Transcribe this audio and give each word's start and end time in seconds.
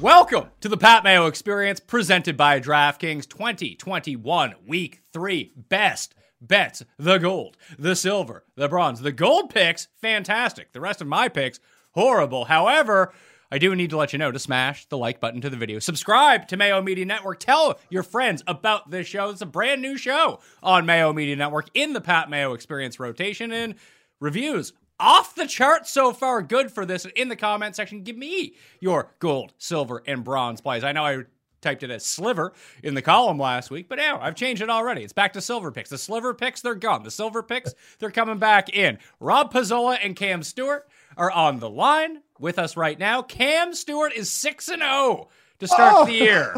Welcome 0.00 0.46
to 0.62 0.70
the 0.70 0.78
Pat 0.78 1.04
Mayo 1.04 1.26
Experience 1.26 1.78
presented 1.78 2.34
by 2.34 2.58
DraftKings 2.58 3.28
2021 3.28 4.54
Week 4.66 5.02
3 5.12 5.52
Best 5.68 6.14
Bets. 6.40 6.82
The 6.98 7.18
gold, 7.18 7.58
the 7.78 7.94
silver, 7.94 8.46
the 8.56 8.66
bronze. 8.66 9.02
The 9.02 9.12
gold 9.12 9.50
picks, 9.50 9.88
fantastic. 10.00 10.72
The 10.72 10.80
rest 10.80 11.02
of 11.02 11.06
my 11.06 11.28
picks, 11.28 11.60
horrible. 11.90 12.46
However, 12.46 13.12
I 13.52 13.58
do 13.58 13.76
need 13.76 13.90
to 13.90 13.98
let 13.98 14.14
you 14.14 14.18
know 14.18 14.32
to 14.32 14.38
smash 14.38 14.86
the 14.86 14.96
like 14.96 15.20
button 15.20 15.42
to 15.42 15.50
the 15.50 15.58
video. 15.58 15.78
Subscribe 15.78 16.48
to 16.48 16.56
Mayo 16.56 16.80
Media 16.80 17.04
Network. 17.04 17.38
Tell 17.38 17.78
your 17.90 18.02
friends 18.02 18.42
about 18.46 18.90
this 18.90 19.06
show. 19.06 19.28
It's 19.28 19.42
a 19.42 19.46
brand 19.46 19.82
new 19.82 19.98
show 19.98 20.40
on 20.62 20.86
Mayo 20.86 21.12
Media 21.12 21.36
Network 21.36 21.68
in 21.74 21.92
the 21.92 22.00
Pat 22.00 22.30
Mayo 22.30 22.54
Experience 22.54 22.98
rotation 22.98 23.52
and 23.52 23.74
reviews. 24.18 24.72
Off 25.00 25.34
the 25.34 25.46
chart 25.46 25.86
so 25.88 26.12
far. 26.12 26.42
Good 26.42 26.70
for 26.70 26.84
this. 26.84 27.06
In 27.16 27.28
the 27.28 27.36
comment 27.36 27.74
section, 27.74 28.02
give 28.02 28.16
me 28.16 28.54
your 28.80 29.14
gold, 29.18 29.54
silver, 29.56 30.02
and 30.06 30.22
bronze 30.22 30.60
plays. 30.60 30.84
I 30.84 30.92
know 30.92 31.06
I 31.06 31.22
typed 31.62 31.82
it 31.82 31.90
as 31.90 32.04
sliver 32.04 32.52
in 32.82 32.94
the 32.94 33.02
column 33.02 33.38
last 33.38 33.70
week, 33.70 33.88
but 33.88 33.96
now 33.96 34.20
I've 34.20 34.34
changed 34.34 34.62
it 34.62 34.70
already. 34.70 35.02
It's 35.02 35.12
back 35.12 35.32
to 35.34 35.40
silver 35.40 35.72
picks. 35.72 35.90
The 35.90 35.98
sliver 35.98 36.34
picks, 36.34 36.60
they're 36.60 36.74
gone. 36.74 37.02
The 37.02 37.10
silver 37.10 37.42
picks, 37.42 37.74
they're 37.98 38.10
coming 38.10 38.38
back 38.38 38.68
in. 38.68 38.98
Rob 39.20 39.52
Pizzola 39.52 39.98
and 40.02 40.14
Cam 40.16 40.42
Stewart 40.42 40.86
are 41.16 41.30
on 41.30 41.58
the 41.58 41.70
line 41.70 42.22
with 42.38 42.58
us 42.58 42.76
right 42.76 42.98
now. 42.98 43.22
Cam 43.22 43.74
Stewart 43.74 44.12
is 44.12 44.30
6 44.30 44.68
and 44.68 44.82
0 44.82 45.28
to 45.60 45.68
start 45.68 45.94
oh. 45.96 46.04
the 46.06 46.12
year. 46.12 46.56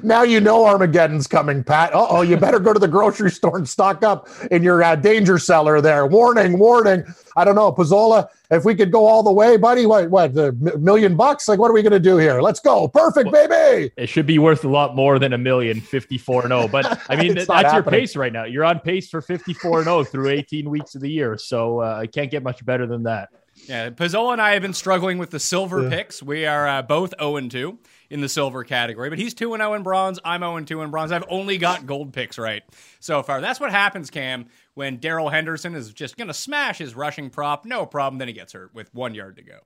now 0.02 0.22
you 0.22 0.40
know 0.40 0.64
Armageddon's 0.64 1.26
coming, 1.26 1.62
Pat. 1.62 1.92
Uh 1.92 2.06
oh, 2.08 2.22
you 2.22 2.36
better 2.36 2.58
go 2.58 2.72
to 2.72 2.78
the 2.78 2.88
grocery 2.88 3.30
store 3.30 3.58
and 3.58 3.68
stock 3.68 4.02
up 4.02 4.28
in 4.50 4.62
your 4.62 4.82
uh, 4.82 4.96
danger 4.96 5.38
cellar 5.38 5.80
there. 5.80 6.06
Warning, 6.06 6.58
warning. 6.58 7.04
I 7.36 7.44
don't 7.44 7.54
know, 7.54 7.72
Pizzola, 7.72 8.28
if 8.50 8.64
we 8.64 8.74
could 8.74 8.92
go 8.92 9.06
all 9.06 9.22
the 9.22 9.32
way, 9.32 9.56
buddy, 9.56 9.86
what, 9.86 10.10
what, 10.10 10.34
the 10.34 10.52
million 10.78 11.16
bucks? 11.16 11.48
Like, 11.48 11.58
what 11.58 11.70
are 11.70 11.74
we 11.74 11.82
going 11.82 11.92
to 11.92 12.00
do 12.00 12.18
here? 12.18 12.42
Let's 12.42 12.60
go. 12.60 12.88
Perfect, 12.88 13.32
well, 13.32 13.48
baby. 13.48 13.90
It 13.96 14.08
should 14.08 14.26
be 14.26 14.38
worth 14.38 14.64
a 14.64 14.68
lot 14.68 14.94
more 14.94 15.18
than 15.18 15.32
a 15.32 15.38
million, 15.38 15.80
54 15.80 16.48
0. 16.48 16.68
But 16.68 17.00
I 17.08 17.16
mean, 17.16 17.34
that's 17.34 17.48
happening. 17.48 17.74
your 17.74 17.82
pace 17.84 18.16
right 18.16 18.32
now. 18.32 18.44
You're 18.44 18.64
on 18.64 18.80
pace 18.80 19.08
for 19.08 19.22
54 19.22 19.84
0 19.84 20.04
through 20.04 20.28
18 20.28 20.68
weeks 20.68 20.94
of 20.94 21.00
the 21.00 21.10
year. 21.10 21.38
So 21.38 21.80
uh, 21.80 22.00
I 22.02 22.06
can't 22.06 22.30
get 22.30 22.42
much 22.42 22.64
better 22.64 22.86
than 22.86 23.04
that. 23.04 23.30
Yeah, 23.68 23.90
Pizzola 23.90 24.32
and 24.32 24.42
I 24.42 24.52
have 24.52 24.62
been 24.62 24.72
struggling 24.72 25.18
with 25.18 25.30
the 25.30 25.38
silver 25.38 25.82
yeah. 25.82 25.90
picks. 25.90 26.22
We 26.22 26.46
are 26.46 26.66
uh, 26.66 26.82
both 26.82 27.14
0 27.18 27.36
and 27.36 27.50
2 27.50 27.78
in 28.10 28.20
the 28.20 28.28
silver 28.28 28.64
category, 28.64 29.08
but 29.08 29.18
he's 29.18 29.34
2 29.34 29.54
and 29.54 29.60
0 29.60 29.74
in 29.74 29.82
bronze. 29.82 30.18
I'm 30.24 30.40
0 30.40 30.56
and 30.56 30.66
2 30.66 30.82
in 30.82 30.90
bronze. 30.90 31.12
I've 31.12 31.24
only 31.28 31.58
got 31.58 31.86
gold 31.86 32.12
picks 32.12 32.38
right 32.38 32.62
so 33.00 33.22
far. 33.22 33.40
That's 33.40 33.60
what 33.60 33.70
happens, 33.70 34.10
Cam, 34.10 34.46
when 34.74 34.96
Darrell 34.96 35.28
Henderson 35.28 35.74
is 35.74 35.92
just 35.92 36.16
going 36.16 36.28
to 36.28 36.34
smash 36.34 36.78
his 36.78 36.94
rushing 36.94 37.30
prop. 37.30 37.64
No 37.64 37.86
problem. 37.86 38.18
Then 38.18 38.28
he 38.28 38.34
gets 38.34 38.52
hurt 38.52 38.74
with 38.74 38.92
one 38.94 39.14
yard 39.14 39.36
to 39.36 39.42
go. 39.42 39.58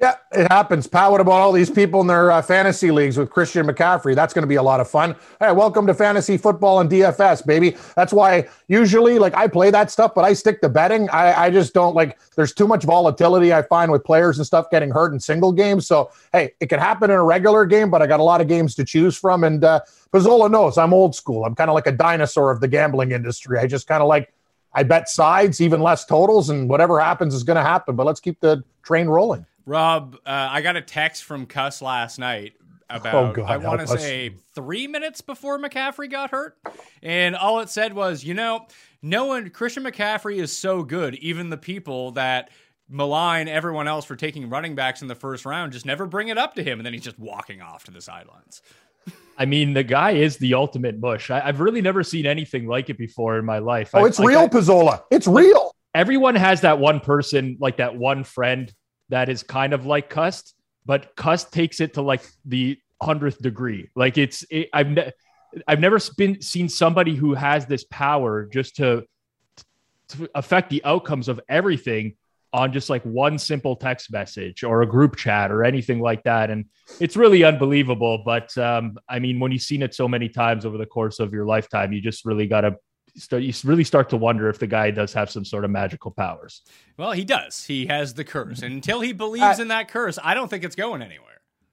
Yeah, 0.00 0.14
it 0.32 0.50
happens. 0.50 0.86
Pat, 0.86 1.10
what 1.10 1.20
about 1.20 1.40
all 1.40 1.52
these 1.52 1.68
people 1.68 2.00
in 2.00 2.06
their 2.06 2.30
uh, 2.30 2.40
fantasy 2.40 2.90
leagues 2.90 3.18
with 3.18 3.28
Christian 3.28 3.66
McCaffrey? 3.66 4.14
That's 4.14 4.32
going 4.32 4.44
to 4.44 4.48
be 4.48 4.54
a 4.54 4.62
lot 4.62 4.80
of 4.80 4.88
fun. 4.88 5.14
Hey, 5.38 5.52
welcome 5.52 5.86
to 5.86 5.92
fantasy 5.92 6.38
football 6.38 6.80
and 6.80 6.88
DFS, 6.88 7.46
baby. 7.46 7.76
That's 7.96 8.10
why 8.10 8.48
usually, 8.66 9.18
like, 9.18 9.34
I 9.34 9.46
play 9.46 9.70
that 9.70 9.90
stuff, 9.90 10.14
but 10.14 10.24
I 10.24 10.32
stick 10.32 10.62
to 10.62 10.70
betting. 10.70 11.10
I, 11.10 11.38
I 11.38 11.50
just 11.50 11.74
don't 11.74 11.94
like. 11.94 12.18
There's 12.34 12.54
too 12.54 12.66
much 12.66 12.84
volatility 12.84 13.52
I 13.52 13.60
find 13.60 13.92
with 13.92 14.02
players 14.02 14.38
and 14.38 14.46
stuff 14.46 14.70
getting 14.70 14.90
hurt 14.90 15.12
in 15.12 15.20
single 15.20 15.52
games. 15.52 15.86
So 15.86 16.10
hey, 16.32 16.54
it 16.60 16.70
can 16.70 16.78
happen 16.78 17.10
in 17.10 17.16
a 17.18 17.24
regular 17.24 17.66
game, 17.66 17.90
but 17.90 18.00
I 18.00 18.06
got 18.06 18.20
a 18.20 18.24
lot 18.24 18.40
of 18.40 18.48
games 18.48 18.74
to 18.76 18.84
choose 18.86 19.18
from. 19.18 19.44
And 19.44 19.62
uh, 19.62 19.80
Pizzola 20.14 20.50
knows 20.50 20.78
I'm 20.78 20.94
old 20.94 21.14
school. 21.14 21.44
I'm 21.44 21.54
kind 21.54 21.68
of 21.68 21.74
like 21.74 21.86
a 21.86 21.92
dinosaur 21.92 22.50
of 22.50 22.60
the 22.60 22.68
gambling 22.68 23.12
industry. 23.12 23.58
I 23.58 23.66
just 23.66 23.86
kind 23.86 24.02
of 24.02 24.08
like. 24.08 24.32
I 24.72 24.84
bet 24.84 25.08
sides, 25.08 25.60
even 25.60 25.80
less 25.82 26.04
totals, 26.04 26.48
and 26.48 26.68
whatever 26.68 27.00
happens 27.00 27.34
is 27.34 27.42
going 27.42 27.56
to 27.56 27.62
happen. 27.62 27.96
But 27.96 28.06
let's 28.06 28.20
keep 28.20 28.38
the 28.38 28.62
train 28.84 29.08
rolling. 29.08 29.44
Rob, 29.66 30.16
uh, 30.26 30.48
I 30.50 30.62
got 30.62 30.76
a 30.76 30.80
text 30.80 31.24
from 31.24 31.46
Cuss 31.46 31.82
last 31.82 32.18
night 32.18 32.54
about 32.88 33.14
oh 33.14 33.32
God, 33.32 33.50
I 33.50 33.56
want 33.56 33.80
to 33.80 33.86
say 33.86 34.34
three 34.54 34.86
minutes 34.86 35.20
before 35.20 35.58
McCaffrey 35.58 36.10
got 36.10 36.30
hurt, 36.30 36.58
and 37.02 37.36
all 37.36 37.60
it 37.60 37.68
said 37.68 37.94
was, 37.94 38.24
you 38.24 38.34
know, 38.34 38.66
no 39.02 39.26
one 39.26 39.50
Christian 39.50 39.84
McCaffrey 39.84 40.36
is 40.36 40.56
so 40.56 40.82
good, 40.82 41.14
even 41.16 41.50
the 41.50 41.56
people 41.56 42.12
that 42.12 42.50
malign 42.88 43.46
everyone 43.46 43.86
else 43.86 44.04
for 44.04 44.16
taking 44.16 44.50
running 44.50 44.74
backs 44.74 45.00
in 45.00 45.08
the 45.08 45.14
first 45.14 45.46
round 45.46 45.72
just 45.72 45.86
never 45.86 46.06
bring 46.06 46.28
it 46.28 46.38
up 46.38 46.54
to 46.56 46.62
him, 46.62 46.78
and 46.78 46.86
then 46.86 46.92
he's 46.92 47.04
just 47.04 47.18
walking 47.18 47.62
off 47.62 47.84
to 47.84 47.90
the 47.90 48.00
sidelines. 48.00 48.62
I 49.38 49.46
mean, 49.46 49.72
the 49.72 49.84
guy 49.84 50.10
is 50.10 50.36
the 50.36 50.54
ultimate 50.54 50.98
mush. 50.98 51.30
I, 51.30 51.40
have 51.40 51.60
really 51.60 51.80
never 51.80 52.02
seen 52.02 52.26
anything 52.26 52.66
like 52.66 52.90
it 52.90 52.98
before 52.98 53.38
in 53.38 53.44
my 53.44 53.58
life. 53.58 53.90
Oh, 53.94 54.04
I, 54.04 54.08
it's 54.08 54.18
like 54.18 54.28
real, 54.28 54.40
I, 54.40 54.48
Pizzola. 54.48 55.02
It's 55.10 55.26
real. 55.26 55.74
Everyone 55.94 56.34
has 56.34 56.60
that 56.60 56.78
one 56.78 57.00
person, 57.00 57.56
like 57.58 57.78
that 57.78 57.96
one 57.96 58.22
friend 58.22 58.72
that 59.10 59.28
is 59.28 59.42
kind 59.42 59.72
of 59.72 59.86
like 59.86 60.08
Cust, 60.08 60.54
but 60.86 61.14
Cust 61.16 61.52
takes 61.52 61.80
it 61.80 61.94
to 61.94 62.02
like 62.02 62.22
the 62.44 62.78
hundredth 63.00 63.40
degree. 63.40 63.90
Like 63.94 64.18
it's, 64.18 64.44
it, 64.50 64.68
I've 64.72 64.88
ne- 64.88 65.12
I've 65.66 65.80
never 65.80 65.98
been 66.16 66.40
seen 66.40 66.68
somebody 66.68 67.14
who 67.14 67.34
has 67.34 67.66
this 67.66 67.84
power 67.84 68.46
just 68.46 68.76
to, 68.76 69.04
to 70.08 70.30
affect 70.34 70.70
the 70.70 70.84
outcomes 70.84 71.28
of 71.28 71.40
everything 71.48 72.16
on 72.52 72.72
just 72.72 72.90
like 72.90 73.02
one 73.04 73.38
simple 73.38 73.76
text 73.76 74.12
message 74.12 74.64
or 74.64 74.82
a 74.82 74.86
group 74.86 75.16
chat 75.16 75.50
or 75.50 75.64
anything 75.64 76.00
like 76.00 76.22
that. 76.24 76.50
And 76.50 76.66
it's 76.98 77.16
really 77.16 77.44
unbelievable. 77.44 78.22
But 78.24 78.56
um, 78.58 78.98
I 79.08 79.18
mean, 79.18 79.38
when 79.38 79.52
you've 79.52 79.62
seen 79.62 79.82
it 79.82 79.94
so 79.94 80.08
many 80.08 80.28
times 80.28 80.66
over 80.66 80.76
the 80.78 80.86
course 80.86 81.20
of 81.20 81.32
your 81.32 81.46
lifetime, 81.46 81.92
you 81.92 82.00
just 82.00 82.24
really 82.24 82.46
got 82.46 82.62
to 82.62 82.76
start 83.16 83.42
you 83.42 83.52
really 83.64 83.84
start 83.84 84.08
to 84.10 84.16
wonder 84.16 84.48
if 84.48 84.58
the 84.58 84.66
guy 84.66 84.90
does 84.90 85.12
have 85.12 85.30
some 85.30 85.44
sort 85.44 85.64
of 85.64 85.70
magical 85.70 86.10
powers. 86.10 86.62
Well, 86.96 87.12
he 87.12 87.24
does. 87.24 87.64
He 87.64 87.86
has 87.86 88.14
the 88.14 88.24
curse. 88.24 88.62
And 88.62 88.74
until 88.74 89.00
he 89.00 89.12
believes 89.12 89.58
uh, 89.58 89.62
in 89.62 89.68
that 89.68 89.88
curse, 89.88 90.18
I 90.22 90.34
don't 90.34 90.48
think 90.48 90.64
it's 90.64 90.76
going 90.76 91.02
anywhere. 91.02 91.26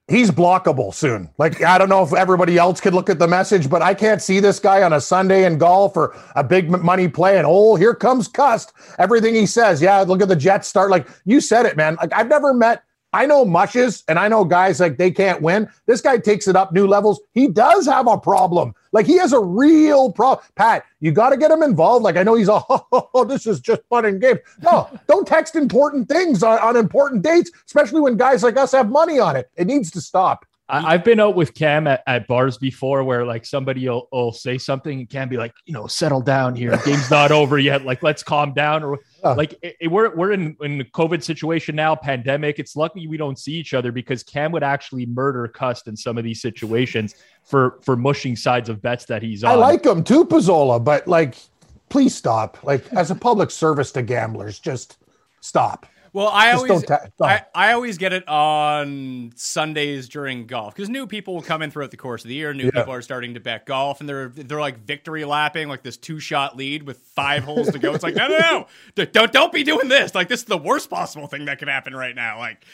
He's 0.08 0.30
blockable 0.30 0.94
soon. 0.94 1.28
Like 1.36 1.62
I 1.62 1.76
don't 1.76 1.90
know 1.90 2.02
if 2.02 2.14
everybody 2.14 2.56
else 2.56 2.80
could 2.80 2.94
look 2.94 3.10
at 3.10 3.18
the 3.18 3.28
message, 3.28 3.68
but 3.68 3.82
I 3.82 3.92
can't 3.92 4.22
see 4.22 4.40
this 4.40 4.58
guy 4.58 4.82
on 4.82 4.94
a 4.94 5.00
Sunday 5.00 5.44
in 5.44 5.58
golf 5.58 5.96
or 5.96 6.16
a 6.34 6.42
big 6.42 6.70
money 6.70 7.08
play 7.08 7.36
and 7.36 7.46
oh, 7.46 7.76
here 7.76 7.94
comes 7.94 8.26
Cust. 8.26 8.72
Everything 8.98 9.34
he 9.34 9.44
says, 9.44 9.82
yeah, 9.82 10.00
look 10.00 10.22
at 10.22 10.28
the 10.28 10.36
Jets 10.36 10.66
start. 10.66 10.90
Like 10.90 11.08
you 11.26 11.42
said 11.42 11.66
it, 11.66 11.76
man. 11.76 11.96
Like 11.96 12.12
I've 12.14 12.28
never 12.28 12.54
met 12.54 12.84
I 13.12 13.26
know 13.26 13.44
mushes 13.44 14.04
and 14.08 14.18
I 14.18 14.28
know 14.28 14.44
guys 14.44 14.80
like 14.80 14.98
they 14.98 15.10
can't 15.10 15.40
win. 15.40 15.68
This 15.86 16.00
guy 16.00 16.18
takes 16.18 16.46
it 16.46 16.56
up 16.56 16.72
new 16.72 16.86
levels. 16.86 17.20
He 17.32 17.48
does 17.48 17.86
have 17.86 18.06
a 18.06 18.18
problem. 18.18 18.74
Like 18.92 19.06
he 19.06 19.18
has 19.18 19.32
a 19.32 19.40
real 19.40 20.12
problem. 20.12 20.46
Pat, 20.56 20.84
you 21.00 21.12
got 21.12 21.30
to 21.30 21.36
get 21.36 21.50
him 21.50 21.62
involved. 21.62 22.04
Like 22.04 22.16
I 22.16 22.22
know 22.22 22.34
he's 22.34 22.48
a, 22.48 22.52
oh, 22.68 22.86
oh, 22.92 23.10
oh, 23.14 23.24
this 23.24 23.46
is 23.46 23.60
just 23.60 23.82
fun 23.88 24.04
and 24.04 24.20
games. 24.20 24.40
No, 24.62 24.88
don't 25.08 25.26
text 25.26 25.56
important 25.56 26.08
things 26.08 26.42
on, 26.42 26.58
on 26.60 26.76
important 26.76 27.22
dates, 27.22 27.50
especially 27.66 28.00
when 28.00 28.16
guys 28.16 28.42
like 28.42 28.56
us 28.56 28.72
have 28.72 28.90
money 28.90 29.18
on 29.18 29.36
it. 29.36 29.50
It 29.56 29.66
needs 29.66 29.90
to 29.92 30.00
stop. 30.00 30.46
I, 30.68 30.94
I've 30.94 31.04
been 31.04 31.18
out 31.18 31.34
with 31.34 31.54
Cam 31.54 31.86
at, 31.86 32.02
at 32.06 32.26
bars 32.26 32.58
before 32.58 33.02
where 33.02 33.24
like 33.24 33.46
somebody 33.46 33.88
will, 33.88 34.08
will 34.12 34.32
say 34.32 34.58
something 34.58 35.00
and 35.00 35.08
Cam 35.08 35.28
be 35.28 35.36
like, 35.36 35.54
you 35.64 35.72
know, 35.72 35.86
settle 35.86 36.20
down 36.20 36.54
here. 36.54 36.76
Game's 36.84 37.10
not 37.10 37.32
over 37.32 37.58
yet. 37.58 37.84
Like, 37.84 38.02
let's 38.02 38.22
calm 38.22 38.52
down. 38.52 38.82
Or 38.84 38.98
like 39.24 39.54
it, 39.62 39.76
it- 39.80 39.88
we're 39.88 40.14
we're 40.14 40.32
in 40.32 40.56
in 40.60 40.80
a 40.80 40.84
COVID 40.84 41.22
situation 41.22 41.74
now, 41.74 41.96
pandemic. 41.96 42.58
It's 42.58 42.76
lucky 42.76 43.06
we 43.06 43.16
don't 43.16 43.38
see 43.38 43.52
each 43.54 43.72
other 43.72 43.92
because 43.92 44.22
Cam 44.22 44.52
would 44.52 44.62
actually 44.62 45.06
murder 45.06 45.48
Cust 45.48 45.88
in 45.88 45.96
some 45.96 46.18
of 46.18 46.24
these 46.24 46.42
situations 46.42 47.14
for 47.44 47.78
for 47.82 47.96
mushing 47.96 48.36
sides 48.36 48.68
of 48.68 48.82
bets 48.82 49.06
that 49.06 49.22
he's 49.22 49.44
on. 49.44 49.52
I 49.52 49.54
like 49.54 49.86
him 49.86 50.04
too, 50.04 50.24
Pizzola, 50.26 50.82
but 50.82 51.08
like, 51.08 51.36
please 51.88 52.14
stop. 52.14 52.58
Like, 52.62 52.84
as 52.92 53.10
a 53.10 53.14
public 53.14 53.50
service 53.50 53.90
to 53.92 54.02
gamblers, 54.02 54.58
just 54.58 54.98
stop. 55.40 55.86
Well, 56.12 56.28
I 56.28 56.52
Just 56.52 56.70
always 56.70 56.84
ta- 56.84 57.06
I, 57.20 57.42
I 57.54 57.72
always 57.72 57.98
get 57.98 58.12
it 58.12 58.26
on 58.28 59.32
Sundays 59.36 60.08
during 60.08 60.46
golf 60.46 60.74
because 60.74 60.88
new 60.88 61.06
people 61.06 61.34
will 61.34 61.42
come 61.42 61.62
in 61.62 61.70
throughout 61.70 61.90
the 61.90 61.96
course 61.96 62.24
of 62.24 62.28
the 62.28 62.34
year. 62.34 62.52
New 62.54 62.64
Yeah. 62.64 62.70
people 62.70 62.92
are 62.92 63.02
starting 63.02 63.34
to 63.34 63.40
bet 63.40 63.66
golf, 63.66 64.00
and 64.00 64.08
they're 64.08 64.28
they're 64.28 64.60
like 64.60 64.78
victory 64.84 65.24
lapping 65.24 65.68
like 65.68 65.82
this 65.82 65.96
two 65.96 66.20
shot 66.20 66.56
lead 66.56 66.84
with 66.84 66.98
five 66.98 67.44
holes 67.44 67.70
to 67.70 67.78
go. 67.78 67.94
It's 67.94 68.02
like 68.04 68.14
no 68.14 68.28
no 68.28 68.66
no 68.96 69.04
don't 69.04 69.32
don't 69.32 69.52
be 69.52 69.62
doing 69.64 69.88
this. 69.88 70.14
Like 70.14 70.28
this 70.28 70.40
is 70.40 70.46
the 70.46 70.58
worst 70.58 70.90
possible 70.90 71.26
thing 71.26 71.44
that 71.46 71.58
could 71.58 71.68
happen 71.68 71.94
right 71.94 72.14
now. 72.14 72.38
Like 72.38 72.64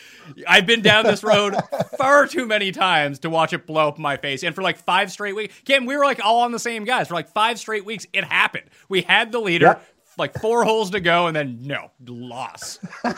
I've 0.46 0.66
been 0.66 0.82
down 0.82 1.04
this 1.04 1.22
road 1.25 1.54
far 1.98 2.26
too 2.26 2.46
many 2.46 2.72
times 2.72 3.19
to 3.20 3.31
watch 3.31 3.52
it 3.52 3.66
blow 3.66 3.88
up 3.88 3.98
my 3.98 4.16
face. 4.16 4.42
And 4.42 4.54
for 4.54 4.62
like 4.62 4.78
five 4.78 5.10
straight 5.10 5.34
weeks, 5.34 5.54
Kim, 5.64 5.86
we 5.86 5.96
were 5.96 6.04
like 6.04 6.25
all 6.25 6.40
on 6.42 6.52
the 6.52 6.58
same 6.58 6.84
guys 6.84 7.08
for 7.08 7.14
like 7.14 7.28
five 7.28 7.58
straight 7.58 7.84
weeks. 7.84 8.06
It 8.12 8.25
happened. 8.25 8.64
We 8.88 9.02
had 9.02 9.32
the 9.32 9.40
leader. 9.40 9.81
Like 10.16 10.38
four 10.40 10.64
holes 10.64 10.90
to 10.90 11.00
go, 11.00 11.26
and 11.26 11.37
then 11.37 11.58
no 11.62 11.90
loss. 12.06 12.78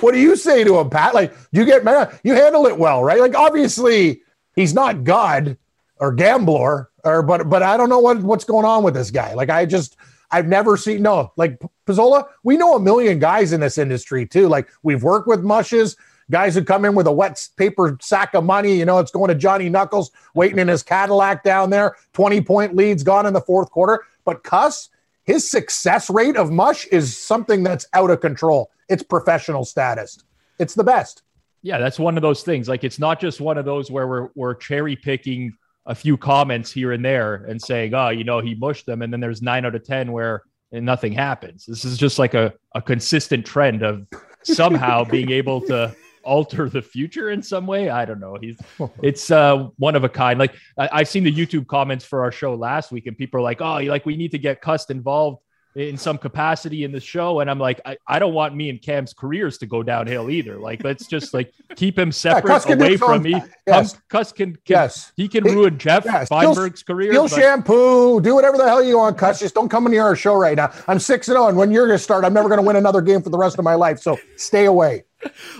What 0.00 0.14
do 0.14 0.20
you 0.20 0.36
say 0.36 0.64
to 0.64 0.78
him, 0.78 0.90
Pat? 0.90 1.14
Like, 1.14 1.34
you 1.50 1.64
get 1.64 1.84
man, 1.84 2.08
you 2.22 2.34
handle 2.34 2.66
it 2.66 2.78
well, 2.78 3.02
right? 3.02 3.20
Like, 3.20 3.34
obviously, 3.34 4.22
he's 4.54 4.74
not 4.74 5.04
God 5.04 5.56
or 5.96 6.12
gambler, 6.12 6.90
or 7.04 7.22
but 7.22 7.48
but 7.48 7.62
I 7.62 7.76
don't 7.76 7.88
know 7.88 7.98
what 7.98 8.18
what's 8.22 8.44
going 8.44 8.64
on 8.64 8.82
with 8.82 8.94
this 8.94 9.10
guy. 9.10 9.34
Like, 9.34 9.50
I 9.50 9.66
just 9.66 9.96
I've 10.30 10.46
never 10.46 10.76
seen 10.76 11.02
no 11.02 11.32
like 11.36 11.60
Pizzola. 11.86 12.26
We 12.42 12.56
know 12.56 12.74
a 12.74 12.80
million 12.80 13.18
guys 13.18 13.52
in 13.52 13.60
this 13.60 13.78
industry 13.78 14.26
too. 14.26 14.48
Like, 14.48 14.68
we've 14.82 15.02
worked 15.02 15.28
with 15.28 15.42
mushes. 15.42 15.96
Guys 16.30 16.54
who 16.54 16.64
come 16.64 16.84
in 16.84 16.94
with 16.94 17.06
a 17.06 17.12
wet 17.12 17.46
paper 17.56 17.98
sack 18.00 18.34
of 18.34 18.44
money, 18.44 18.76
you 18.76 18.84
know, 18.84 18.98
it's 18.98 19.10
going 19.10 19.28
to 19.28 19.34
Johnny 19.34 19.68
Knuckles 19.68 20.10
waiting 20.34 20.58
in 20.58 20.68
his 20.68 20.82
Cadillac 20.82 21.44
down 21.44 21.70
there. 21.70 21.96
20 22.12 22.40
point 22.42 22.76
leads 22.76 23.02
gone 23.02 23.26
in 23.26 23.32
the 23.32 23.40
fourth 23.40 23.70
quarter. 23.70 24.04
But 24.24 24.44
Cuss, 24.44 24.88
his 25.24 25.50
success 25.50 26.10
rate 26.10 26.36
of 26.36 26.50
mush 26.50 26.86
is 26.86 27.16
something 27.16 27.62
that's 27.62 27.86
out 27.92 28.10
of 28.10 28.20
control. 28.20 28.70
It's 28.88 29.02
professional 29.02 29.64
status. 29.64 30.18
It's 30.58 30.74
the 30.74 30.84
best. 30.84 31.22
Yeah, 31.62 31.78
that's 31.78 31.98
one 31.98 32.16
of 32.16 32.22
those 32.22 32.42
things. 32.42 32.68
Like 32.68 32.84
it's 32.84 32.98
not 32.98 33.20
just 33.20 33.40
one 33.40 33.56
of 33.56 33.64
those 33.64 33.90
where 33.90 34.08
we're 34.08 34.28
we're 34.34 34.54
cherry 34.54 34.96
picking 34.96 35.56
a 35.86 35.94
few 35.94 36.16
comments 36.16 36.72
here 36.72 36.92
and 36.92 37.04
there 37.04 37.34
and 37.48 37.60
saying, 37.60 37.94
oh, 37.94 38.08
you 38.10 38.24
know, 38.24 38.40
he 38.40 38.54
mushed 38.54 38.86
them, 38.86 39.02
and 39.02 39.12
then 39.12 39.20
there's 39.20 39.42
nine 39.42 39.64
out 39.64 39.74
of 39.74 39.84
ten 39.84 40.12
where 40.12 40.42
eh, 40.72 40.80
nothing 40.80 41.12
happens. 41.12 41.64
This 41.66 41.84
is 41.84 41.98
just 41.98 42.18
like 42.18 42.34
a, 42.34 42.52
a 42.74 42.82
consistent 42.82 43.46
trend 43.46 43.82
of 43.82 44.06
somehow 44.42 45.04
being 45.04 45.30
able 45.30 45.60
to 45.62 45.94
alter 46.24 46.68
the 46.68 46.82
future 46.82 47.30
in 47.30 47.42
some 47.42 47.66
way. 47.66 47.90
I 47.90 48.04
don't 48.04 48.20
know. 48.20 48.36
He's 48.40 48.58
it's 49.02 49.30
uh 49.30 49.68
one 49.78 49.96
of 49.96 50.04
a 50.04 50.08
kind. 50.08 50.38
Like 50.38 50.54
I, 50.78 50.88
I've 50.92 51.08
seen 51.08 51.24
the 51.24 51.32
YouTube 51.32 51.66
comments 51.66 52.04
for 52.04 52.22
our 52.22 52.32
show 52.32 52.54
last 52.54 52.92
week, 52.92 53.06
and 53.06 53.16
people 53.16 53.40
are 53.40 53.42
like, 53.42 53.60
oh, 53.60 53.78
like 53.78 54.06
we 54.06 54.16
need 54.16 54.30
to 54.32 54.38
get 54.38 54.60
Cust 54.60 54.90
involved 54.90 55.38
in 55.74 55.96
some 55.96 56.18
capacity 56.18 56.84
in 56.84 56.92
the 56.92 57.00
show. 57.00 57.40
And 57.40 57.50
I'm 57.50 57.58
like, 57.58 57.80
I, 57.84 57.96
I 58.06 58.18
don't 58.18 58.34
want 58.34 58.54
me 58.54 58.68
and 58.68 58.80
Cam's 58.80 59.14
careers 59.14 59.58
to 59.58 59.66
go 59.66 59.82
downhill 59.82 60.28
either. 60.30 60.58
Like, 60.58 60.84
let's 60.84 61.06
just 61.06 61.32
like 61.32 61.52
keep 61.76 61.98
him 61.98 62.12
separate 62.12 62.64
do 62.64 62.74
away 62.74 62.96
from 62.96 63.22
me. 63.22 63.40
Yes. 63.66 63.98
Cuss 64.08 64.32
can, 64.32 64.52
can 64.52 64.60
Yes. 64.66 65.12
he 65.16 65.28
can 65.28 65.44
ruin 65.44 65.78
Jeff 65.78 66.04
yeah, 66.04 66.24
steal- 66.24 66.38
Feinberg's 66.40 66.82
career. 66.82 67.12
Steal 67.12 67.28
but- 67.28 67.40
shampoo, 67.40 68.20
do 68.20 68.34
whatever 68.34 68.58
the 68.58 68.64
hell 68.68 68.82
you 68.82 68.98
want, 68.98 69.16
Cuss. 69.16 69.40
Just 69.40 69.54
don't 69.54 69.68
come 69.68 69.84
near 69.84 70.02
our 70.02 70.16
show 70.16 70.34
right 70.34 70.56
now. 70.56 70.72
I'm 70.86 70.98
6 70.98 71.28
and 71.28 71.36
0, 71.36 71.48
and 71.48 71.56
when 71.56 71.70
you're 71.70 71.86
going 71.86 71.98
to 71.98 72.02
start, 72.02 72.24
I'm 72.24 72.34
never 72.34 72.48
going 72.48 72.60
to 72.60 72.66
win 72.66 72.76
another 72.76 73.00
game 73.00 73.22
for 73.22 73.30
the 73.30 73.38
rest 73.38 73.58
of 73.58 73.64
my 73.64 73.74
life. 73.74 73.98
So 74.00 74.18
stay 74.36 74.66
away. 74.66 75.04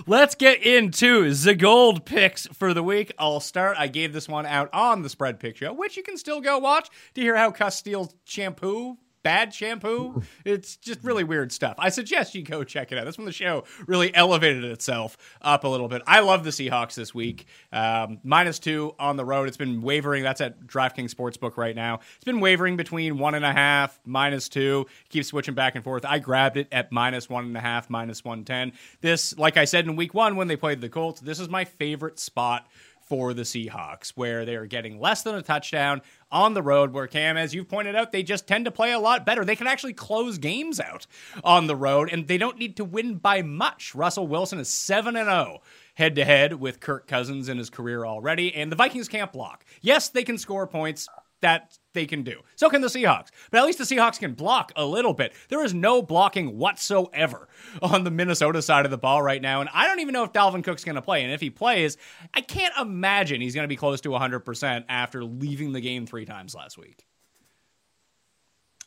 Let's 0.07 0.35
get 0.35 0.63
into 0.63 1.33
the 1.33 1.55
gold 1.55 2.05
picks 2.05 2.47
for 2.47 2.73
the 2.73 2.83
week. 2.83 3.13
I'll 3.17 3.39
start. 3.39 3.77
I 3.79 3.87
gave 3.87 4.13
this 4.13 4.27
one 4.27 4.45
out 4.45 4.69
on 4.73 5.01
the 5.01 5.09
Spread 5.09 5.39
Pick 5.39 5.57
Show, 5.57 5.73
which 5.73 5.97
you 5.97 6.03
can 6.03 6.17
still 6.17 6.41
go 6.41 6.57
watch 6.57 6.89
to 7.15 7.21
hear 7.21 7.35
how 7.35 7.51
steals 7.69 8.13
shampoo. 8.25 8.97
Bad 9.23 9.53
shampoo. 9.53 10.21
It's 10.43 10.75
just 10.75 11.01
really 11.03 11.23
weird 11.23 11.51
stuff. 11.51 11.75
I 11.79 11.89
suggest 11.89 12.35
you 12.35 12.43
go 12.43 12.63
check 12.63 12.91
it 12.91 12.97
out. 12.97 13.05
That's 13.05 13.17
when 13.17 13.25
the 13.25 13.31
show 13.31 13.63
really 13.87 14.13
elevated 14.13 14.65
itself 14.65 15.17
up 15.41 15.63
a 15.63 15.67
little 15.67 15.87
bit. 15.87 16.01
I 16.05 16.19
love 16.19 16.43
the 16.43 16.49
Seahawks 16.49 16.95
this 16.95 17.15
week. 17.15 17.47
Um, 17.71 18.19
minus 18.23 18.59
two 18.59 18.93
on 18.99 19.15
the 19.15 19.23
road. 19.23 19.47
It's 19.47 19.57
been 19.57 19.81
wavering. 19.81 20.23
That's 20.23 20.41
at 20.41 20.67
DraftKings 20.67 21.13
Sportsbook 21.13 21.55
right 21.55 21.75
now. 21.75 22.01
It's 22.15 22.25
been 22.25 22.41
wavering 22.41 22.75
between 22.75 23.17
one 23.17 23.33
and 23.33 23.45
a 23.45 23.53
half, 23.53 23.99
minus 24.05 24.49
two. 24.49 24.87
Keeps 25.09 25.29
switching 25.29 25.53
back 25.53 25.75
and 25.75 25.83
forth. 25.83 26.03
I 26.05 26.19
grabbed 26.19 26.57
it 26.57 26.67
at 26.71 26.91
minus 26.91 27.29
one 27.29 27.45
and 27.45 27.55
a 27.55 27.61
half, 27.61 27.89
minus 27.89 28.25
110. 28.25 28.73
This, 28.99 29.37
like 29.37 29.55
I 29.55 29.65
said 29.65 29.85
in 29.85 29.95
week 29.95 30.13
one 30.13 30.35
when 30.35 30.47
they 30.47 30.57
played 30.57 30.81
the 30.81 30.89
Colts, 30.89 31.21
this 31.21 31.39
is 31.39 31.47
my 31.47 31.63
favorite 31.63 32.19
spot 32.19 32.67
for 33.13 33.35
the 33.35 33.43
Seahawks, 33.43 34.09
where 34.15 34.43
they 34.43 34.55
are 34.55 34.65
getting 34.65 34.99
less 34.99 35.21
than 35.21 35.35
a 35.35 35.43
touchdown 35.43 36.01
on 36.31 36.55
the 36.55 36.63
road. 36.63 36.93
Where 36.93 37.05
Cam, 37.05 37.37
as 37.37 37.53
you've 37.53 37.69
pointed 37.69 37.95
out, 37.95 38.11
they 38.11 38.23
just 38.23 38.47
tend 38.47 38.65
to 38.65 38.71
play 38.71 38.91
a 38.91 38.97
lot 38.97 39.23
better. 39.23 39.45
They 39.45 39.55
can 39.55 39.67
actually 39.67 39.93
close 39.93 40.39
games 40.39 40.79
out 40.79 41.05
on 41.43 41.67
the 41.67 41.75
road, 41.75 42.09
and 42.11 42.27
they 42.27 42.39
don't 42.39 42.57
need 42.57 42.75
to 42.77 42.83
win 42.83 43.17
by 43.17 43.43
much. 43.43 43.93
Russell 43.93 44.25
Wilson 44.25 44.57
is 44.57 44.67
seven 44.67 45.15
and 45.15 45.29
oh 45.29 45.43
zero 45.43 45.61
head 45.93 46.15
to 46.15 46.25
head 46.25 46.53
with 46.53 46.79
Kirk 46.79 47.05
Cousins 47.05 47.49
in 47.49 47.59
his 47.59 47.69
career 47.69 48.03
already, 48.03 48.51
and 48.55 48.71
the 48.71 48.75
Vikings 48.75 49.07
can't 49.07 49.31
block. 49.31 49.63
Yes, 49.81 50.09
they 50.09 50.23
can 50.23 50.39
score 50.39 50.65
points. 50.65 51.07
That 51.41 51.77
they 51.93 52.05
can 52.05 52.23
do. 52.23 52.41
So 52.55 52.69
can 52.69 52.81
the 52.81 52.87
Seahawks. 52.87 53.27
But 53.51 53.59
at 53.59 53.65
least 53.65 53.77
the 53.77 53.83
Seahawks 53.83 54.19
can 54.19 54.33
block 54.33 54.71
a 54.75 54.85
little 54.85 55.13
bit. 55.13 55.33
There 55.49 55.63
is 55.63 55.73
no 55.73 56.01
blocking 56.01 56.57
whatsoever 56.57 57.47
on 57.81 58.03
the 58.03 58.11
Minnesota 58.11 58.61
side 58.61 58.85
of 58.85 58.91
the 58.91 58.97
ball 58.97 59.21
right 59.21 59.41
now. 59.41 59.61
And 59.61 59.69
I 59.73 59.87
don't 59.87 59.99
even 59.99 60.13
know 60.13 60.23
if 60.23 60.33
Dalvin 60.33 60.63
Cook's 60.63 60.83
going 60.83 60.95
to 60.95 61.01
play. 61.01 61.23
And 61.23 61.31
if 61.31 61.41
he 61.41 61.49
plays, 61.49 61.97
I 62.33 62.41
can't 62.41 62.73
imagine 62.79 63.41
he's 63.41 63.55
going 63.55 63.63
to 63.63 63.69
be 63.69 63.75
close 63.75 64.01
to 64.01 64.09
100% 64.09 64.85
after 64.89 65.23
leaving 65.23 65.71
the 65.71 65.81
game 65.81 66.05
three 66.05 66.25
times 66.25 66.55
last 66.55 66.77
week. 66.77 67.05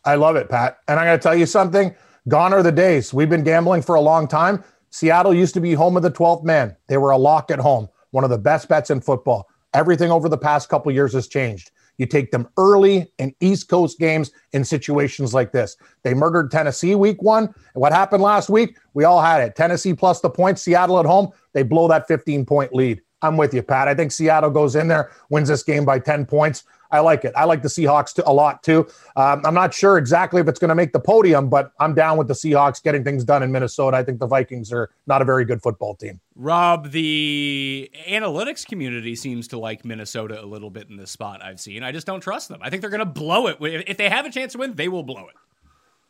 I 0.04 0.14
love 0.14 0.36
it, 0.36 0.48
Pat. 0.48 0.78
And 0.86 1.00
I'm 1.00 1.06
going 1.06 1.18
to 1.18 1.22
tell 1.22 1.36
you 1.36 1.46
something. 1.46 1.94
Gone 2.28 2.52
are 2.52 2.62
the 2.62 2.72
days. 2.72 3.14
We've 3.14 3.30
been 3.30 3.44
gambling 3.44 3.82
for 3.82 3.94
a 3.94 4.00
long 4.00 4.26
time. 4.26 4.62
Seattle 4.90 5.34
used 5.34 5.54
to 5.54 5.60
be 5.60 5.74
home 5.74 5.96
of 5.96 6.02
the 6.02 6.10
12th 6.10 6.44
man. 6.44 6.76
They 6.88 6.96
were 6.96 7.10
a 7.10 7.18
lock 7.18 7.50
at 7.50 7.58
home, 7.58 7.88
one 8.10 8.24
of 8.24 8.30
the 8.30 8.38
best 8.38 8.68
bets 8.68 8.90
in 8.90 9.00
football. 9.00 9.48
Everything 9.74 10.10
over 10.10 10.28
the 10.28 10.38
past 10.38 10.68
couple 10.68 10.90
years 10.90 11.12
has 11.12 11.28
changed. 11.28 11.70
You 11.98 12.06
take 12.06 12.31
them 12.31 12.48
early 12.56 13.12
in 13.19 13.34
East 13.40 13.68
Coast 13.68 13.99
games 13.99 14.30
in 14.52 14.64
situations 14.64 15.32
like 15.32 15.52
this. 15.52 15.76
They 16.02 16.14
murdered 16.14 16.50
Tennessee 16.50 16.94
week 16.94 17.23
one. 17.23 17.54
What 17.75 17.92
happened 17.92 18.23
last 18.23 18.49
week? 18.49 18.76
We 18.94 19.04
all 19.04 19.20
had 19.20 19.42
it. 19.42 19.56
Tennessee 19.56 19.94
plus 19.94 20.20
the 20.20 20.30
points, 20.30 20.62
Seattle 20.62 20.99
at 20.99 21.06
home. 21.06 21.30
They 21.52 21.62
blow 21.62 21.88
that 21.88 22.06
15 22.09 22.44
point 22.44 22.75
lead. 22.75 23.00
I'm 23.23 23.37
with 23.37 23.54
you, 23.54 23.62
Pat. 23.62 23.88
I 23.88 23.94
think 23.94 24.12
Seattle 24.12 24.50
goes 24.50 24.76
in 24.76 24.88
there, 24.88 25.11
wins 25.30 25.49
this 25.49 25.62
game 25.62 25.85
by 25.85 25.99
10 25.99 26.26
points. 26.26 26.64
I 26.90 27.00
like 27.00 27.25
it. 27.25 27.33
I 27.37 27.45
like 27.45 27.62
the 27.62 27.69
Seahawks 27.69 28.14
too, 28.14 28.23
a 28.26 28.33
lot 28.33 28.62
too. 28.62 28.87
Um, 29.16 29.43
I'm 29.45 29.55
not 29.55 29.75
sure 29.75 29.99
exactly 29.99 30.40
if 30.40 30.49
it's 30.49 30.59
going 30.59 30.69
to 30.69 30.75
make 30.75 30.93
the 30.93 31.00
podium, 31.00 31.49
but 31.49 31.73
I'm 31.81 31.95
down 31.95 32.19
with 32.19 32.28
the 32.28 32.35
Seahawks 32.35 32.83
getting 32.83 33.05
things 33.05 33.25
done 33.25 33.43
in 33.43 33.52
Minnesota. 33.52 33.97
I 33.97 34.02
think 34.02 34.19
the 34.19 34.26
Vikings 34.26 34.73
are 34.73 34.90
not 35.07 35.23
a 35.23 35.25
very 35.25 35.45
good 35.45 35.62
football 35.62 35.95
team. 35.95 36.21
Rob, 36.35 36.90
the 36.90 37.90
analytics 38.09 38.66
community 38.66 39.16
seems 39.16 39.49
to 39.49 39.59
like 39.59 39.85
Minnesota 39.85 40.43
a 40.43 40.47
little 40.47 40.71
bit 40.71 40.88
in 40.88 40.97
this 40.97 41.11
spot 41.11 41.43
I've 41.43 41.61
seen. 41.61 41.83
I 41.83 41.93
just 41.93 42.07
don't 42.07 42.21
trust 42.21 42.49
them. 42.49 42.61
I 42.62 42.71
think 42.71 42.81
they're 42.83 42.90
going 42.90 43.00
to 43.00 43.07
blow 43.07 43.47
it. 43.47 43.57
If 43.61 43.97
they 43.97 44.09
have 44.09 44.26
a 44.26 44.31
chance 44.31 44.52
to 44.52 44.59
win, 44.59 44.75
they 44.75 44.88
will 44.88 45.02
blow 45.02 45.26
it. 45.28 45.35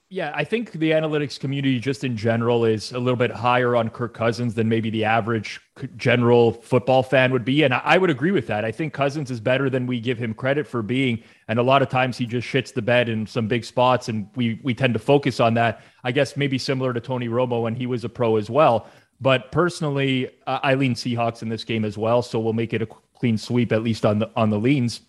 Yeah, 0.09 0.31
I 0.37 0.45
think 0.45 0.71
the 0.71 0.93
analytics 0.93 1.39
community 1.39 1.81
just 1.81 2.05
in 2.05 2.17
general 2.17 2.65
is 2.65 2.93
a 2.93 2.99
little 2.99 3.17
bit 3.17 3.33
higher 3.33 3.75
on 3.75 3.91
Kirk 3.91 4.15
Cousins 4.15 4.55
than 4.55 4.69
maybe 4.69 4.89
the 4.89 5.05
average 5.05 5.61
general 5.97 6.53
football 6.53 7.03
fan 7.03 7.33
would 7.33 7.45
be. 7.45 7.65
And 7.65 7.75
I, 7.75 7.99
would 7.99 8.09
agree 8.09 8.31
with 8.31 8.47
that. 8.47 8.65
I 8.65 8.71
think 8.71 8.93
Cousins 8.93 9.33
is 9.33 9.41
better 9.41 9.69
than 9.69 9.85
we 9.85 9.99
give 9.99 10.17
him 10.17 10.33
credit 10.33 10.69
for 10.69 10.81
being. 10.81 11.25
And 11.49 11.59
a 11.59 11.63
lot 11.63 11.83
of 11.83 11.89
times 11.89 12.17
he 12.17 12.25
just 12.25 12.47
shits 12.47 12.73
the 12.73 12.83
bed 12.83 13.09
in 13.09 13.27
some 13.27 13.49
big 13.49 13.65
spots. 13.65 14.09
And 14.09 14.29
we, 14.37 14.61
we 14.63 14.75
tend 14.75 14.93
to 14.95 15.01
focus 15.01 15.41
on 15.41 15.55
that. 15.55 15.83
I 16.05 16.13
guess 16.13 16.37
maybe 16.37 16.57
similar 16.57 16.93
to 16.93 17.01
Tony 17.01 17.27
Romo 17.27 17.63
when 17.63 17.75
he 17.75 17.87
was 17.87 18.05
a 18.05 18.09
pro 18.09 18.37
as 18.37 18.49
well. 18.49 18.89
But 19.21 19.51
personally, 19.51 20.31
I 20.47 20.75
lean 20.75 20.95
Seahawks 20.95 21.43
in 21.43 21.49
this 21.49 21.65
game 21.65 21.85
as 21.85 21.99
well. 21.99 22.23
So 22.23 22.39
we'll 22.39 22.53
make 22.53 22.73
it 22.73 22.83
a 22.83 22.87
clean 23.17 23.39
sweep, 23.39 23.73
at 23.73 23.83
least 23.83 24.07
on 24.07 24.21
the, 24.21 24.31
on 24.37 24.51
the 24.51 24.59
leans. 24.59 25.01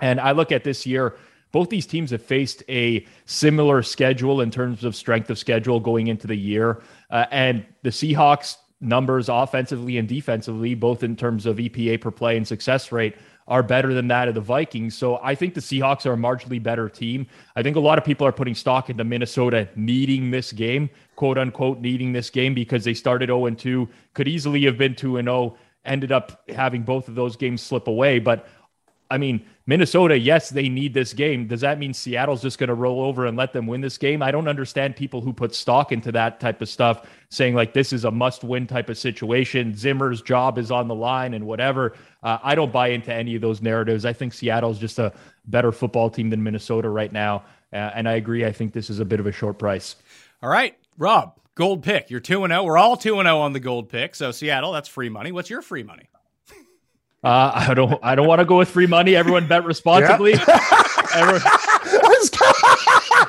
And 0.00 0.20
I 0.20 0.32
look 0.32 0.52
at 0.52 0.62
this 0.62 0.86
year, 0.86 1.16
both 1.56 1.70
these 1.70 1.86
teams 1.86 2.10
have 2.10 2.20
faced 2.20 2.62
a 2.68 3.02
similar 3.24 3.82
schedule 3.82 4.42
in 4.42 4.50
terms 4.50 4.84
of 4.84 4.94
strength 4.94 5.30
of 5.30 5.38
schedule 5.38 5.80
going 5.80 6.08
into 6.08 6.26
the 6.26 6.36
year. 6.36 6.82
Uh, 7.08 7.24
and 7.30 7.64
the 7.80 7.88
Seahawks 7.88 8.58
numbers 8.82 9.30
offensively 9.30 9.96
and 9.96 10.06
defensively, 10.06 10.74
both 10.74 11.02
in 11.02 11.16
terms 11.16 11.46
of 11.46 11.56
EPA 11.56 11.98
per 11.98 12.10
play 12.10 12.36
and 12.36 12.46
success 12.46 12.92
rate, 12.92 13.16
are 13.48 13.62
better 13.62 13.94
than 13.94 14.06
that 14.06 14.28
of 14.28 14.34
the 14.34 14.40
Vikings. 14.42 14.94
So 14.94 15.18
I 15.22 15.34
think 15.34 15.54
the 15.54 15.62
Seahawks 15.62 16.04
are 16.04 16.12
a 16.12 16.16
marginally 16.18 16.62
better 16.62 16.90
team. 16.90 17.26
I 17.56 17.62
think 17.62 17.76
a 17.76 17.80
lot 17.80 17.96
of 17.96 18.04
people 18.04 18.26
are 18.26 18.32
putting 18.32 18.54
stock 18.54 18.90
into 18.90 19.04
Minnesota 19.04 19.66
needing 19.76 20.30
this 20.30 20.52
game, 20.52 20.90
quote 21.14 21.38
unquote, 21.38 21.80
needing 21.80 22.12
this 22.12 22.28
game 22.28 22.52
because 22.52 22.84
they 22.84 22.92
started 22.92 23.28
0 23.28 23.48
2, 23.48 23.88
could 24.12 24.28
easily 24.28 24.62
have 24.66 24.76
been 24.76 24.94
2 24.94 25.22
0, 25.22 25.56
ended 25.86 26.12
up 26.12 26.42
having 26.50 26.82
both 26.82 27.08
of 27.08 27.14
those 27.14 27.34
games 27.34 27.62
slip 27.62 27.88
away. 27.88 28.18
But 28.18 28.46
I 29.10 29.18
mean, 29.18 29.44
Minnesota, 29.66 30.18
yes, 30.18 30.50
they 30.50 30.68
need 30.68 30.94
this 30.94 31.12
game. 31.12 31.46
Does 31.46 31.60
that 31.60 31.78
mean 31.78 31.92
Seattle's 31.92 32.42
just 32.42 32.58
going 32.58 32.68
to 32.68 32.74
roll 32.74 33.02
over 33.02 33.26
and 33.26 33.36
let 33.36 33.52
them 33.52 33.66
win 33.66 33.80
this 33.80 33.98
game? 33.98 34.22
I 34.22 34.30
don't 34.30 34.48
understand 34.48 34.96
people 34.96 35.20
who 35.20 35.32
put 35.32 35.54
stock 35.54 35.92
into 35.92 36.12
that 36.12 36.40
type 36.40 36.60
of 36.60 36.68
stuff, 36.68 37.08
saying 37.28 37.54
like 37.54 37.72
this 37.72 37.92
is 37.92 38.04
a 38.04 38.10
must 38.10 38.44
win 38.44 38.66
type 38.66 38.88
of 38.88 38.98
situation. 38.98 39.76
Zimmer's 39.76 40.22
job 40.22 40.58
is 40.58 40.70
on 40.70 40.88
the 40.88 40.94
line 40.94 41.34
and 41.34 41.46
whatever. 41.46 41.94
Uh, 42.22 42.38
I 42.42 42.54
don't 42.54 42.72
buy 42.72 42.88
into 42.88 43.12
any 43.12 43.34
of 43.34 43.42
those 43.42 43.62
narratives. 43.62 44.04
I 44.04 44.12
think 44.12 44.32
Seattle's 44.32 44.78
just 44.78 44.98
a 44.98 45.12
better 45.46 45.72
football 45.72 46.10
team 46.10 46.30
than 46.30 46.42
Minnesota 46.42 46.88
right 46.88 47.12
now. 47.12 47.44
Uh, 47.72 47.90
and 47.94 48.08
I 48.08 48.14
agree. 48.14 48.44
I 48.44 48.52
think 48.52 48.72
this 48.72 48.90
is 48.90 49.00
a 49.00 49.04
bit 49.04 49.20
of 49.20 49.26
a 49.26 49.32
short 49.32 49.58
price. 49.58 49.96
All 50.42 50.48
right, 50.48 50.76
Rob, 50.98 51.38
gold 51.54 51.82
pick. 51.82 52.10
You're 52.10 52.20
2 52.20 52.46
0. 52.46 52.64
We're 52.64 52.78
all 52.78 52.96
2 52.96 53.14
0 53.14 53.38
on 53.38 53.52
the 53.52 53.60
gold 53.60 53.88
pick. 53.88 54.14
So, 54.14 54.30
Seattle, 54.30 54.72
that's 54.72 54.88
free 54.88 55.08
money. 55.08 55.32
What's 55.32 55.50
your 55.50 55.62
free 55.62 55.82
money? 55.82 56.08
Uh, 57.26 57.50
I 57.68 57.74
don't. 57.74 57.98
I 58.04 58.14
don't 58.14 58.28
want 58.28 58.38
to 58.38 58.44
go 58.44 58.58
with 58.58 58.68
free 58.68 58.86
money. 58.86 59.16
Everyone 59.16 59.48
bet 59.48 59.64
responsibly. 59.72 60.34
Everyone, 60.34 61.42
this, 61.84 62.30
guy, 62.30 62.52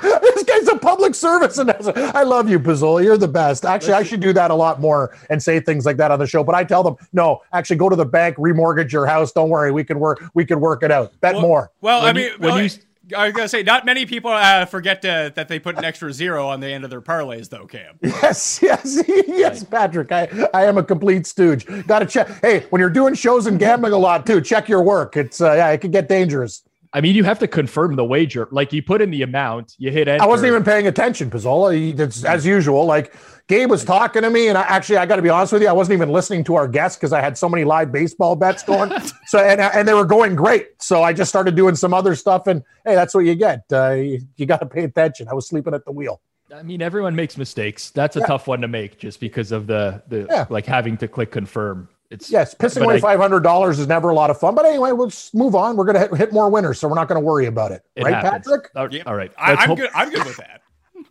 this 0.22 0.44
guy's 0.44 0.68
a 0.68 0.78
public 0.78 1.16
service 1.16 1.58
announcer. 1.58 1.94
I 2.14 2.22
love 2.22 2.48
you, 2.48 2.60
Pizzola. 2.60 3.04
You're 3.04 3.18
the 3.18 3.28
best. 3.28 3.66
Actually, 3.66 3.94
I 3.94 4.04
should 4.04 4.20
do 4.20 4.34
that 4.34 4.52
a 4.52 4.56
lot 4.56 4.80
more 4.80 5.18
and 5.32 5.42
say 5.42 5.60
things 5.60 5.84
like 5.84 5.98
that 5.98 6.12
on 6.12 6.20
the 6.20 6.28
show. 6.28 6.44
But 6.44 6.54
I 6.54 6.64
tell 6.64 6.84
them, 6.84 6.96
no, 7.12 7.42
actually, 7.54 7.78
go 7.78 7.90
to 7.90 7.96
the 7.96 8.06
bank, 8.06 8.38
remortgage 8.38 8.92
your 8.92 9.08
house. 9.08 9.32
Don't 9.32 9.50
worry, 9.50 9.72
we 9.72 9.84
can 9.84 10.00
work. 10.00 10.24
We 10.36 10.46
can 10.46 10.60
work 10.60 10.84
it 10.84 10.92
out. 10.92 11.20
Bet 11.22 11.34
well, 11.34 11.42
more. 11.42 11.72
Well, 11.82 12.02
When 12.02 12.10
I 12.10 12.14
mean, 12.14 12.26
you- 12.26 12.38
when 12.38 12.50
well, 12.54 12.62
you- 12.62 12.70
I 13.16 13.26
was 13.26 13.34
gonna 13.34 13.48
say, 13.48 13.64
not 13.64 13.86
many 13.86 14.06
people 14.06 14.32
uh, 14.32 14.66
forget 14.66 15.02
to, 15.04 15.32
that 15.36 15.48
they 15.48 15.60
put 15.60 15.78
an 15.78 15.86
extra 15.86 16.12
zero 16.12 16.48
on 16.48 16.60
the 16.60 16.68
end 16.68 16.84
of 16.84 16.90
their 16.90 17.02
parlays, 17.02 17.50
though. 17.50 17.66
Cam. 17.66 17.98
Yes, 18.02 18.60
yes, 18.62 19.04
yes, 19.08 19.64
Patrick. 19.64 20.12
I, 20.12 20.28
I 20.54 20.66
am 20.66 20.78
a 20.78 20.84
complete 20.84 21.28
stooge. 21.28 21.66
Got 21.88 22.00
to 22.00 22.06
check. 22.06 22.28
Hey, 22.42 22.66
when 22.70 22.80
you're 22.80 22.90
doing 22.90 23.14
shows 23.14 23.46
and 23.46 23.60
gambling 23.60 23.94
a 23.94 23.98
lot 23.98 24.26
too, 24.26 24.42
check 24.42 24.68
your 24.68 24.82
work. 24.82 25.16
It's 25.16 25.40
uh, 25.40 25.54
yeah, 25.54 25.70
it 25.70 25.80
could 25.80 25.92
get 25.92 26.10
dangerous. 26.10 26.64
I 26.98 27.02
mean, 27.02 27.16
you 27.16 27.24
have 27.26 27.38
to 27.40 27.48
confirm 27.48 27.96
the 27.96 28.04
wager. 28.04 28.48
Like 28.50 28.74
you 28.74 28.82
put 28.82 29.02
in 29.02 29.12
the 29.12 29.22
amount, 29.22 29.76
you 29.78 29.92
hit 29.92 30.08
enter. 30.08 30.24
I 30.24 30.26
wasn't 30.26 30.48
even 30.50 30.64
paying 30.64 30.88
attention, 30.88 31.30
Pizzola. 31.30 31.72
He- 31.76 31.92
It's 31.92 32.24
as 32.26 32.44
usual. 32.44 32.86
Like 32.86 33.14
Gabe 33.48 33.70
was 33.70 33.86
talking 33.86 34.24
to 34.24 34.30
me, 34.32 34.48
and 34.48 34.58
I 34.58 34.62
actually 34.64 34.98
I 34.98 35.06
got 35.06 35.18
to 35.18 35.22
be 35.22 35.30
honest 35.30 35.54
with 35.54 35.62
you, 35.62 35.68
I 35.68 35.74
wasn't 35.74 35.94
even 35.94 36.10
listening 36.10 36.44
to 36.46 36.56
our 36.56 36.68
guests 36.68 36.98
because 36.98 37.14
I 37.14 37.22
had 37.22 37.38
so 37.38 37.48
many 37.48 37.64
live 37.66 37.92
baseball 37.92 38.36
bets 38.36 38.64
going. 38.64 38.92
so 39.28 39.38
and 39.38 39.62
and 39.62 39.88
they 39.88 39.94
were 39.94 40.06
going 40.06 40.34
great. 40.36 40.82
So 40.82 41.04
I 41.04 41.14
just 41.14 41.30
started 41.30 41.56
doing 41.56 41.76
some 41.76 41.94
other 41.94 42.16
stuff, 42.16 42.48
and 42.48 42.64
hey, 42.84 42.96
that's 42.96 43.14
what 43.14 43.26
you 43.26 43.36
get. 43.36 43.64
Uh, 43.72 43.92
you 43.92 44.20
you 44.36 44.48
got 44.48 44.60
to 44.62 44.66
pay 44.66 44.84
attention. 44.84 45.28
I 45.30 45.36
was 45.36 45.48
sleeping 45.48 45.76
at 45.76 45.86
the 45.86 45.92
wheel. 45.92 46.20
I 46.56 46.64
mean, 46.64 46.82
everyone 46.82 47.16
makes 47.16 47.38
mistakes. 47.38 47.90
That's 47.92 48.16
a 48.16 48.22
Yeah. 48.22 48.26
tough 48.26 48.48
one 48.48 48.62
to 48.62 48.68
make, 48.68 48.98
just 48.98 49.20
because 49.20 49.52
of 49.52 49.68
the 49.68 50.02
the 50.08 50.26
Yeah. 50.32 50.46
like 50.50 50.66
having 50.66 50.98
to 50.98 51.08
click 51.08 51.30
confirm. 51.32 51.90
It's 52.10 52.32
Yes, 52.32 52.54
pissing 52.56 52.84
away 52.84 53.00
five 53.00 53.20
hundred 53.20 53.42
dollars 53.42 53.80
is 53.80 53.88
never 53.88 54.10
a 54.10 54.14
lot 54.16 54.30
of 54.30 54.40
fun. 54.40 54.56
But 54.56 54.66
anyway, 54.66 54.92
we'll 54.94 55.12
move 55.34 55.56
on. 55.56 55.76
We're 55.76 55.86
gonna 55.86 56.00
hit, 56.00 56.16
hit 56.16 56.34
more 56.34 56.50
winners, 56.50 56.80
so 56.80 56.88
we're 56.88 56.96
not 56.96 57.08
gonna 57.10 57.20
worry 57.20 57.48
about 57.48 57.72
it, 57.72 57.84
It 57.96 58.04
right, 58.06 58.14
happens. 58.14 58.46
Patrick? 58.48 58.72
All- 58.76 58.94
Yeah. 58.94 59.04
all 59.06 59.16
right. 59.16 59.32
I, 59.38 59.54
I'm, 59.56 59.68
hope- 59.70 59.78
good. 59.78 59.90
I'm 59.94 60.10
good 60.10 60.26
with 60.26 60.38
that. 60.38 60.62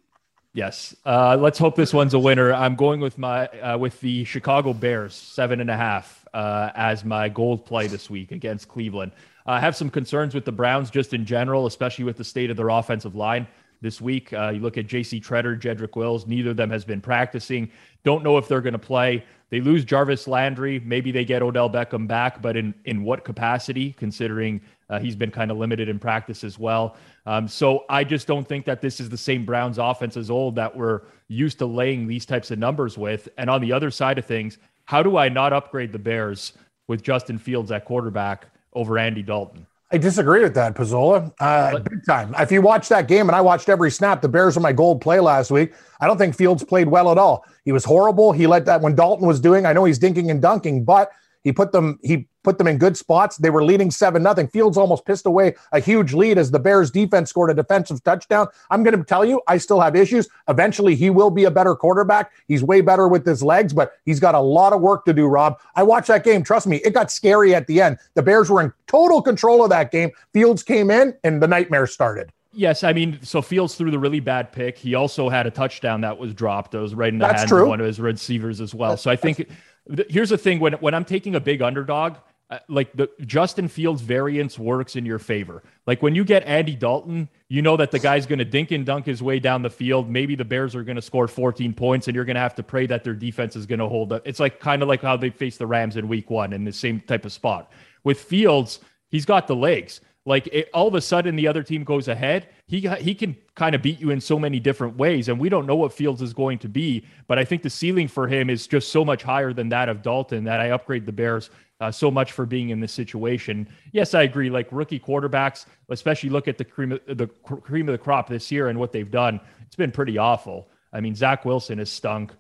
Yes. 0.55 0.97
Uh, 1.05 1.37
let's 1.39 1.59
hope 1.59 1.77
this 1.77 1.93
one's 1.93 2.15
a 2.15 2.19
winner. 2.19 2.51
I'm 2.55 2.77
going 2.77 3.01
with 3.01 3.19
my 3.19 3.47
uh, 3.47 3.77
with 3.77 4.01
the 4.01 4.25
Chicago 4.25 4.73
Bears 4.73 5.15
seven 5.15 5.61
and 5.61 5.69
a 5.71 5.77
half 5.77 6.27
uh, 6.33 6.71
as 6.75 7.05
my 7.05 7.29
gold 7.29 7.67
play 7.67 7.89
this 7.89 8.09
week 8.09 8.33
against 8.33 8.67
Cleveland. 8.67 9.13
I 9.45 9.61
have 9.61 9.77
some 9.77 9.91
concerns 9.91 10.35
with 10.35 10.47
the 10.47 10.53
Browns 10.53 10.89
just 10.89 11.13
in 11.13 11.27
general, 11.27 11.67
especially 11.67 12.07
with 12.07 12.17
the 12.17 12.25
state 12.25 12.51
of 12.51 12.57
their 12.57 12.71
offensive 12.71 13.15
line 13.15 13.47
this 13.81 14.01
week. 14.01 14.33
Uh, 14.33 14.51
you 14.55 14.61
look 14.61 14.79
at 14.79 14.87
J.C. 14.87 15.21
Tretter, 15.21 15.59
Jedrick 15.61 15.97
Wills. 15.97 16.27
Neither 16.27 16.51
of 16.51 16.57
them 16.57 16.71
has 16.71 16.85
been 16.85 17.01
practicing. 17.01 17.71
Don't 18.05 18.23
know 18.23 18.39
if 18.39 18.49
they're 18.49 18.61
going 18.61 18.73
to 18.73 18.79
play. 18.79 19.25
They 19.49 19.61
lose 19.61 19.85
Jarvis 19.85 20.27
Landry. 20.27 20.81
Maybe 20.81 21.13
they 21.13 21.25
get 21.25 21.43
Odell 21.43 21.71
Beckham 21.71 22.09
back, 22.09 22.43
but 22.43 22.57
in 22.57 22.75
in 22.85 23.05
what 23.05 23.25
capacity? 23.25 23.93
Considering 23.93 24.61
uh, 24.91 24.99
he's 24.99 25.17
been 25.17 25.31
kind 25.31 25.51
of 25.51 25.57
limited 25.57 25.89
in 25.89 25.99
practice 25.99 26.45
as 26.45 26.59
well. 26.59 26.97
Um, 27.27 27.47
so 27.49 27.85
I 27.89 28.05
just 28.05 28.27
don't 28.27 28.47
think 28.47 28.65
that 28.67 28.81
this 28.81 29.01
is 29.01 29.09
the 29.09 29.17
same 29.17 29.45
Browns 29.45 29.79
offense 29.79 30.17
as 30.17 30.31
old 30.31 30.57
that 30.57 30.75
we're 30.75 31.03
used 31.29 31.59
to 31.59 31.67
laying 31.67 32.07
these 32.07 32.27
types 32.27 32.51
of 32.51 32.59
numbers 32.59 32.97
with. 32.97 33.29
And 33.39 33.51
on 33.51 33.61
the 33.61 33.73
other 33.73 33.91
side 33.91 34.19
of 34.19 34.25
things, 34.25 34.59
how 34.85 35.03
do 35.03 35.17
I 35.17 35.29
not 35.29 35.53
upgrade 35.53 35.93
the 35.93 35.99
Bears 35.99 36.53
with 36.87 37.03
Justin 37.03 37.39
Fields 37.39 37.73
at 37.73 37.85
quarterback 37.85 38.47
over 38.73 38.99
Andy 38.99 39.23
Dalton? 39.23 39.67
I 39.93 39.99
disagree 39.99 40.43
with 40.43 40.55
that, 40.55 40.75
Pizzola. 40.75 41.33
Uh, 41.39 41.79
big 41.79 42.05
time. 42.05 42.35
If 42.39 42.51
you 42.51 42.61
watch 42.61 42.89
that 42.89 43.07
game, 43.07 43.29
and 43.29 43.37
I 43.37 43.41
watched 43.41 43.69
every 43.69 43.91
snap, 43.91 44.21
the 44.21 44.29
Bears 44.29 44.57
were 44.57 44.63
my 44.63 44.73
gold 44.73 45.01
play 45.01 45.21
last 45.21 45.51
week. 45.53 45.75
I 46.01 46.09
don't 46.09 46.19
think 46.19 46.35
Fields 46.35 46.65
played 46.65 46.89
well 46.89 47.13
at 47.13 47.19
all. 47.19 47.45
He 47.65 47.71
was 47.71 47.85
horrible. 47.85 48.33
He 48.33 48.49
let 48.49 48.65
that 48.65 48.81
when 48.81 48.97
Dalton 48.97 49.29
was 49.29 49.39
doing. 49.39 49.65
I 49.65 49.73
know 49.73 49.85
he's 49.85 49.99
dinking 49.99 50.31
and 50.31 50.43
dunking, 50.43 50.85
but 50.85 51.13
he 51.45 51.53
put 51.53 51.71
them. 51.71 52.01
He 52.03 52.29
put 52.47 52.59
them 52.59 52.69
in 52.69 52.79
good 52.79 52.97
spots. 52.97 53.37
They 53.39 53.51
were 53.51 53.65
leading 53.65 53.91
seven 53.91 54.23
nothing. 54.23 54.47
Fields 54.47 54.79
almost 54.79 55.05
pissed 55.05 55.27
away 55.27 55.57
a 55.73 55.81
huge 55.81 56.15
lead 56.15 56.39
as 56.39 56.53
the 56.53 56.61
Bears 56.61 56.93
defense 56.93 57.29
scored 57.29 57.51
a 57.51 57.55
defensive 57.55 58.05
touchdown. 58.05 58.47
I'm 58.71 58.85
going 58.85 58.97
to 58.97 59.03
tell 59.03 59.25
you, 59.25 59.43
I 59.49 59.59
still 59.59 59.81
have 59.81 59.97
issues. 59.97 60.29
Eventually, 60.47 60.95
he 60.95 61.11
will 61.11 61.31
be 61.31 61.43
a 61.43 61.51
better 61.51 61.75
quarterback. 61.75 62.31
He's 62.47 62.63
way 62.63 62.83
better 62.83 63.09
with 63.09 63.27
his 63.27 63.43
legs, 63.43 63.73
but 63.73 63.95
he's 64.05 64.21
got 64.21 64.37
a 64.37 64.41
lot 64.41 64.73
of 64.73 64.81
work 64.81 65.05
to 65.07 65.13
do. 65.13 65.27
Rob, 65.27 65.59
I 65.75 65.83
watched 65.83 66.07
that 66.07 66.23
game. 66.23 66.45
Trust 66.45 66.69
me, 66.69 66.77
it 66.85 66.95
got 66.95 67.11
scary 67.11 67.53
at 67.53 67.67
the 67.67 67.83
end. 67.83 67.99
The 68.15 68.23
Bears 68.23 68.49
were 68.49 68.63
in 68.63 68.73
total 68.87 69.21
control 69.21 69.65
of 69.65 69.71
that 69.71 69.91
game. 69.91 70.13
Fields 70.33 70.63
came 70.63 70.93
in, 70.93 71.15
and 71.25 71.43
the 71.43 71.49
nightmare 71.49 71.89
started. 71.89 72.31
Yes, 72.53 72.85
I 72.85 72.93
mean, 72.93 73.19
so 73.23 73.43
Fields 73.43 73.75
threw 73.75 73.91
the 73.91 73.99
really 73.99 74.21
bad 74.21 74.53
pick. 74.53 74.79
He 74.79 74.95
also 74.95 75.29
had 75.29 75.47
a 75.47 75.51
touchdown 75.51 76.01
that 76.03 76.17
was 76.17 76.33
dropped. 76.33 76.71
That 76.71 76.79
was 76.81 76.95
right 76.95 77.13
in 77.13 77.19
the 77.19 77.27
That's 77.27 77.45
true. 77.45 77.63
of 77.63 77.69
one 77.69 77.81
of 77.81 77.87
his 77.87 78.01
receivers 78.01 78.61
as 78.61 78.73
well. 78.73 78.97
so 78.97 79.11
I 79.11 79.17
think 79.17 79.49
th- 79.95 80.09
here's 80.09 80.31
the 80.31 80.39
thing: 80.39 80.59
when 80.61 80.73
when 80.75 80.95
I'm 80.95 81.05
taking 81.05 81.35
a 81.35 81.41
big 81.41 81.61
underdog, 81.61 82.17
uh, 82.49 82.59
like 82.69 82.93
the 82.93 83.11
Justin 83.23 83.67
Fields 83.67 84.03
variance 84.03 84.57
works 84.57 84.95
in 84.95 85.05
your 85.05 85.19
favor. 85.19 85.65
Like 85.87 86.01
when 86.01 86.15
you 86.15 86.25
get 86.25 86.45
Andy 86.45 86.77
Dalton, 86.77 87.29
you 87.49 87.61
know 87.61 87.77
that 87.77 87.91
the 87.91 87.99
guy's 87.99 88.25
going 88.25 88.39
to 88.39 88.45
dink 88.45 88.71
and 88.71 88.87
dunk 88.87 89.05
his 89.07 89.21
way 89.21 89.41
down 89.41 89.63
the 89.63 89.71
field. 89.71 90.09
Maybe 90.09 90.37
the 90.37 90.45
Bears 90.45 90.77
are 90.77 90.85
going 90.85 90.97
to 90.97 91.03
score 91.03 91.27
14 91.27 91.75
points, 91.75 92.07
and 92.07 92.15
you're 92.15 92.25
going 92.25 92.37
to 92.37 92.41
have 92.41 92.55
to 92.55 92.63
pray 92.63 92.87
that 92.87 93.03
their 93.03 93.15
defense 93.15 93.57
is 93.57 93.67
going 93.67 93.81
to 93.81 93.89
hold 93.89 94.13
up. 94.13 94.23
It's 94.25 94.39
like 94.39 94.61
kind 94.61 94.81
of 94.83 94.89
like 94.89 95.03
how 95.03 95.17
they 95.17 95.31
faced 95.31 95.59
the 95.59 95.67
Rams 95.67 95.97
in 95.97 96.07
Week 96.07 96.31
One 96.31 96.53
in 96.53 96.65
the 96.65 96.73
same 96.73 97.01
type 97.01 97.25
of 97.25 97.33
spot. 97.33 97.73
With 98.05 98.21
Fields, 98.21 98.79
he's 99.09 99.25
got 99.25 99.49
the 99.49 99.57
legs. 99.57 100.01
Like 100.27 100.49
it, 100.49 100.69
all 100.75 100.89
of 100.89 100.95
a 100.95 101.01
sudden, 101.01 101.37
the 101.37 101.47
other 101.47 101.63
team 101.63 101.85
goes 101.85 102.09
ahead. 102.09 102.49
He 102.67 102.81
he 102.99 103.15
can 103.15 103.37
kind 103.55 103.77
of 103.77 103.81
beat 103.81 104.01
you 104.01 104.11
in 104.11 104.21
so 104.21 104.39
many 104.39 104.59
different 104.59 104.97
ways, 104.97 105.29
and 105.29 105.39
we 105.39 105.49
don't 105.49 105.67
know 105.67 105.77
what 105.77 105.93
Fields 105.93 106.21
is 106.21 106.35
going 106.35 106.59
to 106.59 106.69
be. 106.69 107.07
But 107.29 107.39
I 107.39 107.45
think 107.45 107.63
the 107.63 107.71
ceiling 107.71 108.09
for 108.09 108.27
him 108.27 108.51
is 108.51 108.67
just 108.67 108.91
so 108.91 109.05
much 109.05 109.23
higher 109.23 109.53
than 109.53 109.69
that 109.69 109.89
of 109.89 110.03
Dalton 110.03 110.43
that 110.45 110.61
I 110.61 110.71
upgrade 110.71 111.07
the 111.07 111.13
Bears 111.13 111.49
uh, 111.81 111.93
so 111.93 112.11
much 112.11 112.33
for 112.33 112.45
being 112.45 112.71
in 112.71 112.81
this 112.81 112.93
situation. 112.93 113.69
Yes, 113.93 114.15
I 114.15 114.23
agree. 114.23 114.51
Like 114.51 114.67
rookie 114.73 114.99
quarterbacks, 114.99 115.67
especially 115.91 116.31
look 116.31 116.49
at 116.49 116.59
the 116.59 116.65
cream 116.65 116.93
of 116.93 117.01
the 117.07 117.29
cream 117.29 117.89
of 117.89 117.93
the 117.93 117.99
crop 117.99 118.29
this 118.29 118.51
year 118.51 118.69
and 118.69 118.79
what 118.79 118.93
they've 118.93 119.11
done. 119.11 119.41
It's 119.65 119.77
been 119.77 119.93
pretty 119.93 120.19
awful. 120.19 120.69
I 120.93 121.01
mean, 121.01 121.15
Zach 121.15 121.45
Wilson 121.45 121.79
has 121.79 121.91
stunk. 121.91 122.33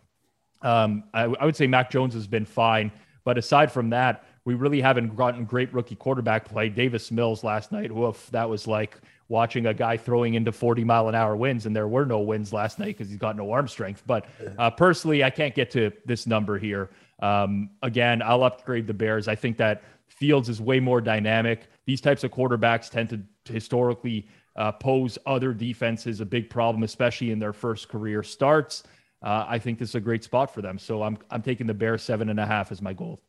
Um, 0.62 1.05
I, 1.14 1.25
I 1.25 1.45
would 1.45 1.55
say 1.55 1.69
Mac 1.69 1.90
Jones 1.90 2.14
has 2.14 2.26
been 2.26 2.47
fine, 2.47 2.90
but 3.25 3.38
aside 3.38 3.71
from 3.71 3.90
that, 3.90 4.25
we 4.46 4.54
really 4.54 4.80
haven't 4.80 5.16
gotten 5.16 5.44
great 5.44 5.74
rookie 5.74 5.96
quarterback 5.96 6.44
play. 6.44 6.68
Davis 6.68 7.10
Mills 7.10 7.42
last 7.42 7.72
night, 7.72 7.90
woof, 7.90 8.28
that 8.30 8.48
was 8.48 8.68
like 8.68 8.96
watching 9.28 9.66
a 9.66 9.74
guy 9.74 9.96
throwing 9.96 10.34
into 10.34 10.52
40 10.52 10.84
mile 10.84 11.08
an 11.08 11.16
hour 11.16 11.34
winds, 11.34 11.66
and 11.66 11.74
there 11.74 11.88
were 11.88 12.06
no 12.06 12.20
wins 12.20 12.52
last 12.52 12.78
night 12.78 12.96
because 12.96 13.08
he's 13.08 13.18
got 13.18 13.36
no 13.36 13.50
arm 13.50 13.66
strength. 13.66 14.04
But 14.06 14.26
uh, 14.56 14.70
personally, 14.70 15.24
I 15.24 15.30
can't 15.30 15.52
get 15.52 15.72
to 15.72 15.90
this 16.04 16.28
number 16.28 16.58
here. 16.58 16.90
Um, 17.20 17.70
again, 17.82 18.22
I'll 18.22 18.44
upgrade 18.44 18.86
the 18.86 18.94
Bears. 18.94 19.26
I 19.26 19.34
think 19.34 19.56
that 19.56 19.82
Fields 20.06 20.48
is 20.48 20.60
way 20.60 20.78
more 20.78 21.00
dynamic. 21.00 21.66
These 21.84 22.00
types 22.00 22.22
of 22.22 22.30
quarterbacks 22.30 22.88
tend 22.88 23.10
to 23.10 23.52
historically 23.52 24.28
uh, 24.54 24.70
pose 24.70 25.18
other 25.26 25.52
defenses 25.52 26.20
a 26.20 26.24
big 26.24 26.48
problem, 26.48 26.84
especially 26.84 27.32
in 27.32 27.40
their 27.40 27.52
first 27.52 27.88
career 27.88 28.22
starts. 28.22 28.84
Uh, 29.22 29.44
I 29.48 29.58
think 29.58 29.80
this 29.80 29.88
is 29.88 29.94
a 29.96 30.00
great 30.00 30.22
spot 30.22 30.54
for 30.54 30.62
them. 30.62 30.78
So 30.78 31.02
I'm 31.02 31.18
I'm 31.32 31.42
taking 31.42 31.66
the 31.66 31.74
Bears 31.74 32.02
seven 32.02 32.28
and 32.28 32.38
a 32.38 32.46
half 32.46 32.70
as 32.70 32.80
my 32.80 32.92
goal. 32.92 33.20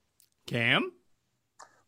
Cam. 0.46 0.92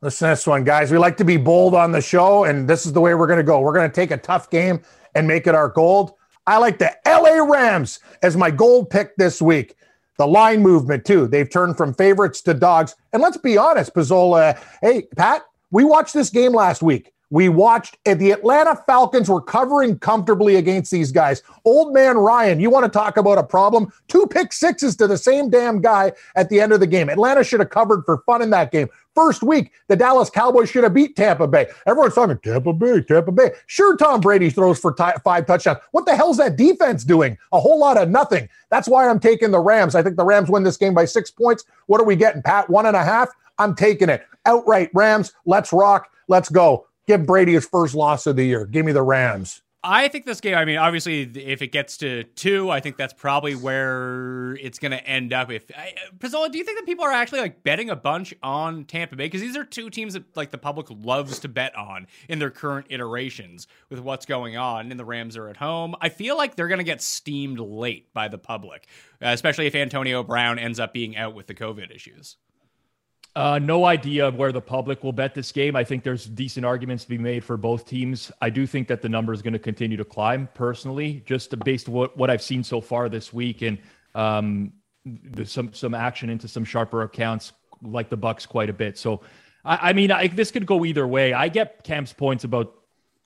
Listen 0.01 0.29
to 0.29 0.31
this 0.31 0.47
one, 0.47 0.63
guys. 0.63 0.91
We 0.91 0.97
like 0.97 1.17
to 1.17 1.25
be 1.25 1.35
bold 1.35 1.75
on 1.75 1.91
the 1.91 1.99
show, 1.99 2.45
and 2.45 2.69
this 2.69 2.85
is 2.85 2.93
the 2.93 3.01
way 3.01 3.15
we're 3.15 3.27
going 3.27 3.37
to 3.37 3.43
go. 3.43 3.59
We're 3.59 3.73
going 3.73 3.89
to 3.89 3.93
take 3.93 4.11
a 4.11 4.17
tough 4.17 4.49
game 4.49 4.81
and 5.13 5.27
make 5.27 5.45
it 5.45 5.53
our 5.53 5.67
gold. 5.67 6.13
I 6.47 6.57
like 6.57 6.79
the 6.79 6.95
LA 7.05 7.43
Rams 7.43 7.99
as 8.23 8.37
my 8.37 8.49
gold 8.49 8.89
pick 8.89 9.17
this 9.17 9.41
week. 9.41 9.75
The 10.17 10.25
line 10.25 10.61
movement, 10.61 11.03
too. 11.03 11.27
They've 11.27 11.49
turned 11.49 11.75
from 11.75 11.93
favorites 11.93 12.41
to 12.43 12.53
dogs. 12.53 12.95
And 13.11 13.21
let's 13.21 13.37
be 13.37 13.57
honest, 13.57 13.93
Pizzola. 13.93 14.57
Hey, 14.81 15.03
Pat, 15.17 15.43
we 15.69 15.83
watched 15.83 16.13
this 16.13 16.29
game 16.29 16.53
last 16.53 16.81
week. 16.81 17.11
We 17.31 17.47
watched 17.47 17.97
the 18.05 18.31
Atlanta 18.31 18.75
Falcons 18.87 19.29
were 19.29 19.41
covering 19.41 19.99
comfortably 19.99 20.55
against 20.55 20.91
these 20.91 21.11
guys. 21.11 21.43
Old 21.63 21.93
man 21.93 22.17
Ryan, 22.17 22.59
you 22.59 22.69
want 22.69 22.85
to 22.85 22.89
talk 22.89 23.17
about 23.17 23.37
a 23.37 23.43
problem? 23.43 23.93
Two 24.07 24.25
pick 24.25 24.51
sixes 24.51 24.95
to 24.97 25.07
the 25.07 25.17
same 25.17 25.49
damn 25.49 25.79
guy 25.79 26.11
at 26.35 26.49
the 26.49 26.59
end 26.59 26.73
of 26.73 26.79
the 26.79 26.87
game. 26.87 27.09
Atlanta 27.09 27.43
should 27.43 27.59
have 27.59 27.69
covered 27.69 28.03
for 28.05 28.23
fun 28.25 28.41
in 28.41 28.49
that 28.49 28.71
game. 28.71 28.89
First 29.13 29.43
week, 29.43 29.71
the 29.87 29.95
Dallas 29.95 30.29
Cowboys 30.29 30.69
should 30.69 30.83
have 30.83 30.93
beat 30.93 31.15
Tampa 31.15 31.47
Bay. 31.47 31.67
Everyone's 31.85 32.15
talking 32.15 32.37
Tampa 32.39 32.73
Bay, 32.73 33.01
Tampa 33.01 33.31
Bay. 33.31 33.51
Sure, 33.67 33.97
Tom 33.97 34.21
Brady 34.21 34.49
throws 34.49 34.79
for 34.79 34.93
t- 34.93 35.03
five 35.23 35.45
touchdowns. 35.45 35.79
What 35.91 36.05
the 36.05 36.15
hell's 36.15 36.37
that 36.37 36.55
defense 36.55 37.03
doing? 37.03 37.37
A 37.51 37.59
whole 37.59 37.77
lot 37.77 37.97
of 37.97 38.09
nothing. 38.09 38.47
That's 38.69 38.87
why 38.87 39.07
I'm 39.07 39.19
taking 39.19 39.51
the 39.51 39.59
Rams. 39.59 39.93
I 39.93 40.01
think 40.01 40.15
the 40.15 40.25
Rams 40.25 40.49
win 40.49 40.63
this 40.63 40.77
game 40.77 40.93
by 40.93 41.05
six 41.05 41.29
points. 41.29 41.65
What 41.87 41.99
are 41.99 42.05
we 42.05 42.15
getting, 42.15 42.41
Pat? 42.41 42.69
One 42.69 42.85
and 42.85 42.95
a 42.95 43.03
half? 43.03 43.29
I'm 43.57 43.75
taking 43.75 44.09
it. 44.09 44.25
Outright 44.45 44.89
Rams. 44.93 45.33
Let's 45.45 45.73
rock. 45.73 46.09
Let's 46.27 46.49
go. 46.49 46.85
Give 47.09 47.25
Brady 47.25 47.53
his 47.53 47.65
first 47.65 47.95
loss 47.95 48.27
of 48.27 48.35
the 48.35 48.43
year. 48.43 48.67
Give 48.67 48.85
me 48.85 48.91
the 48.91 49.01
Rams. 49.01 49.63
I 49.83 50.09
think 50.09 50.27
this 50.27 50.41
game, 50.41 50.53
I 50.53 50.63
mean, 50.63 50.77
obviously, 50.77 51.23
if 51.23 51.63
it 51.63 51.71
gets 51.71 51.97
to 51.97 52.23
two, 52.23 52.69
I 52.69 52.81
think 52.81 52.97
that's 52.97 53.13
probably 53.13 53.55
where 53.55 54.55
it's 54.61 54.77
going 54.77 54.91
to 54.91 55.03
end 55.03 55.33
up. 55.33 55.49
If 55.49 55.63
I, 55.75 55.95
Pizzola, 56.19 56.51
do 56.51 56.59
you 56.59 56.63
think 56.63 56.77
that 56.77 56.85
people 56.85 57.03
are 57.03 57.11
actually 57.11 57.39
like 57.39 57.63
betting 57.63 57.89
a 57.89 57.95
bunch 57.95 58.35
on 58.43 58.85
Tampa 58.85 59.15
Bay? 59.15 59.25
Because 59.25 59.41
these 59.41 59.57
are 59.57 59.63
two 59.63 59.89
teams 59.89 60.13
that 60.13 60.37
like 60.37 60.51
the 60.51 60.59
public 60.59 60.85
loves 60.91 61.39
to 61.39 61.47
bet 61.47 61.75
on 61.75 62.05
in 62.27 62.37
their 62.37 62.51
current 62.51 62.85
iterations 62.91 63.65
with 63.89 64.01
what's 64.01 64.27
going 64.27 64.55
on, 64.55 64.91
and 64.91 64.99
the 64.99 65.05
Rams 65.05 65.35
are 65.35 65.49
at 65.49 65.57
home. 65.57 65.95
I 65.99 66.09
feel 66.09 66.37
like 66.37 66.55
they're 66.55 66.67
going 66.67 66.77
to 66.77 66.83
get 66.83 67.01
steamed 67.01 67.59
late 67.59 68.13
by 68.13 68.27
the 68.27 68.37
public, 68.37 68.85
especially 69.19 69.65
if 69.65 69.73
Antonio 69.73 70.21
Brown 70.21 70.59
ends 70.59 70.79
up 70.79 70.93
being 70.93 71.17
out 71.17 71.33
with 71.33 71.47
the 71.47 71.55
COVID 71.55 71.89
issues. 71.89 72.37
Uh, 73.35 73.59
no 73.59 73.85
idea 73.85 74.31
where 74.31 74.51
the 74.51 74.61
public 74.61 75.03
will 75.03 75.13
bet 75.13 75.35
this 75.35 75.51
game. 75.51 75.75
I 75.75 75.83
think 75.83 76.03
there's 76.03 76.25
decent 76.25 76.65
arguments 76.65 77.03
to 77.03 77.09
be 77.09 77.17
made 77.17 77.43
for 77.43 77.57
both 77.57 77.85
teams. 77.85 78.31
I 78.41 78.49
do 78.49 78.65
think 78.65 78.87
that 78.87 79.01
the 79.01 79.09
number 79.09 79.33
is 79.33 79.41
going 79.41 79.53
to 79.53 79.59
continue 79.59 79.97
to 79.97 80.05
climb 80.05 80.49
personally, 80.55 81.23
just 81.25 81.57
based 81.59 81.87
what, 81.87 82.17
what 82.17 82.29
I've 82.29 82.41
seen 82.41 82.63
so 82.63 82.81
far 82.81 83.07
this 83.07 83.31
week 83.31 83.61
and 83.61 83.77
um, 84.15 84.73
some 85.45 85.73
some 85.73 85.93
action 85.93 86.29
into 86.29 86.47
some 86.47 86.65
sharper 86.65 87.03
accounts 87.03 87.53
like 87.83 88.09
the 88.09 88.17
Bucks 88.17 88.45
quite 88.45 88.69
a 88.69 88.73
bit. 88.73 88.97
So, 88.97 89.21
I, 89.63 89.89
I 89.89 89.93
mean, 89.93 90.11
I, 90.11 90.27
this 90.27 90.51
could 90.51 90.65
go 90.65 90.83
either 90.83 91.07
way. 91.07 91.33
I 91.33 91.49
get 91.49 91.83
Cam's 91.83 92.11
points 92.11 92.43
about 92.43 92.73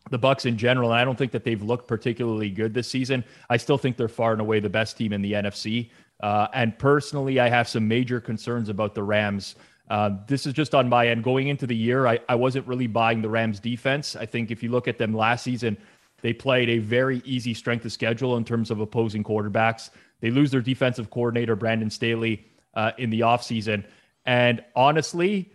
the 0.09 0.17
Bucks 0.17 0.45
in 0.45 0.57
general, 0.57 0.91
and 0.91 0.99
I 0.99 1.05
don't 1.05 1.17
think 1.17 1.31
that 1.31 1.43
they've 1.43 1.61
looked 1.61 1.87
particularly 1.87 2.49
good 2.49 2.73
this 2.73 2.89
season. 2.89 3.23
I 3.49 3.57
still 3.57 3.77
think 3.77 3.97
they're 3.97 4.07
far 4.07 4.33
and 4.33 4.41
away 4.41 4.59
the 4.59 4.69
best 4.69 4.97
team 4.97 5.13
in 5.13 5.21
the 5.21 5.33
NFC. 5.33 5.89
Uh, 6.19 6.47
and 6.53 6.77
personally, 6.77 7.39
I 7.39 7.49
have 7.49 7.67
some 7.67 7.87
major 7.87 8.19
concerns 8.19 8.69
about 8.69 8.95
the 8.95 9.03
Rams. 9.03 9.55
Uh, 9.89 10.11
this 10.27 10.45
is 10.45 10.53
just 10.53 10.73
on 10.73 10.87
my 10.87 11.07
end. 11.07 11.23
Going 11.23 11.47
into 11.49 11.67
the 11.67 11.75
year, 11.75 12.07
I, 12.07 12.19
I 12.29 12.35
wasn't 12.35 12.67
really 12.67 12.87
buying 12.87 13.21
the 13.21 13.29
Rams 13.29 13.59
defense. 13.59 14.15
I 14.15 14.25
think 14.25 14.49
if 14.49 14.63
you 14.63 14.69
look 14.69 14.87
at 14.87 14.97
them 14.97 15.13
last 15.13 15.43
season, 15.43 15.77
they 16.21 16.33
played 16.33 16.69
a 16.69 16.77
very 16.79 17.21
easy 17.25 17.53
strength 17.53 17.83
of 17.85 17.91
schedule 17.91 18.37
in 18.37 18.45
terms 18.45 18.71
of 18.71 18.79
opposing 18.79 19.23
quarterbacks. 19.23 19.89
They 20.21 20.31
lose 20.31 20.51
their 20.51 20.61
defensive 20.61 21.09
coordinator, 21.09 21.55
Brandon 21.55 21.89
Staley, 21.89 22.45
uh, 22.73 22.91
in 22.97 23.09
the 23.09 23.19
offseason. 23.21 23.83
And 24.25 24.63
honestly, 24.75 25.51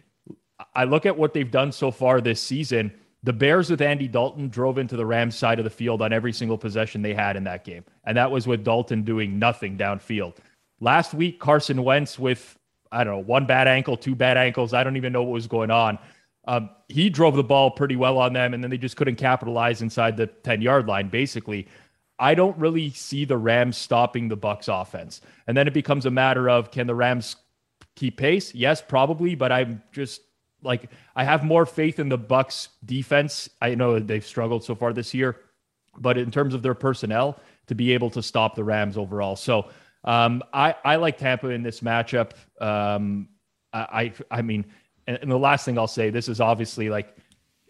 I 0.75 0.85
look 0.85 1.07
at 1.07 1.17
what 1.17 1.33
they've 1.33 1.51
done 1.51 1.73
so 1.73 1.91
far 1.91 2.21
this 2.21 2.41
season. 2.41 2.93
The 3.23 3.33
Bears 3.33 3.71
with 3.71 3.81
Andy 3.81 4.09
Dalton 4.09 4.49
drove 4.49 4.79
into 4.79 4.97
the 4.97 5.07
Rams 5.07 5.37
side 5.37 5.59
of 5.59 5.65
the 5.65 5.71
field 5.71 6.03
on 6.03 6.13
every 6.13 6.33
single 6.33 6.59
possession 6.59 7.03
they 7.03 7.15
had 7.15 7.37
in 7.37 7.45
that 7.45 7.65
game. 7.65 7.85
And 8.05 8.17
that 8.17 8.31
was 8.31 8.47
with 8.47 8.63
Dalton 8.63 9.03
doing 9.03 9.39
nothing 9.39 9.77
downfield. 9.77 10.37
Last 10.81 11.15
week, 11.15 11.41
Carson 11.41 11.83
Wentz 11.83 12.19
with 12.19 12.57
I 12.93 13.05
don't 13.05 13.15
know, 13.15 13.23
one 13.23 13.47
bad 13.47 13.69
ankle, 13.69 13.97
two 13.97 14.15
bad 14.15 14.37
ankles. 14.37 14.73
I 14.75 14.85
don't 14.85 14.97
even 14.97 15.13
know 15.13 15.23
what 15.23 15.33
was 15.33 15.47
going 15.47 15.71
on. 15.71 15.99
Um, 16.47 16.71
he 16.89 17.11
drove 17.11 17.37
the 17.37 17.45
ball 17.45 17.71
pretty 17.71 17.97
well 17.97 18.19
on 18.19 18.33
them, 18.33 18.55
and 18.55 18.63
then 18.63 18.71
they 18.71 18.79
just 18.79 18.97
couldn't 18.97 19.17
capitalize 19.17 19.83
inside 19.83 20.17
the 20.17 20.27
10 20.27 20.63
yard 20.63 20.87
line, 20.87 21.09
basically. 21.09 21.69
I 22.19 22.35
don't 22.35 22.57
really 22.59 22.91
see 22.91 23.25
the 23.25 23.37
Rams 23.37 23.77
stopping 23.77 24.29
the 24.29 24.37
Bucks 24.37 24.69
offense. 24.69 25.21
And 25.47 25.57
then 25.57 25.69
it 25.69 25.75
becomes 25.75 26.07
a 26.07 26.11
matter 26.11 26.49
of 26.49 26.71
can 26.71 26.87
the 26.87 26.95
Rams 26.95 27.37
keep 27.95 28.17
pace? 28.17 28.55
Yes, 28.55 28.83
probably, 28.83 29.35
but 29.35 29.53
I'm 29.53 29.83
just 29.93 30.23
like 30.63 30.91
I 31.15 31.25
have 31.25 31.45
more 31.45 31.67
faith 31.67 31.99
in 31.99 32.09
the 32.09 32.19
Bucks 32.19 32.71
defense. 32.85 33.49
I 33.61 33.75
know 33.75 33.99
they've 33.99 34.25
struggled 34.25 34.65
so 34.65 34.75
far 34.75 34.93
this 34.93 35.15
year, 35.15 35.37
but 35.99 36.19
in 36.19 36.31
terms 36.31 36.55
of 36.55 36.63
their 36.63 36.75
personnel 36.75 37.39
to 37.67 37.75
be 37.75 37.93
able 37.93 38.11
to 38.11 38.23
stop 38.23 38.55
the 38.55 38.65
Rams 38.65 38.97
overall. 38.97 39.37
So 39.37 39.69
um, 40.09 40.43
I, 40.55 40.75
I 40.87 40.97
like 40.97 41.19
Tampa 41.19 41.51
in 41.51 41.63
this 41.63 41.81
matchup. 41.81 42.31
Um, 42.63 43.29
I, 43.75 44.15
I 44.31 44.41
mean, 44.41 44.65
and, 45.07 45.31
the 45.31 45.39
last 45.39 45.67
thing 45.67 45.79
I'll 45.79 45.87
say, 45.87 46.09
this 46.09 46.31
is 46.31 46.41
obviously 46.41 46.89
like, 46.89 47.15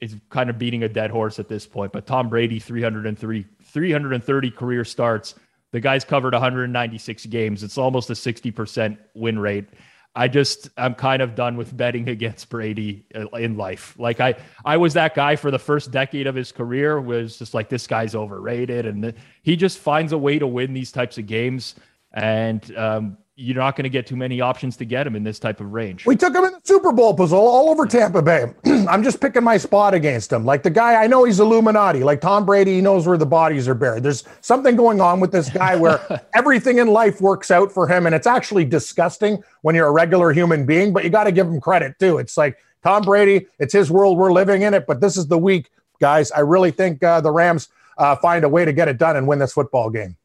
it's 0.00 0.14
kind 0.30 0.48
of 0.48 0.56
beating 0.56 0.84
a 0.84 0.88
dead 0.88 1.10
horse 1.10 1.40
at 1.40 1.48
this 1.48 1.66
point, 1.66 1.90
but 1.90 2.06
Tom 2.06 2.28
Brady, 2.28 2.60
303, 2.60 3.44
330 3.64 4.50
career 4.52 4.84
starts. 4.84 5.34
The 5.72 5.80
guy's 5.80 6.04
covered 6.04 6.32
196 6.32 7.26
games. 7.26 7.64
It's 7.64 7.76
almost 7.76 8.08
a 8.10 8.12
60% 8.12 8.96
win 9.14 9.40
rate. 9.40 9.66
I 10.14 10.28
just 10.28 10.70
I'm 10.76 10.94
kind 10.94 11.22
of 11.22 11.34
done 11.34 11.56
with 11.56 11.76
betting 11.76 12.08
against 12.16 12.48
Brady 12.50 13.04
uh, 13.16 13.26
in 13.30 13.56
life. 13.56 13.96
Like 13.98 14.20
I 14.20 14.36
I 14.64 14.76
was 14.76 14.94
that 14.94 15.14
guy 15.14 15.36
for 15.36 15.50
the 15.50 15.58
first 15.58 15.90
decade 15.90 16.26
of 16.26 16.34
his 16.34 16.50
career 16.52 17.00
was 17.00 17.38
just 17.38 17.52
like 17.52 17.68
this 17.68 17.86
guy's 17.86 18.14
overrated 18.14 18.86
and 18.86 19.14
he 19.42 19.56
just 19.56 19.78
finds 19.78 20.12
a 20.12 20.18
way 20.18 20.38
to 20.38 20.46
win 20.46 20.72
these 20.72 20.90
types 20.90 21.18
of 21.18 21.26
games 21.26 21.74
and 22.12 22.76
um, 22.76 23.18
you're 23.40 23.56
not 23.56 23.76
going 23.76 23.84
to 23.84 23.88
get 23.88 24.04
too 24.04 24.16
many 24.16 24.40
options 24.40 24.76
to 24.76 24.84
get 24.84 25.06
him 25.06 25.14
in 25.14 25.22
this 25.22 25.38
type 25.38 25.60
of 25.60 25.72
range. 25.72 26.04
We 26.04 26.16
took 26.16 26.34
him 26.34 26.42
in 26.42 26.52
the 26.52 26.60
Super 26.64 26.90
Bowl 26.90 27.14
puzzle 27.14 27.38
all 27.38 27.70
over 27.70 27.86
Tampa 27.86 28.20
Bay. 28.20 28.52
I'm 28.66 29.04
just 29.04 29.20
picking 29.20 29.44
my 29.44 29.56
spot 29.58 29.94
against 29.94 30.32
him. 30.32 30.44
Like 30.44 30.64
the 30.64 30.70
guy, 30.70 31.00
I 31.00 31.06
know 31.06 31.22
he's 31.22 31.38
Illuminati. 31.38 32.02
Like 32.02 32.20
Tom 32.20 32.44
Brady, 32.44 32.74
he 32.74 32.80
knows 32.80 33.06
where 33.06 33.16
the 33.16 33.26
bodies 33.26 33.68
are 33.68 33.74
buried. 33.74 34.02
There's 34.02 34.24
something 34.40 34.74
going 34.74 35.00
on 35.00 35.20
with 35.20 35.30
this 35.30 35.50
guy 35.50 35.76
where 35.76 36.00
everything 36.34 36.78
in 36.78 36.88
life 36.88 37.20
works 37.20 37.52
out 37.52 37.70
for 37.70 37.86
him, 37.86 38.06
and 38.06 38.14
it's 38.14 38.26
actually 38.26 38.64
disgusting 38.64 39.40
when 39.62 39.76
you're 39.76 39.86
a 39.86 39.92
regular 39.92 40.32
human 40.32 40.66
being. 40.66 40.92
But 40.92 41.04
you 41.04 41.10
got 41.10 41.24
to 41.24 41.32
give 41.32 41.46
him 41.46 41.60
credit 41.60 41.96
too. 42.00 42.18
It's 42.18 42.36
like 42.36 42.58
Tom 42.82 43.02
Brady. 43.02 43.46
It's 43.60 43.72
his 43.72 43.88
world. 43.88 44.18
We're 44.18 44.32
living 44.32 44.62
in 44.62 44.74
it. 44.74 44.84
But 44.84 45.00
this 45.00 45.16
is 45.16 45.28
the 45.28 45.38
week, 45.38 45.70
guys. 46.00 46.32
I 46.32 46.40
really 46.40 46.72
think 46.72 47.04
uh, 47.04 47.20
the 47.20 47.30
Rams 47.30 47.68
uh, 47.98 48.16
find 48.16 48.44
a 48.44 48.48
way 48.48 48.64
to 48.64 48.72
get 48.72 48.88
it 48.88 48.98
done 48.98 49.14
and 49.14 49.28
win 49.28 49.38
this 49.38 49.52
football 49.52 49.90
game. 49.90 50.16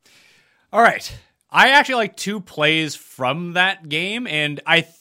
All 0.71 0.81
right. 0.81 1.15
I 1.53 1.69
actually 1.69 1.95
like 1.95 2.17
two 2.17 2.41
plays 2.41 2.95
from 2.95 3.53
that 3.53 3.87
game, 3.87 4.25
and 4.25 4.59
I 4.65 4.81
th- 4.81 4.93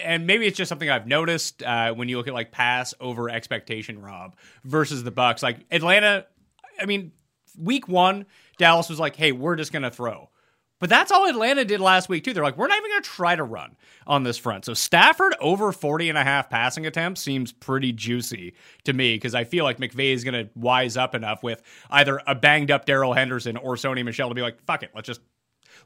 and 0.00 0.26
maybe 0.26 0.46
it's 0.46 0.56
just 0.56 0.68
something 0.68 0.88
I've 0.88 1.08
noticed 1.08 1.62
uh, 1.64 1.92
when 1.94 2.08
you 2.08 2.16
look 2.16 2.28
at 2.28 2.34
like 2.34 2.52
pass 2.52 2.94
over 3.00 3.28
expectation, 3.28 4.00
Rob 4.00 4.36
versus 4.64 5.02
the 5.02 5.10
Bucks. 5.10 5.42
Like 5.42 5.58
Atlanta, 5.70 6.26
I 6.80 6.86
mean, 6.86 7.10
week 7.58 7.88
one, 7.88 8.26
Dallas 8.56 8.88
was 8.88 9.00
like, 9.00 9.16
"Hey, 9.16 9.32
we're 9.32 9.56
just 9.56 9.72
gonna 9.72 9.90
throw." 9.90 10.30
But 10.78 10.90
that's 10.90 11.10
all 11.10 11.26
Atlanta 11.26 11.64
did 11.64 11.80
last 11.80 12.08
week, 12.08 12.22
too. 12.22 12.34
They're 12.34 12.44
like, 12.44 12.58
we're 12.58 12.68
not 12.68 12.76
even 12.76 12.90
going 12.90 13.02
to 13.02 13.08
try 13.08 13.34
to 13.34 13.44
run 13.44 13.76
on 14.06 14.24
this 14.24 14.36
front. 14.36 14.66
So 14.66 14.74
Stafford 14.74 15.34
over 15.40 15.72
40 15.72 16.10
and 16.10 16.18
a 16.18 16.22
half 16.22 16.50
passing 16.50 16.84
attempts 16.84 17.22
seems 17.22 17.50
pretty 17.50 17.92
juicy 17.92 18.54
to 18.84 18.92
me 18.92 19.14
because 19.14 19.34
I 19.34 19.44
feel 19.44 19.64
like 19.64 19.78
McVay 19.78 20.12
is 20.12 20.22
going 20.22 20.34
to 20.34 20.50
wise 20.54 20.98
up 20.98 21.14
enough 21.14 21.42
with 21.42 21.62
either 21.88 22.20
a 22.26 22.34
banged 22.34 22.70
up 22.70 22.84
Darrell 22.84 23.14
Henderson 23.14 23.56
or 23.56 23.76
Sony 23.76 24.04
Michel 24.04 24.28
to 24.28 24.34
be 24.34 24.42
like, 24.42 24.60
fuck 24.66 24.82
it, 24.82 24.90
let's 24.94 25.06
just 25.06 25.22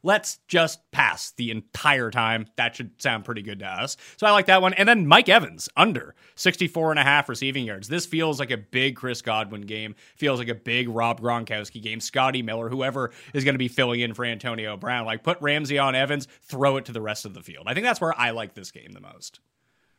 let's 0.03 0.39
just 0.49 0.91
pass 0.91 1.33
the 1.33 1.51
entire 1.51 2.11
time. 2.11 2.47
That 2.57 2.77
should 2.77 3.01
sound 3.01 3.25
pretty 3.25 3.43
good 3.43 3.61
to 3.61 3.67
us. 3.67 3.97
So 4.17 4.27
I 4.27 4.31
like 4.33 4.47
that 4.47 4.63
one. 4.63 4.75
And 4.75 4.89
then 4.89 5.07
Mike 5.07 5.29
Evans 5.29 5.69
under 5.77 6.15
64 6.37 6.91
and 6.91 6.99
a 6.99 7.05
half 7.05 7.29
receiving 7.29 7.65
yards. 7.65 7.89
This 7.89 8.07
feels 8.07 8.41
like 8.41 8.51
a 8.51 8.57
big 8.57 8.97
Chris 8.97 9.23
Godwin 9.23 9.63
game. 9.63 9.95
Feels 10.17 10.39
like 10.39 10.49
a 10.49 10.55
big 10.55 10.89
Rob 10.89 11.21
Gronkowski 11.21 11.83
game. 11.83 12.01
Scotty 12.01 12.43
Miller, 12.43 12.69
whoever 12.69 13.11
is 13.35 13.45
going 13.45 13.55
to 13.55 13.59
be 13.59 13.69
filling 13.69 14.01
in 14.01 14.15
for 14.15 14.25
Antonio 14.25 14.77
Brown. 14.77 15.07
Like 15.07 15.23
put 15.23 15.41
Ramsey 15.41 15.79
on 15.79 15.95
Evans, 15.95 16.29
throw 16.43 16.77
it 16.77 16.87
to 16.87 16.93
the 16.93 17.01
rest 17.01 17.25
of 17.25 17.35
the 17.35 17.43
field. 17.43 17.65
I 17.67 17.75
think 17.75 17.85
that's 17.85 18.01
where 18.01 18.19
I 18.19 18.31
like 18.31 18.55
this 18.55 18.71
game 18.71 18.93
the 18.93 19.01
most. 19.01 19.41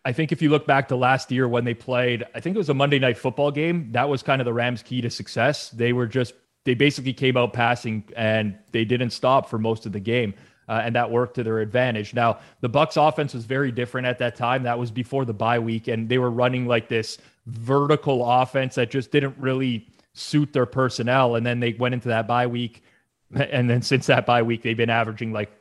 I 0.04 0.14
think 0.14 0.32
if 0.32 0.42
you 0.42 0.50
look 0.50 0.66
back 0.66 0.88
to 0.88 0.96
last 0.96 1.32
year 1.32 1.48
when 1.48 1.64
they 1.64 1.76
played, 1.76 2.24
I 2.34 2.40
think 2.40 2.56
it 2.56 2.58
was 2.58 2.70
a 2.70 2.74
Monday 2.74 2.98
night 2.98 3.20
football 3.20 3.52
game. 3.52 3.92
That 3.92 4.10
was 4.10 4.24
kind 4.24 4.42
of 4.42 4.46
the 4.46 4.54
Rams' 4.54 4.82
key 4.82 5.02
to 5.02 5.12
success. 5.12 5.70
They 5.70 5.94
were 5.94 6.08
just 6.08 6.34
they 6.64 6.74
basically 6.74 7.14
came 7.14 7.38
out 7.38 7.54
passing 7.54 8.04
and 8.16 8.58
they 8.72 8.86
didn't 8.86 9.12
stop 9.12 9.50
for 9.50 9.58
most 9.58 9.86
of 9.86 9.92
the 9.92 10.00
game. 10.00 10.34
Uh, 10.70 10.82
and 10.86 10.96
that 10.96 11.10
worked 11.10 11.36
to 11.36 11.44
their 11.44 11.60
advantage. 11.60 12.14
Now, 12.14 12.40
the 12.62 12.70
Bucks 12.70 12.96
offense 12.96 13.34
was 13.34 13.44
very 13.44 13.72
different 13.72 14.08
at 14.08 14.20
that 14.20 14.36
time. 14.36 14.64
That 14.64 14.80
was 14.80 14.90
before 14.90 15.26
the 15.26 15.34
bye 15.34 15.60
week, 15.60 15.90
and 15.90 16.08
they 16.08 16.18
were 16.18 16.32
running 16.32 16.66
like 16.66 16.88
this 16.88 17.18
vertical 17.48 18.24
offense 18.30 18.76
that 18.76 18.90
just 18.90 19.12
didn't 19.12 19.36
really 19.38 19.88
suit 20.14 20.54
their 20.54 20.66
personnel. 20.66 21.36
And 21.36 21.46
then 21.46 21.60
they 21.60 21.74
went 21.74 21.94
into 21.94 22.08
that 22.08 22.26
bye 22.26 22.48
week, 22.48 22.84
and 23.36 23.70
then 23.70 23.82
since 23.82 24.06
that 24.06 24.26
bye 24.26 24.44
week, 24.44 24.62
they've 24.62 24.78
been 24.78 24.90
averaging 24.90 25.34
like 25.34 25.52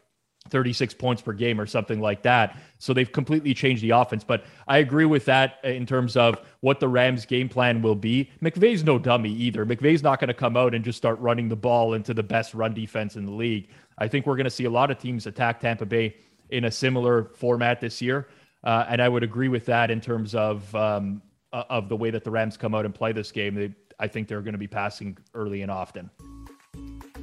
36 0.51 0.95
points 0.95 1.23
per 1.23 1.33
game 1.33 1.61
or 1.61 1.67
something 1.67 2.01
like 2.01 2.23
that. 2.23 2.59
So 2.79 2.93
they've 2.93 3.11
completely 3.11 3.55
changed 3.55 3.83
the 3.83 3.91
offense. 3.91 4.25
But 4.25 4.45
I 4.69 4.79
agree 4.79 5.05
with 5.05 5.25
that 5.27 5.59
in 5.65 5.87
terms 5.87 6.17
of 6.17 6.41
what 6.61 6.81
the 6.81 6.89
Rams' 6.89 7.25
game 7.27 7.49
plan 7.49 7.83
will 7.83 7.95
be. 7.95 8.31
McVay's 8.43 8.85
no 8.85 8.99
dummy 8.99 9.31
either. 9.31 9.65
McVay's 9.65 10.03
not 10.03 10.21
going 10.21 10.29
to 10.29 10.35
come 10.35 10.57
out 10.57 10.75
and 10.75 10.85
just 10.85 10.99
start 10.99 11.19
running 11.21 11.49
the 11.49 11.57
ball 11.57 11.95
into 11.95 12.13
the 12.13 12.23
best 12.23 12.55
run 12.55 12.75
defense 12.75 13.17
in 13.17 13.25
the 13.25 13.33
league. 13.33 13.69
I 13.99 14.09
think 14.09 14.27
we're 14.27 14.37
going 14.37 14.45
to 14.45 14.51
see 14.51 14.65
a 14.65 14.71
lot 14.71 14.91
of 14.91 14.99
teams 14.99 15.27
attack 15.27 15.61
Tampa 15.61 15.87
Bay 15.87 16.17
in 16.51 16.65
a 16.65 16.71
similar 16.71 17.31
format 17.35 17.81
this 17.81 18.03
year. 18.03 18.29
Uh, 18.63 18.85
and 18.89 19.01
I 19.01 19.09
would 19.09 19.23
agree 19.23 19.49
with 19.49 19.67
that 19.67 19.91
in 19.91 20.01
terms 20.01 20.35
of 20.35 20.75
um, 20.75 21.23
of 21.53 21.89
the 21.89 21.97
way 21.97 22.11
that 22.11 22.25
the 22.25 22.31
Rams 22.31 22.57
come 22.57 22.75
out 22.75 22.85
and 22.85 22.95
play 22.95 23.13
this 23.13 23.33
game. 23.33 23.55
They, 23.55 23.75
I 23.99 24.07
think 24.07 24.29
they're 24.29 24.43
going 24.43 24.53
to 24.53 24.59
be 24.59 24.69
passing 24.69 25.19
early 25.35 25.63
and 25.63 25.71
often. 25.71 26.11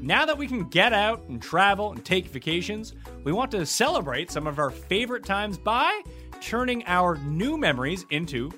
Now 0.02 0.26
that 0.26 0.38
we 0.38 0.48
can 0.48 0.70
get 0.70 0.94
out 0.94 1.24
and 1.28 1.42
travel 1.42 1.92
and 1.92 2.06
take 2.06 2.28
vacations, 2.28 2.94
we 3.24 3.32
want 3.32 3.52
to 3.52 3.66
celebrate 3.66 4.32
some 4.32 4.46
of 4.48 4.60
our 4.60 4.70
favorite 4.70 5.26
times 5.26 5.58
by 5.58 6.02
turning 6.40 6.84
our 6.86 7.18
new 7.18 7.58
memories 7.58 8.06
into 8.12 8.52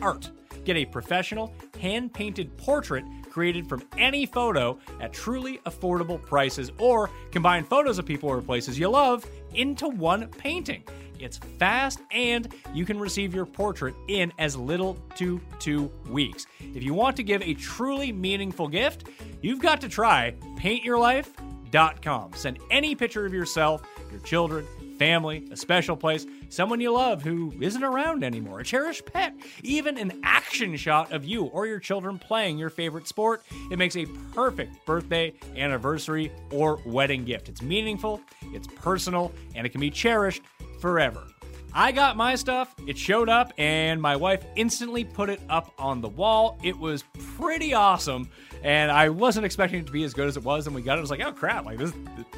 art. 0.00 0.30
Get 0.64 0.76
a 0.76 0.86
professional, 0.86 1.54
hand 1.80 2.12
painted 2.12 2.56
portrait 2.56 3.04
created 3.30 3.68
from 3.68 3.82
any 3.96 4.26
photo 4.26 4.78
at 5.00 5.12
truly 5.12 5.58
affordable 5.58 6.20
prices, 6.20 6.72
or 6.78 7.10
combine 7.30 7.64
photos 7.64 7.98
of 7.98 8.06
people 8.06 8.28
or 8.28 8.42
places 8.42 8.78
you 8.78 8.88
love 8.88 9.24
into 9.54 9.88
one 9.88 10.26
painting. 10.28 10.82
It's 11.18 11.38
fast 11.58 12.00
and 12.10 12.52
you 12.72 12.84
can 12.84 12.98
receive 12.98 13.34
your 13.34 13.46
portrait 13.46 13.94
in 14.08 14.32
as 14.38 14.56
little 14.56 14.94
to 15.16 15.40
two 15.58 15.90
weeks. 16.08 16.46
If 16.60 16.82
you 16.82 16.94
want 16.94 17.16
to 17.16 17.22
give 17.22 17.42
a 17.42 17.54
truly 17.54 18.12
meaningful 18.12 18.68
gift, 18.68 19.08
you've 19.42 19.60
got 19.60 19.80
to 19.82 19.88
try 19.88 20.34
paintyourlife.com. 20.58 22.32
Send 22.34 22.58
any 22.70 22.94
picture 22.94 23.26
of 23.26 23.32
yourself, 23.32 23.82
your 24.10 24.20
children, 24.20 24.66
family, 24.98 25.46
a 25.50 25.56
special 25.56 25.96
place, 25.96 26.26
someone 26.48 26.80
you 26.80 26.92
love 26.92 27.22
who 27.22 27.52
isn't 27.60 27.82
around 27.82 28.24
anymore, 28.24 28.60
a 28.60 28.64
cherished 28.64 29.06
pet, 29.06 29.34
even 29.62 29.96
an 29.98 30.20
action 30.22 30.76
shot 30.76 31.12
of 31.12 31.24
you 31.24 31.44
or 31.44 31.66
your 31.66 31.78
children 31.78 32.18
playing 32.18 32.58
your 32.58 32.70
favorite 32.70 33.06
sport. 33.06 33.42
It 33.70 33.78
makes 33.78 33.96
a 33.96 34.06
perfect 34.34 34.84
birthday, 34.84 35.32
anniversary, 35.56 36.32
or 36.52 36.80
wedding 36.84 37.24
gift. 37.24 37.48
It's 37.48 37.62
meaningful, 37.62 38.20
it's 38.52 38.66
personal, 38.66 39.32
and 39.54 39.66
it 39.66 39.70
can 39.70 39.80
be 39.80 39.90
cherished 39.90 40.42
forever. 40.80 41.24
I 41.72 41.92
got 41.92 42.16
my 42.16 42.34
stuff, 42.34 42.74
it 42.86 42.96
showed 42.96 43.28
up, 43.28 43.52
and 43.58 44.00
my 44.00 44.16
wife 44.16 44.44
instantly 44.56 45.04
put 45.04 45.28
it 45.28 45.40
up 45.48 45.72
on 45.78 46.00
the 46.00 46.08
wall. 46.08 46.58
It 46.62 46.76
was 46.78 47.04
pretty 47.36 47.74
awesome, 47.74 48.30
and 48.62 48.90
I 48.90 49.10
wasn't 49.10 49.46
expecting 49.46 49.80
it 49.80 49.86
to 49.86 49.92
be 49.92 50.02
as 50.04 50.14
good 50.14 50.28
as 50.28 50.36
it 50.36 50.44
was. 50.44 50.66
And 50.66 50.74
we 50.74 50.82
got 50.82 50.94
it, 50.94 50.98
I 50.98 51.00
was 51.02 51.10
like, 51.10 51.20
oh 51.20 51.32
crap, 51.32 51.66
like 51.66 51.78
this, 51.78 51.92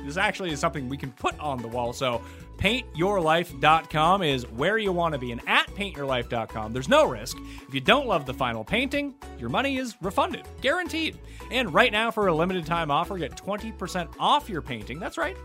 this 0.04 0.16
actually 0.16 0.50
is 0.50 0.60
something 0.60 0.88
we 0.88 0.96
can 0.96 1.12
put 1.12 1.38
on 1.38 1.62
the 1.62 1.68
wall. 1.68 1.92
So, 1.92 2.20
paintyourlife.com 2.58 4.22
is 4.22 4.46
where 4.50 4.78
you 4.78 4.92
want 4.92 5.14
to 5.14 5.18
be, 5.18 5.32
and 5.32 5.40
at 5.46 5.68
paintyourlife.com, 5.68 6.72
there's 6.72 6.88
no 6.88 7.06
risk. 7.06 7.38
If 7.66 7.72
you 7.72 7.80
don't 7.80 8.06
love 8.06 8.26
the 8.26 8.34
final 8.34 8.64
painting, 8.64 9.14
your 9.38 9.48
money 9.48 9.78
is 9.78 9.96
refunded, 10.02 10.46
guaranteed. 10.60 11.18
And 11.50 11.72
right 11.72 11.92
now, 11.92 12.10
for 12.10 12.26
a 12.26 12.34
limited 12.34 12.66
time 12.66 12.90
offer, 12.90 13.16
get 13.16 13.36
20% 13.36 14.08
off 14.18 14.48
your 14.48 14.60
painting. 14.60 14.98
That's 14.98 15.16
right. 15.16 15.36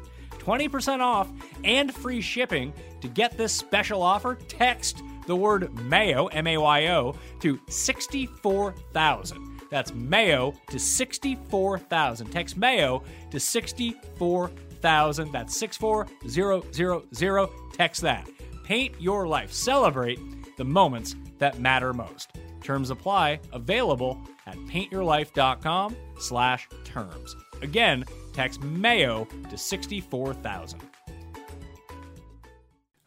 20% 0.45 0.99
off 0.99 1.31
and 1.63 1.93
free 1.93 2.21
shipping. 2.21 2.71
To 3.05 3.11
get 3.11 3.37
this 3.37 3.53
special 3.53 4.01
offer, 4.01 4.33
text 4.47 5.03
the 5.27 5.35
word 5.35 5.71
Mayo, 5.85 6.25
M 6.25 6.47
A 6.47 6.57
Y 6.57 6.87
O, 6.87 7.13
to 7.39 7.59
64,000. 7.69 9.61
That's 9.69 9.93
Mayo 9.93 10.55
to 10.71 10.79
64,000. 10.79 12.31
Text 12.31 12.57
Mayo 12.57 13.03
to 13.29 13.39
64,000. 13.39 15.31
That's 15.31 15.55
64000. 15.55 17.71
Text 17.73 18.01
that. 18.01 18.27
Paint 18.63 18.99
your 18.99 19.27
life. 19.27 19.53
Celebrate 19.53 20.19
the 20.57 20.65
moments 20.65 21.15
that 21.37 21.59
matter 21.59 21.93
most. 21.93 22.31
Terms 22.63 22.89
apply. 22.89 23.39
Available 23.53 24.19
at 24.47 24.55
paintyourlife.com 24.55 25.95
slash 26.17 26.67
terms. 26.83 27.35
Again, 27.61 28.03
text 28.33 28.63
Mayo 28.63 29.27
to 29.51 29.57
64,000. 29.59 30.81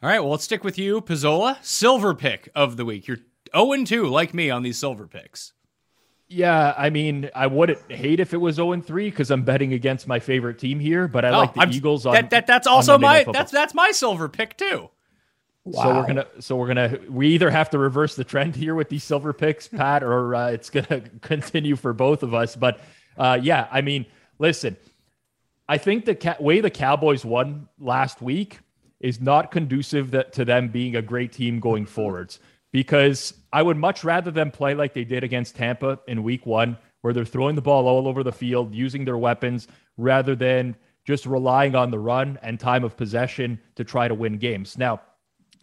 All 0.03 0.09
right, 0.09 0.21
well, 0.21 0.31
let's 0.31 0.45
stick 0.45 0.63
with 0.63 0.79
you, 0.79 1.01
Pizzola. 1.01 1.63
Silver 1.65 2.15
pick 2.15 2.49
of 2.55 2.77
the 2.77 2.85
week. 2.85 3.09
You're 3.09 3.19
0 3.57 3.85
2, 3.85 4.07
like 4.07 4.33
me, 4.33 4.49
on 4.51 4.63
these 4.63 4.79
silver 4.79 5.07
picks. 5.07 5.53
Yeah, 6.29 6.75
I 6.77 6.91
mean, 6.91 7.31
I 7.35 7.47
wouldn't 7.47 7.91
hate 7.91 8.21
if 8.21 8.33
it 8.35 8.37
was 8.37 8.57
0 8.57 8.81
3 8.81 9.11
because 9.11 9.31
I'm 9.31 9.43
betting 9.43 9.73
against 9.73 10.07
my 10.07 10.21
favorite 10.21 10.59
team 10.59 10.79
here, 10.79 11.09
but 11.09 11.25
I 11.25 11.31
Oh, 11.31 11.39
like 11.39 11.55
the 11.55 11.61
I'm- 11.61 11.73
Eagles 11.73 12.07
on 12.07 12.13
that, 12.15 12.31
that, 12.31 12.47
that's 12.47 12.67
also 12.67 12.97
my 12.99 13.25
that's 13.33 13.51
that's 13.51 13.75
my 13.75 13.91
silver 13.91 14.29
pick 14.29 14.57
too. 14.57 14.91
So 15.73 15.95
we're 15.95 16.07
gonna 16.07 16.27
so 16.41 16.57
we're 16.57 16.69
gonna 16.69 16.99
we 17.11 17.29
either 17.29 17.51
have 17.51 17.69
to 17.71 17.79
reverse 17.79 18.15
the 18.17 18.25
trend 18.25 18.57
here 18.57 18.75
with 18.75 18.89
these 18.89 19.05
silver 19.05 19.33
picks, 19.35 19.69
Pat, 19.69 20.03
or 20.03 20.35
uh, 20.35 20.49
it's 20.51 20.71
gonna 20.71 21.01
continue 21.21 21.77
for 21.77 21.93
both 21.93 22.23
of 22.23 22.33
us. 22.35 22.57
But 22.57 22.81
uh, 23.19 23.39
yeah, 23.43 23.67
I 23.71 23.81
mean, 23.83 24.07
listen, 24.39 24.77
I 25.69 25.77
think 25.77 26.05
the 26.07 26.15
ca- 26.15 26.37
way 26.41 26.61
the 26.61 26.71
Cowboys 26.71 27.23
won 27.25 27.69
last 27.79 28.23
week 28.23 28.61
is 29.01 29.21
not 29.21 29.51
conducive 29.51 30.11
that, 30.11 30.33
to 30.33 30.45
them 30.45 30.69
being 30.69 30.97
a 30.97 31.03
great 31.03 31.33
team 31.33 31.61
going 31.61 31.87
forwards. 31.87 32.41
Because 32.73 33.35
I 33.53 33.63
would 33.63 33.77
much 33.77 34.05
rather 34.05 34.31
them 34.31 34.51
play 34.51 34.75
like 34.75 34.93
they 34.93 35.05
did 35.05 35.25
against 35.25 35.57
Tampa 35.57 35.99
in 36.07 36.23
Week 36.23 36.45
One, 36.45 36.77
where 37.01 37.13
they're 37.13 37.25
throwing 37.25 37.55
the 37.55 37.63
ball 37.63 37.87
all 37.89 38.09
over 38.09 38.23
the 38.23 38.33
field, 38.33 38.75
using 38.75 39.05
their 39.05 39.17
weapons, 39.17 39.69
rather 39.97 40.35
than 40.35 40.77
just 41.07 41.25
relying 41.25 41.75
on 41.75 41.91
the 41.91 41.99
run 41.99 42.39
and 42.43 42.61
time 42.61 42.85
of 42.85 42.97
possession 42.97 43.59
to 43.77 43.85
try 43.85 44.09
to 44.09 44.15
win 44.15 44.37
games. 44.37 44.77
Now, 44.77 45.01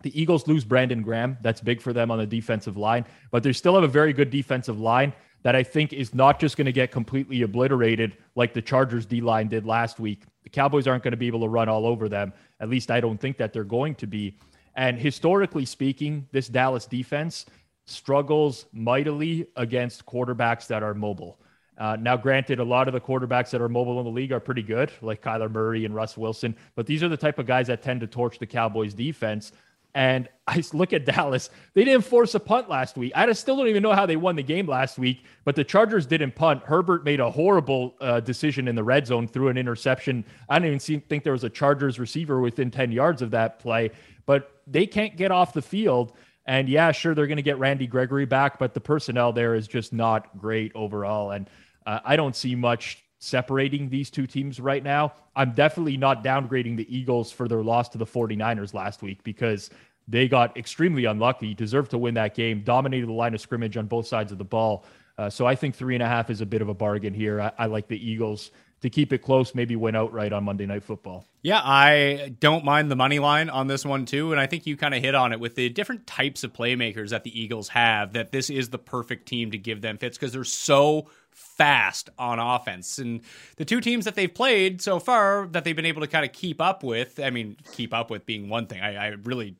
the 0.02 0.20
Eagles 0.20 0.48
lose 0.48 0.64
Brandon 0.64 1.04
Graham. 1.04 1.38
That's 1.42 1.62
big 1.62 1.82
for 1.82 1.94
them 1.94 2.10
on 2.10 2.18
the 2.18 2.26
defensive 2.26 2.78
line, 2.78 3.06
but 3.32 3.44
they 3.44 3.54
still 3.54 3.76
have 3.76 3.84
a 3.84 3.88
very 3.88 4.14
good 4.14 4.30
defensive 4.30 4.80
line 4.80 5.14
that 5.46 5.56
I 5.56 5.62
think 5.62 5.94
is 5.94 6.16
not 6.16 6.40
just 6.40 6.58
going 6.58 6.66
to 6.66 6.72
get 6.72 6.92
completely 6.92 7.44
obliterated 7.44 8.18
like 8.34 8.56
the 8.56 8.64
Chargers 8.64 9.06
D 9.06 9.22
line 9.22 9.48
did 9.48 9.64
last 9.64 10.00
week. 10.00 10.24
The 10.44 10.50
Cowboys 10.50 10.88
aren't 10.88 11.04
going 11.04 11.12
to 11.12 11.18
be 11.18 11.28
able 11.28 11.42
to 11.42 11.48
run 11.48 11.70
all 11.70 11.86
over 11.86 12.10
them. 12.10 12.34
At 12.60 12.68
least 12.68 12.90
I 12.90 13.00
don't 13.00 13.20
think 13.20 13.38
that 13.38 13.54
they're 13.54 13.64
going 13.64 13.94
to 13.96 14.08
be. 14.08 14.40
And 14.76 14.98
historically 14.98 15.66
speaking, 15.66 16.28
this 16.32 16.48
Dallas 16.48 16.88
defense 16.88 17.46
struggles 17.86 18.66
mightily 18.74 19.46
against 19.56 20.08
quarterbacks 20.08 20.66
that 20.66 20.82
are 20.82 20.96
mobile. 20.96 21.40
Uh, 21.78 21.96
now, 22.00 22.18
granted, 22.18 22.60
a 22.60 22.64
lot 22.64 22.88
of 22.88 22.96
the 22.96 23.00
quarterbacks 23.00 23.52
that 23.52 23.62
are 23.62 23.70
mobile 23.70 24.00
in 24.00 24.06
the 24.06 24.12
league 24.12 24.32
are 24.32 24.40
pretty 24.40 24.64
good, 24.64 24.92
like 25.04 25.22
Kyler 25.22 25.52
Murray 25.52 25.86
and 25.86 25.94
Russ 25.94 26.18
Wilson, 26.18 26.56
but 26.74 26.88
these 26.88 27.04
are 27.04 27.10
the 27.10 27.18
type 27.18 27.38
of 27.38 27.46
guys 27.46 27.68
that 27.68 27.84
tend 27.84 28.02
to 28.02 28.08
torch 28.08 28.40
the 28.40 28.48
Cowboys 28.48 28.96
defense. 28.96 29.52
And 29.96 30.30
I 30.48 30.64
look 30.74 30.94
at 30.94 31.06
Dallas. 31.06 31.50
They 31.74 31.84
didn't 31.84 32.06
force 32.06 32.36
a 32.36 32.40
punt 32.40 32.70
last 32.70 32.98
week. 32.98 33.14
I 33.16 33.32
still 33.32 33.58
don't 33.58 33.68
even 33.68 33.82
know 33.82 33.94
how 33.94 34.06
they 34.06 34.16
won 34.16 34.36
the 34.36 34.44
game 34.44 34.68
last 34.68 35.00
week, 35.00 35.24
but 35.44 35.56
the 35.56 35.64
Chargers 35.64 36.06
didn't 36.06 36.36
punt. 36.36 36.62
Herbert 36.64 37.04
made 37.04 37.20
a 37.20 37.32
horrible 37.32 37.96
uh, 38.00 38.20
decision 38.20 38.68
in 38.68 38.76
the 38.76 38.84
red 38.84 39.08
zone 39.08 39.28
threw 39.28 39.48
an 39.48 39.58
interception. 39.58 40.24
I 40.48 40.60
don't 40.60 40.68
even 40.68 40.80
see, 40.80 41.00
think 41.00 41.24
there 41.24 41.34
was 41.34 41.44
a 41.44 41.50
Chargers 41.50 41.98
receiver 41.98 42.42
within 42.42 42.70
10 42.70 42.92
yards 42.92 43.24
of 43.24 43.32
that 43.32 43.58
play, 43.58 43.90
but 44.28 44.62
they 44.68 44.86
can't 44.86 45.18
get 45.18 45.32
off 45.32 45.54
the 45.54 45.64
field. 45.64 46.14
And 46.46 46.70
yeah, 46.70 46.92
sure, 46.92 47.16
they're 47.16 47.26
going 47.26 47.38
to 47.38 47.44
get 47.44 47.58
Randy 47.58 47.88
Gregory 47.88 48.26
back, 48.26 48.60
but 48.60 48.76
the 48.76 48.80
personnel 48.80 49.34
there 49.34 49.56
is 49.56 49.68
just 49.68 49.94
not 49.94 50.38
great 50.38 50.72
overall. 50.76 51.32
And 51.32 51.50
uh, 51.88 52.02
I 52.06 52.16
don't 52.16 52.36
see 52.36 52.54
much 52.54 53.04
separating 53.18 53.90
these 53.90 54.12
two 54.12 54.28
teams 54.28 54.60
right 54.60 54.84
now. 54.84 55.14
I'm 55.36 55.54
definitely 55.54 55.98
not 55.98 56.24
downgrading 56.24 56.78
the 56.78 56.96
Eagles 56.96 57.32
for 57.32 57.48
their 57.48 57.64
loss 57.64 57.90
to 57.90 57.98
the 57.98 58.06
49ers 58.06 58.74
last 58.74 59.02
week 59.02 59.24
because 59.24 59.72
they 60.08 60.28
got 60.28 60.58
extremely 60.58 61.06
unlucky, 61.06 61.54
deserved 61.54 61.92
to 61.92 61.98
win 61.98 62.14
that 62.16 62.36
game, 62.36 62.62
dominated 62.62 63.08
the 63.08 63.14
line 63.14 63.34
of 63.34 63.42
scrimmage 63.42 63.78
on 63.78 63.88
both 63.88 64.08
sides 64.08 64.32
of 64.32 64.38
the 64.38 64.46
ball. 64.46 64.86
Uh, 65.18 65.30
so 65.30 65.46
I 65.46 65.56
think 65.56 65.76
three 65.76 65.96
and 65.96 66.04
a 66.04 66.08
half 66.08 66.30
is 66.30 66.42
a 66.42 66.46
bit 66.46 66.62
of 66.62 66.70
a 66.70 66.74
bargain 66.74 67.14
here. 67.14 67.42
I, 67.42 67.52
I 67.58 67.66
like 67.68 67.88
the 67.88 67.98
Eagles 67.98 68.52
to 68.82 68.90
keep 68.90 69.14
it 69.14 69.20
close, 69.20 69.56
maybe 69.56 69.76
win 69.76 69.96
outright 69.96 70.34
on 70.34 70.44
Monday 70.44 70.66
Night 70.66 70.84
Football. 70.84 71.26
Yeah, 71.42 71.62
I 71.64 72.36
don't 72.40 72.66
mind 72.66 72.92
the 72.92 72.96
money 72.96 73.20
line 73.20 73.50
on 73.50 73.68
this 73.68 73.86
one 73.86 74.06
too, 74.06 74.32
and 74.32 74.40
I 74.40 74.46
think 74.46 74.68
you 74.68 74.78
kind 74.78 74.94
of 74.94 75.02
hit 75.02 75.16
on 75.16 75.32
it 75.32 75.40
with 75.40 75.56
the 75.56 75.70
different 75.70 76.06
types 76.06 76.44
of 76.44 76.54
playmakers 76.54 77.10
that 77.10 77.24
the 77.24 77.40
Eagles 77.40 77.70
have. 77.70 78.14
That 78.14 78.32
this 78.32 78.50
is 78.50 78.70
the 78.70 78.78
perfect 78.78 79.28
team 79.28 79.52
to 79.52 79.58
give 79.58 79.82
them 79.82 79.98
fits 79.98 80.18
because 80.18 80.34
they're 80.34 80.44
so 80.44 81.08
fast 81.32 82.10
on 82.20 82.40
offense. 82.40 83.00
And 83.00 83.22
the 83.58 83.66
two 83.66 83.82
teams 83.82 84.06
that 84.06 84.16
they've 84.16 84.34
played 84.34 84.82
so 84.82 85.00
far 85.00 85.48
that 85.52 85.64
they've 85.64 85.76
been 85.76 85.86
able 85.86 86.02
to 86.02 86.08
kind 86.08 86.26
of 86.26 86.32
keep 86.32 86.62
up 86.62 86.84
with. 86.84 87.20
I 87.20 87.30
mean, 87.30 87.58
keep 87.74 87.94
up 87.94 88.10
with 88.10 88.26
being 88.26 88.50
one 88.50 88.68
thing. 88.68 88.82
I, 88.82 88.96
I 88.96 89.08
really 89.24 89.56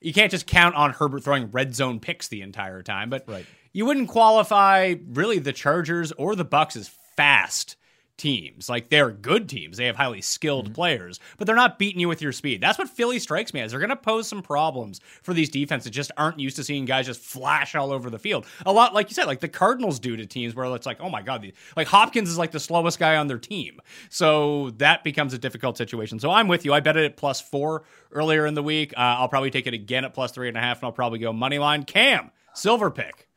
you 0.00 0.12
can't 0.12 0.30
just 0.30 0.46
count 0.46 0.74
on 0.74 0.92
Herbert 0.92 1.24
throwing 1.24 1.50
red 1.50 1.74
zone 1.74 2.00
picks 2.00 2.28
the 2.28 2.42
entire 2.42 2.82
time, 2.82 3.10
but 3.10 3.24
Right. 3.26 3.46
you 3.72 3.84
wouldn't 3.86 4.08
qualify 4.08 4.94
really 5.08 5.38
the 5.38 5.52
Chargers 5.52 6.12
or 6.12 6.34
the 6.36 6.44
Bucks 6.44 6.76
as 6.76 6.88
fast 7.16 7.76
teams. 8.18 8.68
Like 8.68 8.90
they're 8.90 9.10
good 9.10 9.48
teams. 9.48 9.78
They 9.78 9.86
have 9.86 9.96
highly 9.96 10.20
skilled 10.20 10.66
Mm-hmm. 10.66 10.74
players, 10.74 11.20
but 11.38 11.46
they're 11.46 11.56
not 11.56 11.78
beating 11.78 12.00
you 12.00 12.08
with 12.08 12.20
your 12.20 12.32
speed. 12.32 12.60
That's 12.60 12.76
what 12.78 12.88
Philly 12.90 13.18
strikes 13.18 13.54
me 13.54 13.60
as. 13.60 13.70
They're 13.70 13.80
going 13.80 13.90
to 13.90 13.96
pose 13.96 14.28
some 14.28 14.42
problems 14.42 15.00
for 15.22 15.32
these 15.32 15.48
defenses 15.48 15.84
that 15.84 15.90
just 15.90 16.10
aren't 16.16 16.40
used 16.40 16.56
to 16.56 16.64
seeing 16.64 16.84
guys 16.84 17.06
just 17.06 17.20
flash 17.20 17.74
all 17.74 17.92
over 17.92 18.10
the 18.10 18.18
field. 18.18 18.44
A 18.66 18.72
lot 18.72 18.92
like 18.92 19.08
you 19.08 19.14
said, 19.14 19.26
like 19.26 19.40
the 19.40 19.48
Cardinals 19.48 19.98
do 20.00 20.16
to 20.16 20.26
teams 20.26 20.54
where 20.54 20.66
it's 20.74 20.84
like, 20.86 21.00
"Oh 21.00 21.08
my 21.08 21.22
god, 21.22 21.42
the, 21.42 21.54
like 21.76 21.86
Hopkins 21.86 22.28
is 22.28 22.36
like 22.36 22.50
the 22.50 22.60
slowest 22.60 22.98
guy 22.98 23.16
on 23.16 23.28
their 23.28 23.38
team." 23.38 23.80
So 24.10 24.70
that 24.78 25.04
becomes 25.04 25.32
a 25.32 25.38
difficult 25.38 25.76
situation. 25.78 26.18
So 26.18 26.30
I'm 26.30 26.48
with 26.48 26.64
you. 26.64 26.72
I 26.74 26.80
bet 26.80 26.96
it 26.96 27.04
at 27.04 27.16
plus 27.16 27.40
4 27.40 27.84
earlier 28.10 28.46
in 28.46 28.54
the 28.54 28.62
week. 28.62 28.92
Uh, 28.96 29.00
I'll 29.00 29.28
probably 29.28 29.50
take 29.50 29.66
it 29.68 29.74
again 29.74 30.04
at 30.04 30.12
plus 30.14 30.32
three 30.32 30.48
and 30.48 30.56
a 30.56 30.60
half, 30.60 30.78
and 30.78 30.84
I'll 30.86 30.92
probably 30.92 31.20
go 31.20 31.32
money 31.32 31.58
line. 31.58 31.84
Cam, 31.84 32.30
silver 32.52 32.90
pick. 32.90 33.27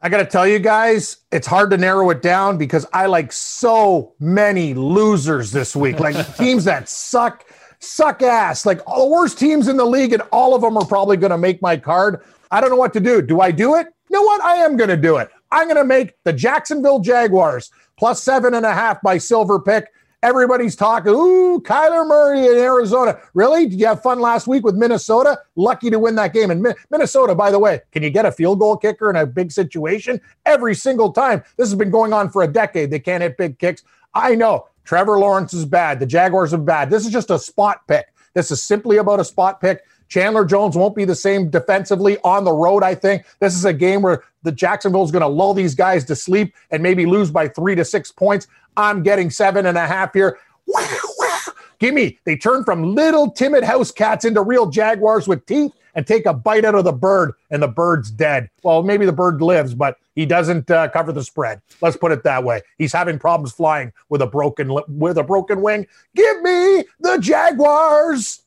I 0.00 0.08
got 0.08 0.18
to 0.18 0.26
tell 0.26 0.46
you 0.46 0.60
guys, 0.60 1.18
it's 1.32 1.46
hard 1.46 1.70
to 1.70 1.76
narrow 1.76 2.10
it 2.10 2.22
down 2.22 2.56
because 2.56 2.86
I 2.92 3.06
like 3.06 3.32
so 3.32 4.14
many 4.20 4.72
losers 4.72 5.50
this 5.50 5.74
week. 5.74 5.98
Like 5.98 6.36
teams 6.36 6.64
that 6.64 6.88
suck, 6.88 7.44
suck 7.80 8.22
ass. 8.22 8.64
Like 8.64 8.80
all 8.86 9.08
the 9.08 9.14
worst 9.14 9.38
teams 9.38 9.66
in 9.66 9.76
the 9.76 9.84
league, 9.84 10.12
and 10.12 10.22
all 10.30 10.54
of 10.54 10.62
them 10.62 10.76
are 10.76 10.86
probably 10.86 11.16
going 11.16 11.32
to 11.32 11.38
make 11.38 11.60
my 11.60 11.76
card. 11.76 12.22
I 12.52 12.60
don't 12.60 12.70
know 12.70 12.76
what 12.76 12.92
to 12.92 13.00
do. 13.00 13.20
Do 13.20 13.40
I 13.40 13.50
do 13.50 13.74
it? 13.74 13.88
You 14.08 14.16
know 14.16 14.22
what? 14.22 14.40
I 14.42 14.56
am 14.56 14.76
going 14.76 14.90
to 14.90 14.96
do 14.96 15.16
it. 15.16 15.30
I'm 15.50 15.66
going 15.66 15.76
to 15.76 15.84
make 15.84 16.14
the 16.22 16.32
Jacksonville 16.32 17.00
Jaguars 17.00 17.70
plus 17.98 18.22
seven 18.22 18.54
and 18.54 18.64
a 18.64 18.72
half 18.72 19.02
by 19.02 19.18
silver 19.18 19.58
pick. 19.58 19.88
Everybody's 20.22 20.74
talking, 20.74 21.12
ooh, 21.12 21.60
Kyler 21.60 22.06
Murray 22.06 22.46
in 22.46 22.56
Arizona. 22.56 23.20
Really? 23.34 23.68
Did 23.68 23.78
you 23.78 23.86
have 23.86 24.02
fun 24.02 24.18
last 24.18 24.48
week 24.48 24.64
with 24.64 24.74
Minnesota? 24.74 25.38
Lucky 25.54 25.90
to 25.90 25.98
win 25.98 26.16
that 26.16 26.32
game. 26.32 26.50
And 26.50 26.66
Minnesota, 26.90 27.36
by 27.36 27.52
the 27.52 27.58
way, 27.60 27.80
can 27.92 28.02
you 28.02 28.10
get 28.10 28.26
a 28.26 28.32
field 28.32 28.58
goal 28.58 28.76
kicker 28.76 29.10
in 29.10 29.16
a 29.16 29.24
big 29.26 29.52
situation? 29.52 30.20
Every 30.44 30.74
single 30.74 31.12
time. 31.12 31.44
This 31.56 31.68
has 31.68 31.78
been 31.78 31.92
going 31.92 32.12
on 32.12 32.30
for 32.30 32.42
a 32.42 32.48
decade. 32.48 32.90
They 32.90 32.98
can't 32.98 33.22
hit 33.22 33.36
big 33.36 33.60
kicks. 33.60 33.84
I 34.12 34.34
know. 34.34 34.66
Trevor 34.84 35.18
Lawrence 35.18 35.54
is 35.54 35.64
bad. 35.64 36.00
The 36.00 36.06
Jaguars 36.06 36.52
are 36.52 36.58
bad. 36.58 36.90
This 36.90 37.06
is 37.06 37.12
just 37.12 37.30
a 37.30 37.38
spot 37.38 37.86
pick. 37.86 38.06
This 38.34 38.50
is 38.50 38.62
simply 38.62 38.96
about 38.96 39.20
a 39.20 39.24
spot 39.24 39.60
pick. 39.60 39.84
Chandler 40.08 40.44
Jones 40.44 40.76
won't 40.76 40.96
be 40.96 41.04
the 41.04 41.14
same 41.14 41.50
defensively 41.50 42.18
on 42.24 42.44
the 42.44 42.52
road, 42.52 42.82
I 42.82 42.94
think. 42.94 43.24
This 43.40 43.54
is 43.54 43.64
a 43.64 43.72
game 43.72 44.02
where 44.02 44.24
the 44.42 44.52
Jacksonville's 44.52 45.10
going 45.10 45.22
to 45.22 45.28
lull 45.28 45.54
these 45.54 45.74
guys 45.74 46.04
to 46.06 46.16
sleep 46.16 46.54
and 46.70 46.82
maybe 46.82 47.06
lose 47.06 47.30
by 47.30 47.48
three 47.48 47.74
to 47.74 47.84
six 47.84 48.12
points. 48.12 48.46
I'm 48.76 49.02
getting 49.02 49.30
seven 49.30 49.66
and 49.66 49.76
a 49.76 49.86
half 49.86 50.12
here. 50.12 50.38
Wow, 50.66 50.98
wow. 51.18 51.38
Give 51.78 51.94
me. 51.94 52.18
They 52.24 52.36
turn 52.36 52.64
from 52.64 52.94
little 52.94 53.30
timid 53.30 53.64
house 53.64 53.90
cats 53.90 54.24
into 54.24 54.42
real 54.42 54.66
jaguars 54.66 55.28
with 55.28 55.46
teeth 55.46 55.72
and 55.94 56.06
take 56.06 56.26
a 56.26 56.34
bite 56.34 56.64
out 56.64 56.74
of 56.74 56.84
the 56.84 56.92
bird, 56.92 57.32
and 57.50 57.62
the 57.62 57.68
bird's 57.68 58.10
dead. 58.10 58.50
Well, 58.62 58.82
maybe 58.82 59.04
the 59.04 59.12
bird 59.12 59.42
lives, 59.42 59.74
but 59.74 59.98
he 60.14 60.26
doesn't 60.26 60.70
uh, 60.70 60.88
cover 60.88 61.10
the 61.10 61.24
spread. 61.24 61.60
Let's 61.80 61.96
put 61.96 62.12
it 62.12 62.22
that 62.22 62.44
way. 62.44 62.62
He's 62.76 62.92
having 62.92 63.18
problems 63.18 63.52
flying 63.52 63.92
with 64.08 64.22
a 64.22 64.26
broken 64.26 64.78
with 64.88 65.18
a 65.18 65.24
broken 65.24 65.60
wing. 65.60 65.86
Give 66.14 66.40
me 66.42 66.84
the 67.00 67.18
Jaguars. 67.18 68.42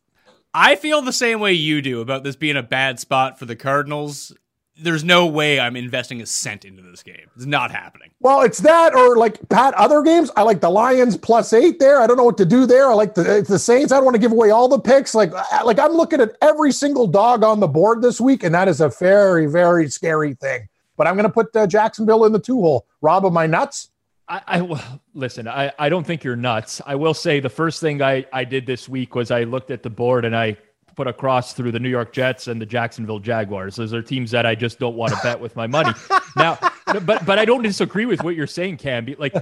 I 0.54 0.76
feel 0.76 1.02
the 1.02 1.14
same 1.14 1.40
way 1.40 1.54
you 1.54 1.82
do 1.82 2.02
about 2.02 2.24
this 2.24 2.36
being 2.36 2.58
a 2.58 2.64
bad 2.64 3.00
spot 3.00 3.40
for 3.40 3.46
the 3.46 3.56
Cardinals. 3.56 4.34
There's 4.78 5.04
no 5.04 5.28
way 5.28 5.60
I'm 5.60 5.76
investing 5.76 6.22
a 6.22 6.26
cent 6.26 6.66
into 6.66 6.82
this 6.82 7.04
game. 7.04 7.30
It's 7.36 7.46
not 7.46 7.72
happening. 7.72 8.10
Well, 8.20 8.42
it's 8.42 8.60
that 8.60 8.96
or 8.96 9.18
like 9.18 9.38
Pat, 9.50 9.74
other 9.76 10.02
games. 10.02 10.32
I 10.36 10.44
like 10.44 10.62
the 10.62 10.70
Lions 10.70 11.18
plus 11.18 11.54
eight 11.54 11.78
there. 11.78 12.02
I 12.02 12.08
don't 12.08 12.18
know 12.18 12.24
what 12.24 12.38
to 12.38 12.46
do 12.46 12.66
there. 12.66 12.90
I 12.90 12.94
like 12.94 13.14
the 13.14 13.46
the 13.48 13.60
Saints. 13.60 13.92
I 13.92 13.98
don't 13.98 14.06
want 14.06 14.16
to 14.16 14.22
give 14.22 14.32
away 14.32 14.50
all 14.50 14.68
the 14.68 14.80
picks. 14.80 15.14
Like 15.14 15.32
like 15.64 15.78
I'm 15.78 15.92
looking 15.92 16.22
at 16.22 16.36
every 16.42 16.72
single 16.72 17.06
dog 17.06 17.44
on 17.44 17.60
the 17.60 17.68
board 17.68 18.02
this 18.02 18.20
week, 18.22 18.44
and 18.44 18.56
that 18.56 18.68
is 18.68 18.82
a 18.82 18.90
very 18.90 19.46
very 19.46 19.90
scary 19.90 20.34
thing. 20.36 20.68
But 20.98 21.08
I'm 21.08 21.16
going 21.16 21.26
to 21.26 21.34
put 21.34 21.56
uh, 21.56 21.68
Jacksonville 21.68 22.26
in 22.26 22.32
the 22.32 22.40
two 22.40 22.62
hole. 22.62 22.86
Rob, 23.02 23.26
of 23.26 23.34
my 23.34 23.48
nuts? 23.48 23.90
I, 24.28 24.42
I 24.48 24.94
listen. 25.14 25.48
I, 25.48 25.72
I 25.78 25.90
don't 25.90 26.06
think 26.06 26.24
you're 26.24 26.36
nuts. 26.36 26.82
I 26.86 26.96
will 26.96 27.14
say 27.14 27.40
the 27.40 27.50
first 27.50 27.82
thing 27.82 28.02
I, 28.02 28.26
I 28.32 28.46
did 28.46 28.66
this 28.66 28.88
week 28.88 29.16
was 29.16 29.32
I 29.32 29.44
looked 29.44 29.72
at 29.72 29.84
the 29.84 29.90
board 29.90 30.26
and 30.26 30.36
I 30.36 30.58
put 31.02 31.08
a 31.08 31.14
cross 31.14 31.54
through 31.54 31.72
the 31.72 31.80
New 31.80 31.90
York 31.90 32.14
Jets 32.14 32.48
and 32.48 32.62
the 32.62 32.66
Jacksonville 32.66 33.18
Jaguars. 33.18 33.76
Those 33.76 33.92
are 33.92 34.04
teams 34.04 34.30
that 34.30 34.46
I 34.46 34.54
just 34.54 34.78
don't 34.78 34.96
want 34.96 35.12
to 35.14 35.20
bet 35.24 35.40
with 35.40 35.56
my 35.56 35.66
money. 35.66 35.92
Now, 36.38 36.58
but 37.04 37.26
but 37.26 37.40
I 37.40 37.44
don't 37.44 37.62
disagree 37.62 38.06
with 38.06 38.24
what 38.24 38.38
you're 38.38 38.48
saying, 38.48 38.78
Cam. 38.78 39.06
Like 39.18 39.34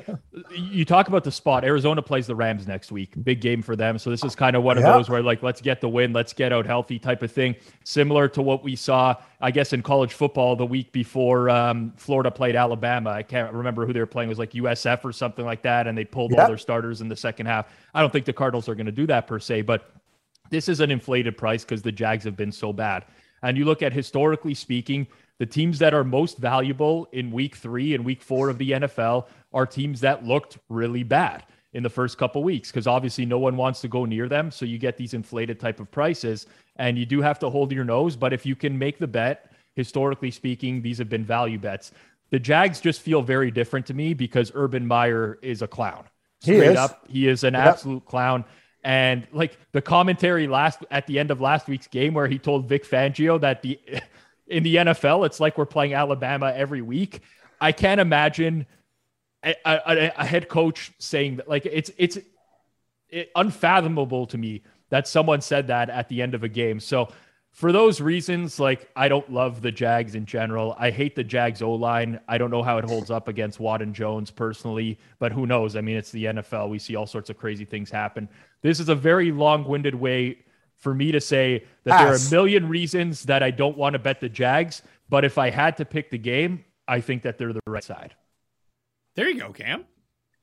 you 0.51 0.85
talk 0.85 1.07
about 1.07 1.23
the 1.23 1.31
spot. 1.31 1.63
Arizona 1.63 2.01
plays 2.01 2.25
the 2.25 2.33
Rams 2.33 2.65
next 2.65 2.91
week. 2.91 3.13
Big 3.23 3.41
game 3.41 3.61
for 3.61 3.75
them. 3.75 3.99
So 3.99 4.09
this 4.09 4.23
is 4.23 4.35
kind 4.35 4.55
of 4.55 4.63
one 4.63 4.79
of 4.79 4.83
yeah. 4.83 4.93
those 4.93 5.07
where 5.07 5.21
like 5.21 5.43
let's 5.43 5.61
get 5.61 5.81
the 5.81 5.87
win, 5.89 6.13
let's 6.13 6.33
get 6.33 6.51
out 6.51 6.65
healthy 6.65 6.97
type 6.97 7.21
of 7.21 7.31
thing. 7.31 7.55
Similar 7.83 8.27
to 8.29 8.41
what 8.41 8.63
we 8.63 8.75
saw, 8.75 9.17
I 9.39 9.51
guess, 9.51 9.71
in 9.71 9.83
college 9.83 10.13
football 10.13 10.55
the 10.55 10.65
week 10.65 10.91
before 10.91 11.51
um, 11.51 11.93
Florida 11.95 12.31
played 12.31 12.55
Alabama. 12.55 13.11
I 13.11 13.21
can't 13.21 13.53
remember 13.53 13.85
who 13.85 13.93
they 13.93 13.99
were 13.99 14.07
playing. 14.07 14.29
It 14.29 14.31
was 14.31 14.39
like 14.39 14.53
USF 14.53 15.05
or 15.05 15.11
something 15.11 15.45
like 15.45 15.61
that, 15.61 15.85
and 15.85 15.95
they 15.95 16.05
pulled 16.05 16.33
all 16.33 16.47
their 16.47 16.57
starters 16.57 17.01
in 17.01 17.07
the 17.07 17.15
second 17.15 17.45
half. 17.45 17.67
I 17.93 18.01
don't 18.01 18.11
think 18.11 18.25
the 18.25 18.33
Cardinals 18.33 18.67
are 18.67 18.73
going 18.73 18.87
to 18.87 18.91
do 18.91 19.05
that 19.05 19.27
per 19.27 19.37
se, 19.37 19.61
but 19.61 19.91
this 20.49 20.69
is 20.69 20.79
an 20.79 20.91
inflated 20.91 21.37
price 21.37 21.63
because 21.63 21.81
the 21.81 21.91
Jags 21.91 22.23
have 22.23 22.35
been 22.35 22.51
so 22.51 22.73
bad. 22.73 23.05
And 23.41 23.57
you 23.57 23.65
look 23.65 23.81
at 23.81 23.93
historically 23.93 24.53
speaking, 24.53 25.07
the 25.37 25.45
teams 25.45 25.79
that 25.79 25.93
are 25.93 26.03
most 26.03 26.37
valuable 26.37 27.07
in 27.13 27.31
week 27.31 27.55
three 27.55 27.95
and 27.95 28.03
week 28.03 28.21
four 28.21 28.49
of 28.49 28.57
the 28.57 28.71
NFL 28.71 29.27
are 29.53 29.65
teams 29.65 30.01
that 30.01 30.25
looked 30.25 30.57
really 30.67 31.03
bad 31.03 31.45
in 31.73 31.83
the 31.83 31.89
first 31.89 32.17
couple 32.17 32.43
weeks 32.43 32.69
because 32.69 32.87
obviously 32.87 33.25
no 33.25 33.39
one 33.39 33.55
wants 33.55 33.79
to 33.81 33.87
go 33.87 34.03
near 34.05 34.27
them. 34.27 34.51
So 34.51 34.65
you 34.65 34.77
get 34.77 34.97
these 34.97 35.13
inflated 35.13 35.59
type 35.59 35.79
of 35.79 35.89
prices 35.91 36.47
and 36.75 36.97
you 36.97 37.05
do 37.05 37.21
have 37.21 37.39
to 37.39 37.49
hold 37.49 37.71
your 37.71 37.85
nose. 37.85 38.15
But 38.15 38.33
if 38.33 38.45
you 38.45 38.55
can 38.55 38.77
make 38.77 38.97
the 38.97 39.07
bet, 39.07 39.51
historically 39.75 40.31
speaking, 40.31 40.81
these 40.81 40.97
have 40.97 41.09
been 41.09 41.23
value 41.23 41.59
bets. 41.59 41.91
The 42.31 42.39
Jags 42.39 42.81
just 42.81 43.01
feel 43.01 43.21
very 43.21 43.49
different 43.49 43.85
to 43.87 43.93
me 43.93 44.13
because 44.13 44.51
Urban 44.53 44.85
Meyer 44.85 45.39
is 45.41 45.61
a 45.61 45.67
clown. 45.67 46.03
Straight 46.41 46.71
he 46.71 46.77
up, 46.77 47.05
he 47.07 47.27
is 47.27 47.43
an 47.43 47.53
yep. 47.53 47.65
absolute 47.65 48.05
clown. 48.05 48.45
And 48.83 49.27
like 49.31 49.57
the 49.71 49.81
commentary 49.81 50.47
last 50.47 50.85
at 50.89 51.05
the 51.07 51.19
end 51.19 51.31
of 51.31 51.41
last 51.41 51.67
week's 51.67 51.87
game 51.87 52.13
where 52.13 52.27
he 52.27 52.39
told 52.39 52.67
Vic 52.69 52.85
Fangio 52.85 53.39
that 53.41 53.61
the 53.61 53.79
in 54.47 54.63
the 54.63 54.77
NFL 54.77 55.25
it's 55.25 55.39
like 55.39 55.57
we're 55.57 55.65
playing 55.65 55.93
Alabama 55.93 56.53
every 56.55 56.81
week. 56.81 57.21
I 57.61 57.71
can't 57.71 57.99
imagine 57.99 58.65
a, 59.43 59.55
a, 59.65 60.11
a 60.17 60.25
head 60.25 60.47
coach 60.47 60.91
saying 60.97 61.37
that 61.37 61.49
like 61.49 61.65
it's 61.65 61.91
it's 61.97 62.17
it, 63.09 63.31
unfathomable 63.35 64.27
to 64.27 64.37
me 64.37 64.61
that 64.89 65.07
someone 65.07 65.41
said 65.41 65.67
that 65.67 65.89
at 65.89 66.09
the 66.09 66.21
end 66.21 66.33
of 66.33 66.43
a 66.43 66.49
game. 66.49 66.79
So 66.79 67.09
for 67.59 67.73
those 67.73 67.99
reasons, 67.99 68.57
like 68.57 68.89
I 68.95 69.09
don't 69.09 69.29
love 69.29 69.61
the 69.61 69.69
Jags 69.69 70.15
in 70.15 70.25
general. 70.25 70.77
I 70.79 70.91
hate 70.91 71.13
the 71.13 71.25
Jags 71.25 71.61
O 71.61 71.73
line. 71.73 72.17
I 72.25 72.37
don't 72.37 72.51
know 72.51 72.63
how 72.63 72.77
it 72.77 72.85
holds 72.85 73.11
up 73.11 73.27
against 73.27 73.59
Watt 73.59 73.81
and 73.81 73.93
Jones 73.93 74.31
personally, 74.31 74.97
but 75.19 75.33
who 75.33 75.45
knows? 75.45 75.75
I 75.75 75.81
mean, 75.81 75.97
it's 75.97 76.09
the 76.09 76.23
NFL. 76.23 76.69
We 76.69 76.79
see 76.79 76.95
all 76.95 77.05
sorts 77.05 77.29
of 77.29 77.37
crazy 77.37 77.65
things 77.65 77.91
happen. 77.91 78.29
This 78.61 78.79
is 78.79 78.87
a 78.87 78.95
very 78.95 79.33
long 79.33 79.65
winded 79.65 79.93
way 79.93 80.37
for 80.77 80.93
me 80.93 81.11
to 81.11 81.19
say 81.19 81.65
that 81.83 81.99
there 81.99 82.07
are 82.07 82.15
a 82.15 82.31
million 82.31 82.69
reasons 82.69 83.23
that 83.23 83.43
I 83.43 83.51
don't 83.51 83.75
want 83.77 83.91
to 83.91 83.99
bet 83.99 84.21
the 84.21 84.29
Jags, 84.29 84.81
but 85.09 85.25
if 85.25 85.37
I 85.37 85.49
had 85.49 85.75
to 85.77 85.85
pick 85.85 86.11
the 86.11 86.17
game, 86.17 86.63
I 86.87 87.01
think 87.01 87.23
that 87.23 87.37
they're 87.37 87.51
the 87.51 87.59
right 87.67 87.83
side. 87.83 88.15
There 89.15 89.29
you 89.29 89.37
go, 89.37 89.51
Cam. 89.51 89.83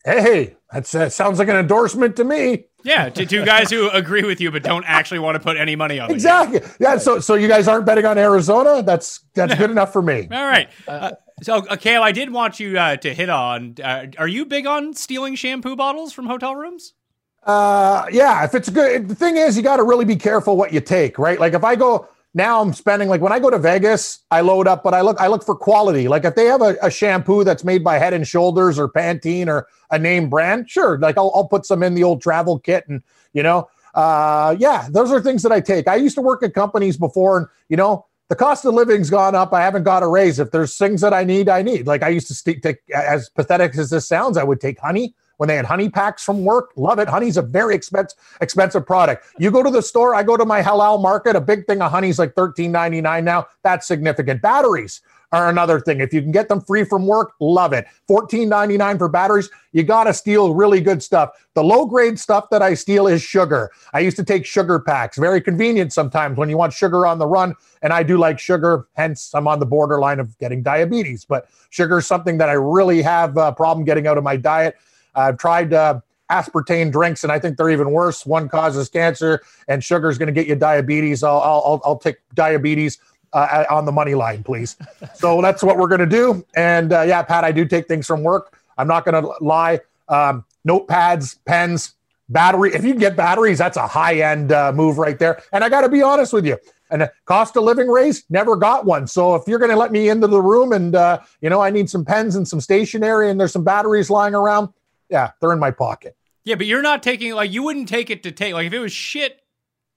Hey, 0.07 0.55
that 0.73 0.95
uh, 0.95 1.09
sounds 1.09 1.41
like 1.41 1.49
an 1.49 1.57
endorsement 1.57 2.15
to 2.17 2.25
me. 2.25 2.67
Yeah, 2.85 3.09
to 3.09 3.27
two 3.27 3.45
guys 3.45 3.71
who 3.71 3.91
agree 3.91 4.23
with 4.23 4.41
you 4.41 4.53
but 4.53 4.63
don't 4.63 4.85
actually 4.87 5.19
want 5.19 5.35
to 5.35 5.41
put 5.41 5.57
any 5.57 5.75
money 5.75 5.99
on 5.99 6.09
it. 6.09 6.15
Exactly. 6.15 6.61
Yeah. 6.79 6.97
So, 6.99 7.19
so 7.19 7.35
you 7.35 7.49
guys 7.49 7.67
aren't 7.67 7.85
betting 7.85 8.05
on 8.07 8.17
Arizona? 8.17 8.85
That's 8.85 9.21
that's 9.35 9.57
good 9.57 9.73
enough 9.73 9.93
for 9.93 10.03
me. 10.03 10.29
All 10.31 10.47
right. 10.47 10.69
Uh, 10.87 11.11
so, 11.43 11.67
uh, 11.67 11.75
Kale, 11.75 12.05
I 12.05 12.13
did 12.13 12.33
want 12.33 12.61
you 12.61 12.79
uh, 12.79 12.97
to 12.99 13.13
hit 13.13 13.29
on. 13.29 13.75
Uh, 13.83 14.07
are 14.17 14.29
you 14.29 14.47
big 14.47 14.65
on 14.65 14.95
stealing 14.95 15.35
shampoo 15.35 15.75
bottles 15.75 16.13
from 16.13 16.27
hotel 16.27 16.55
rooms? 16.55 16.95
Uh, 17.43 18.07
yeah. 18.13 18.45
If 18.45 18.55
it's 18.55 18.69
good, 18.69 19.09
the 19.09 19.17
thing 19.17 19.37
is, 19.37 19.57
you 19.57 19.65
got 19.65 19.79
to 19.79 19.83
really 19.83 20.05
be 20.05 20.17
careful 20.17 20.57
what 20.57 20.73
you 20.73 20.81
take, 20.81 21.19
right? 21.19 21.41
Like 21.41 21.55
if 21.55 21.65
I 21.65 21.75
go 21.75 22.09
now 22.37 22.61
I'm 22.61 22.75
spending 22.75 23.09
like 23.09 23.23
when 23.23 23.33
I 23.33 23.39
go 23.39 23.49
to 23.49 23.59
Vegas, 23.59 24.19
I 24.31 24.43
load 24.43 24.69
up, 24.69 24.85
but 24.85 24.93
I 24.93 25.01
look 25.01 25.19
I 25.19 25.27
look 25.27 25.43
for 25.43 25.57
quality. 25.57 26.07
Like 26.07 26.27
if 26.27 26.35
they 26.35 26.45
have 26.45 26.61
a, 26.61 26.77
a, 26.83 26.91
shampoo 26.91 27.45
that's 27.45 27.65
made 27.65 27.83
by 27.83 27.99
Head 27.99 28.13
and 28.13 28.29
Shoulders 28.29 28.79
or 28.79 28.91
Pantene 28.91 29.49
or 29.49 29.67
a 29.91 29.99
name 29.99 30.29
brand, 30.29 30.69
sure, 30.69 30.99
like 30.99 31.17
I'll, 31.17 31.33
I'll 31.35 31.49
put 31.49 31.65
some 31.65 31.83
in 31.83 31.95
the 31.95 32.05
old 32.05 32.21
travel 32.21 32.59
kit, 32.59 32.87
and 32.89 33.03
you 33.33 33.43
know, 33.43 33.71
uh, 33.95 34.55
yeah, 34.59 34.87
those 34.91 35.11
are 35.11 35.21
things 35.23 35.43
that 35.45 35.51
I 35.51 35.63
take. 35.63 35.89
I 35.89 35.97
used 35.97 36.15
to 36.17 36.21
work 36.21 36.43
at 36.43 36.53
companies 36.53 36.99
before, 36.99 37.39
and 37.39 37.47
you 37.71 37.77
know, 37.79 38.05
the 38.29 38.37
cost 38.37 38.67
of 38.67 38.75
living's 38.75 39.09
gone 39.09 39.35
up. 39.35 39.55
I 39.55 39.63
haven't 39.63 39.85
got 39.85 40.03
a 40.03 40.07
raise. 40.07 40.39
If 40.39 40.51
there's 40.51 40.77
things 40.77 41.01
that 41.01 41.15
I 41.15 41.25
need, 41.25 41.49
I 41.49 41.63
need. 41.63 41.87
Like 41.87 42.03
I 42.03 42.11
used 42.11 42.27
to 42.29 42.35
st- 42.35 42.63
take, 42.63 42.81
as 42.95 43.31
pathetic 43.31 43.75
as 43.79 43.89
this 43.89 44.07
sounds, 44.07 44.37
I 44.37 44.45
would 44.45 44.61
take 44.61 44.79
honey 44.79 45.15
when 45.37 45.49
they 45.49 45.57
had 45.57 45.65
honey 45.65 45.89
packs 45.89 46.23
from 46.23 46.45
work. 46.45 46.71
Love 46.77 46.99
it. 46.99 47.09
Honey's 47.09 47.37
a 47.37 47.43
very 47.43 47.75
expensive 47.75 48.19
expensive 48.41 48.87
product. 48.87 49.27
You 49.39 49.51
go 49.51 49.63
to 49.63 49.71
the 49.71 49.83
store, 49.83 50.15
I 50.15 50.23
go 50.23 50.37
to 50.37 50.45
my 50.45 50.63
halal 50.63 51.01
market, 51.01 51.37
a 51.37 51.41
big 51.41 51.67
thing 51.67 51.83
of 51.83 51.91
honey's 51.91 52.19
like 52.19 52.35
$13.99 52.35 53.25
now. 53.25 53.47
That's 53.63 53.87
significant. 53.87 54.43
Batteries 54.43 55.01
are 55.33 55.49
another 55.49 55.81
thing. 55.81 56.01
If 56.01 56.13
you 56.13 56.23
can 56.23 56.31
get 56.31 56.49
them 56.49 56.61
free 56.61 56.85
from 56.85 57.07
work, 57.07 57.33
love 57.41 57.73
it. 57.73 57.87
$14.99 58.09 58.99
for 58.99 59.09
batteries. 59.09 59.51
You 59.73 59.83
got 59.83 60.05
to 60.05 60.15
steal 60.15 60.55
really 60.55 60.81
good 60.81 61.03
stuff. 61.03 61.31
The 61.55 61.65
low 61.65 61.85
grade 61.85 62.19
stuff 62.19 62.49
that 62.51 62.63
I 62.63 62.75
steal 62.75 63.07
is 63.07 63.23
sugar. 63.23 63.71
I 63.93 64.01
used 64.01 64.17
to 64.19 64.25
take 64.25 64.47
sugar 64.47 64.79
packs. 64.79 65.19
Very 65.19 65.41
convenient 65.41 65.93
sometimes 65.93 66.39
when 66.39 66.49
you 66.49 66.57
want 66.57 66.73
sugar 66.73 67.07
on 67.07 67.19
the 67.19 67.27
run. 67.27 67.55
And 67.83 67.93
I 67.93 68.03
do 68.03 68.19
like 68.19 68.39
sugar. 68.39 68.87
Hence, 68.95 69.35
I'm 69.35 69.49
on 69.49 69.59
the 69.59 69.67
borderline 69.67 70.21
of 70.21 70.37
getting 70.39 70.63
diabetes. 70.63 71.25
But 71.25 71.49
sugar 71.71 71.99
is 71.99 72.07
something 72.07 72.39
that 72.39 72.49
I 72.49 72.55
really 72.55 73.03
have 73.03 73.37
a 73.37 73.53
problem 73.53 73.85
getting 73.85 74.07
out 74.07 74.17
of 74.17 74.25
my 74.25 74.37
diet. 74.37 74.77
I've 75.17 75.39
tried 75.39 75.73
uh, 75.73 76.01
aspartame 76.31 76.93
drinks, 76.93 77.25
and 77.25 77.33
I 77.33 77.39
think 77.39 77.57
they're 77.57 77.71
even 77.71 77.91
worse. 77.91 78.27
One 78.27 78.49
causes 78.49 78.89
cancer, 78.89 79.43
and 79.69 79.83
sugar 79.83 80.09
is 80.09 80.19
going 80.19 80.29
to 80.29 80.33
get 80.33 80.47
you 80.47 80.55
diabetes. 80.55 81.23
I'll, 81.23 81.41
I'll, 81.41 81.81
I'll 81.85 81.99
take 81.99 82.17
diabetes 82.35 82.99
uh, 83.33 83.65
on 83.71 83.85
the 83.85 83.93
money 83.93 84.15
line, 84.15 84.43
please. 84.43 84.77
so 85.15 85.41
that's 85.43 85.63
what 85.63 85.77
we're 85.79 85.89
going 85.89 86.01
to 86.01 86.07
do. 86.07 86.45
And 86.55 86.93
uh, 86.93 87.03
yeah, 87.03 87.23
Pat, 87.23 87.45
I 87.45 87.53
do 87.53 87.65
take 87.65 87.89
things 87.89 88.07
from 88.07 88.23
work. 88.23 88.59
I'm 88.79 88.89
not 88.89 89.05
going 89.05 89.23
to 89.23 89.33
lie. 89.41 89.81
Um, 90.09 90.45
notepads, 90.67 91.39
pens, 91.45 91.95
battery. 92.29 92.75
If 92.75 92.85
you 92.85 92.95
get 92.95 93.17
batteries, 93.17 93.59
that's 93.59 93.77
a 93.77 93.87
high 93.87 94.21
end 94.21 94.53
uh, 94.53 94.73
move 94.73 94.99
right 94.99 95.19
there. 95.19 95.43
And 95.53 95.65
I 95.65 95.69
got 95.69 95.83
to 95.83 95.89
be 95.89 96.03
honest 96.03 96.33
with 96.33 96.47
you. 96.47 96.59
And 96.89 97.09
cost 97.25 97.57
of 97.57 97.65
living 97.65 97.89
raise, 97.89 98.25
never 98.31 98.55
got 98.55 98.85
one. 98.85 99.09
So 99.09 99.35
if 99.35 99.49
you're 99.49 99.59
going 99.59 99.73
to 99.73 99.77
let 99.77 99.91
me 99.91 100.09
into 100.09 100.29
the 100.29 100.41
room 100.41 100.73
and 100.73 100.95
uh, 100.95 101.19
you 101.41 101.51
know 101.51 101.61
I 101.61 101.71
need 101.71 101.91
some 101.91 102.05
pens 102.05 102.37
and 102.37 102.47
some 102.47 102.61
stationery 102.61 103.29
and 103.29 103.41
there's 103.41 103.53
some 103.53 103.65
batteries 103.65 104.09
lying 104.09 104.37
around, 104.37 104.69
yeah, 105.09 105.31
they're 105.41 105.53
in 105.53 105.59
my 105.59 105.71
pocket. 105.71 106.17
Yeah, 106.45 106.55
but 106.55 106.67
you're 106.67 106.83
not 106.83 107.03
taking 107.03 107.35
like 107.35 107.51
you 107.51 107.63
wouldn't 107.63 107.89
take 107.89 108.11
it 108.11 108.23
to 108.23 108.33
take 108.33 108.55
like 108.55 108.67
if 108.67 108.73
it 108.73 108.79
was 108.79 108.93
shit 108.93 109.41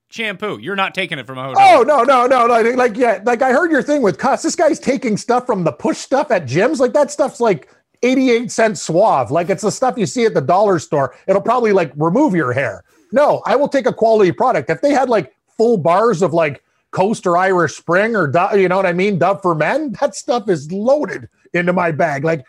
shampoo. 0.10 0.58
You're 0.60 0.76
not 0.76 0.96
taking 0.96 1.20
it 1.20 1.28
from 1.28 1.38
a 1.38 1.44
hotel. 1.44 1.62
Oh 1.62 1.84
no, 1.84 2.04
no, 2.04 2.26
no, 2.26 2.48
no! 2.48 2.62
Like 2.72 2.98
yeah, 2.98 3.22
like 3.24 3.42
I 3.42 3.52
heard 3.52 3.72
your 3.72 3.84
thing 3.84 4.02
with 4.02 4.18
cuss. 4.18 4.42
This 4.44 4.56
guy's 4.56 4.80
taking 4.80 5.18
stuff 5.18 5.46
from 5.46 5.64
the 5.64 5.72
push 5.72 5.98
stuff 5.98 6.32
at 6.32 6.46
gyms. 6.46 6.80
Like 6.80 6.94
that 6.94 7.12
stuff's 7.12 7.40
like 7.40 7.70
88 8.04 8.52
cent 8.52 8.78
suave. 8.78 9.32
Like 9.32 9.50
it's 9.50 9.64
the 9.64 9.72
stuff 9.72 9.98
you 9.98 10.06
see 10.06 10.26
at 10.26 10.34
the 10.34 10.42
dollar 10.42 10.80
store. 10.80 11.16
It'll 11.28 11.42
probably 11.42 11.72
like 11.72 11.92
remove 11.96 12.36
your 12.36 12.52
hair. 12.52 12.84
No, 13.12 13.42
I 13.46 13.56
will 13.56 13.70
take 13.70 13.86
a 13.86 13.94
quality 13.94 14.32
product. 14.32 14.70
If 14.70 14.82
they 14.82 14.92
had 14.92 15.10
like 15.10 15.34
full 15.58 15.78
bars 15.78 16.22
of 16.22 16.34
like 16.34 16.64
Coast 16.92 17.28
or 17.28 17.38
Irish 17.38 17.76
Spring 17.76 18.16
or 18.16 18.32
you 18.58 18.68
know 18.68 18.78
what 18.78 18.86
I 18.86 18.94
mean, 18.94 19.20
Dove 19.20 19.42
for 19.42 19.56
Men, 19.56 19.94
that 20.00 20.16
stuff 20.16 20.50
is 20.50 20.72
loaded 20.72 21.30
into 21.54 21.74
my 21.74 21.92
bag. 21.92 22.24
Like 22.24 22.46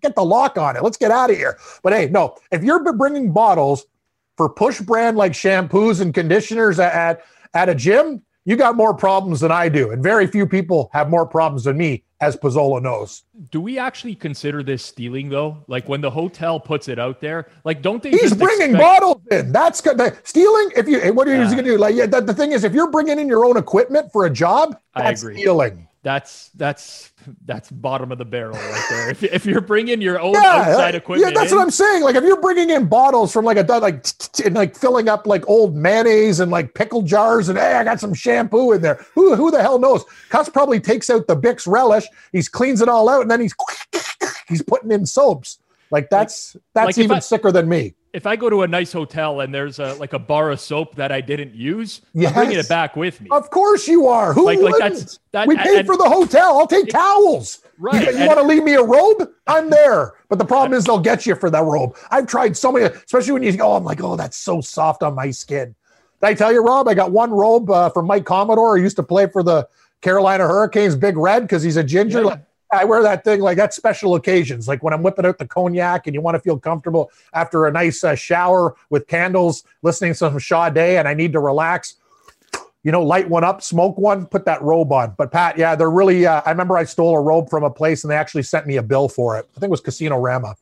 get 0.00 0.14
the 0.14 0.24
lock 0.24 0.56
on 0.58 0.76
it. 0.76 0.82
Let's 0.82 0.96
get 0.96 1.10
out 1.10 1.30
of 1.30 1.36
here. 1.36 1.58
But 1.82 1.92
hey, 1.92 2.08
no, 2.08 2.36
if 2.50 2.62
you're 2.62 2.80
bringing 2.92 3.32
bottles 3.32 3.86
for 4.36 4.48
push 4.48 4.80
brand 4.80 5.16
like 5.16 5.32
shampoos 5.32 6.00
and 6.00 6.14
conditioners 6.14 6.78
at 6.78 7.22
at, 7.54 7.68
a 7.68 7.74
gym, 7.74 8.22
you 8.44 8.56
got 8.56 8.76
more 8.76 8.94
problems 8.94 9.40
than 9.40 9.52
I 9.52 9.68
do, 9.68 9.90
and 9.90 10.02
very 10.02 10.26
few 10.26 10.46
people 10.46 10.88
have 10.92 11.10
more 11.10 11.26
problems 11.26 11.64
than 11.64 11.76
me, 11.76 12.04
as 12.22 12.36
Pizzola 12.36 12.80
knows. 12.80 13.24
Do 13.50 13.60
we 13.60 13.78
actually 13.78 14.14
consider 14.14 14.62
this 14.62 14.82
stealing 14.82 15.28
though? 15.28 15.62
Like 15.66 15.88
when 15.88 16.00
the 16.00 16.10
hotel 16.10 16.58
puts 16.58 16.88
it 16.88 16.98
out 16.98 17.20
there, 17.20 17.48
like 17.64 17.82
don't 17.82 18.02
they? 18.02 18.10
He's 18.10 18.32
bringing 18.34 18.70
expect- 18.70 18.78
bottles 18.82 19.20
in. 19.30 19.52
That's 19.52 19.80
good. 19.82 20.00
Stealing. 20.24 20.70
If 20.74 20.88
you, 20.88 21.12
what 21.12 21.28
are 21.28 21.34
you 21.34 21.42
Yeah. 21.42 21.50
going 21.50 21.64
to 21.64 21.70
do? 21.72 21.76
Like, 21.76 21.94
yeah, 21.94 22.06
the, 22.06 22.20
the 22.22 22.34
thing 22.34 22.52
is, 22.52 22.64
if 22.64 22.72
you're 22.72 22.90
bringing 22.90 23.18
in 23.18 23.28
your 23.28 23.44
own 23.44 23.56
equipment 23.58 24.10
for 24.10 24.24
a 24.24 24.30
job, 24.30 24.78
I 24.94 25.02
that's 25.02 25.22
agree. 25.22 25.36
stealing. 25.36 25.86
That's 26.02 26.48
that's 26.54 27.09
that's 27.44 27.70
bottom 27.70 28.12
of 28.12 28.18
the 28.18 28.24
barrel 28.24 28.56
right 28.56 28.86
there. 28.90 29.10
If, 29.10 29.22
if 29.22 29.46
you're 29.46 29.60
bringing 29.60 30.00
your 30.00 30.20
own 30.20 30.34
Yeah, 30.34 30.64
outside 30.66 30.94
equipment, 30.94 31.32
yeah, 31.32 31.38
that's 31.40 31.52
in, 31.52 31.58
what 31.58 31.64
I'm 31.64 31.70
saying. 31.70 32.02
Like, 32.02 32.14
if 32.14 32.24
you're 32.24 32.40
bringing 32.40 32.70
in 32.70 32.86
bottles 32.86 33.32
from 33.32 33.44
like 33.44 33.56
a 33.56 33.62
like 33.78 34.06
and 34.44 34.54
like 34.54 34.76
filling 34.76 35.08
up 35.08 35.26
like 35.26 35.48
old 35.48 35.74
mayonnaise 35.76 36.40
and 36.40 36.50
like 36.50 36.74
pickle 36.74 37.02
jars, 37.02 37.48
and 37.48 37.58
hey, 37.58 37.74
I 37.74 37.84
got 37.84 38.00
some 38.00 38.14
shampoo 38.14 38.72
in 38.72 38.82
there. 38.82 39.04
Who 39.14 39.34
who 39.34 39.50
the 39.50 39.60
hell 39.62 39.78
knows? 39.78 40.04
Cuss 40.28 40.48
probably 40.48 40.80
takes 40.80 41.10
out 41.10 41.26
the 41.26 41.36
Bick's 41.36 41.66
relish, 41.66 42.06
he's 42.32 42.48
cleans 42.48 42.80
it 42.80 42.88
all 42.88 43.08
out, 43.08 43.22
and 43.22 43.30
then 43.30 43.40
he's 43.40 43.54
he's 44.48 44.62
putting 44.62 44.90
in 44.90 45.06
soaps. 45.06 45.58
Like 45.90 46.10
that's 46.10 46.56
that's 46.74 46.86
like 46.96 46.98
even 46.98 47.16
I- 47.16 47.20
sicker 47.20 47.52
than 47.52 47.68
me. 47.68 47.94
If 48.12 48.26
I 48.26 48.34
go 48.36 48.50
to 48.50 48.62
a 48.62 48.68
nice 48.68 48.92
hotel 48.92 49.40
and 49.40 49.54
there's 49.54 49.78
a 49.78 49.94
like 49.94 50.12
a 50.12 50.18
bar 50.18 50.50
of 50.50 50.60
soap 50.60 50.96
that 50.96 51.12
I 51.12 51.20
didn't 51.20 51.54
use, 51.54 52.00
I'm 52.16 52.32
bringing 52.32 52.58
it 52.58 52.68
back 52.68 52.96
with 52.96 53.20
me. 53.20 53.28
Of 53.30 53.50
course 53.50 53.86
you 53.86 54.06
are. 54.08 54.32
Who 54.32 54.44
Like- 54.46 54.58
like 54.58 54.72
wouldn't? 54.74 54.80
that's- 54.94 55.18
that- 55.32 55.46
we 55.48 55.56
paid 55.56 55.78
and- 55.80 55.86
for 55.86 55.96
the 55.96 56.08
hotel. 56.08 56.58
I'll 56.58 56.66
take 56.66 56.88
towels. 56.88 57.60
Right, 57.78 58.02
You, 58.12 58.18
and- 58.18 58.26
want 58.26 58.38
to 58.40 58.44
leave 58.46 58.62
me 58.64 58.74
a 58.74 58.82
robe? 58.82 59.28
I'm 59.46 59.70
there. 59.78 60.14
But 60.28 60.38
the 60.38 60.44
problem 60.44 60.76
is 60.76 60.84
they'll 60.84 60.98
get 60.98 61.24
you 61.24 61.34
for 61.34 61.50
that 61.50 61.62
robe. 61.64 61.96
I've 62.10 62.26
tried 62.26 62.56
so 62.56 62.70
many, 62.72 62.86
especially 62.86 63.32
when 63.32 63.42
you 63.42 63.56
go, 63.56 63.68
oh, 63.72 63.76
I'm 63.76 63.84
like, 63.84 64.02
oh, 64.02 64.16
that's 64.16 64.36
so 64.36 64.60
soft 64.60 65.02
on 65.02 65.14
my 65.14 65.30
skin. 65.30 65.74
Did 66.20 66.26
I 66.26 66.34
tell 66.34 66.52
you, 66.52 66.62
Rob? 66.62 66.88
I 66.88 66.94
got 66.94 67.12
one 67.12 67.30
robe 67.30 67.70
uh, 67.70 67.88
from 67.90 68.06
Mike 68.06 68.26
Commodore. 68.26 68.76
He 68.76 68.82
used 68.82 68.96
to 68.96 69.02
play 69.02 69.26
for 69.28 69.42
the 69.42 69.66
Carolina 70.02 70.46
Hurricanes, 70.46 70.94
Big 70.96 71.16
Red, 71.16 71.42
because 71.42 71.62
he's 71.62 71.76
a 71.78 71.84
ginger. 71.84 72.18
Yeah. 72.20 72.24
Like, 72.26 72.40
I 72.72 72.84
wear 72.84 73.02
that 73.02 73.24
thing 73.24 73.40
like 73.40 73.56
that's 73.56 73.76
special 73.76 74.14
occasions, 74.14 74.68
like 74.68 74.82
when 74.82 74.94
I'm 74.94 75.02
whipping 75.02 75.26
out 75.26 75.38
the 75.38 75.46
cognac 75.46 76.06
and 76.06 76.14
you 76.14 76.20
want 76.20 76.36
to 76.36 76.40
feel 76.40 76.58
comfortable 76.58 77.10
after 77.34 77.66
a 77.66 77.72
nice 77.72 78.04
uh, 78.04 78.14
shower 78.14 78.76
with 78.90 79.06
candles, 79.08 79.64
listening 79.82 80.12
to 80.12 80.14
some 80.14 80.38
Sade, 80.38 80.78
and 80.78 81.08
I 81.08 81.14
need 81.14 81.32
to 81.32 81.40
relax 81.40 81.96
you 82.82 82.92
know, 82.92 83.02
light 83.02 83.28
one 83.28 83.44
up, 83.44 83.62
smoke 83.62 83.98
one, 83.98 84.26
put 84.26 84.44
that 84.46 84.62
robe 84.62 84.90
on. 84.92 85.14
But 85.18 85.30
Pat, 85.30 85.58
yeah, 85.58 85.74
they're 85.74 85.90
really. 85.90 86.26
Uh, 86.26 86.40
I 86.46 86.50
remember 86.50 86.76
I 86.76 86.84
stole 86.84 87.14
a 87.14 87.20
robe 87.20 87.50
from 87.50 87.62
a 87.62 87.70
place 87.70 88.04
and 88.04 88.10
they 88.10 88.16
actually 88.16 88.42
sent 88.42 88.66
me 88.66 88.76
a 88.76 88.82
bill 88.82 89.08
for 89.08 89.38
it. 89.38 89.46
I 89.54 89.60
think 89.60 89.68
it 89.68 89.70
was 89.70 89.80
Casino 89.80 90.16
Rama. 90.16 90.56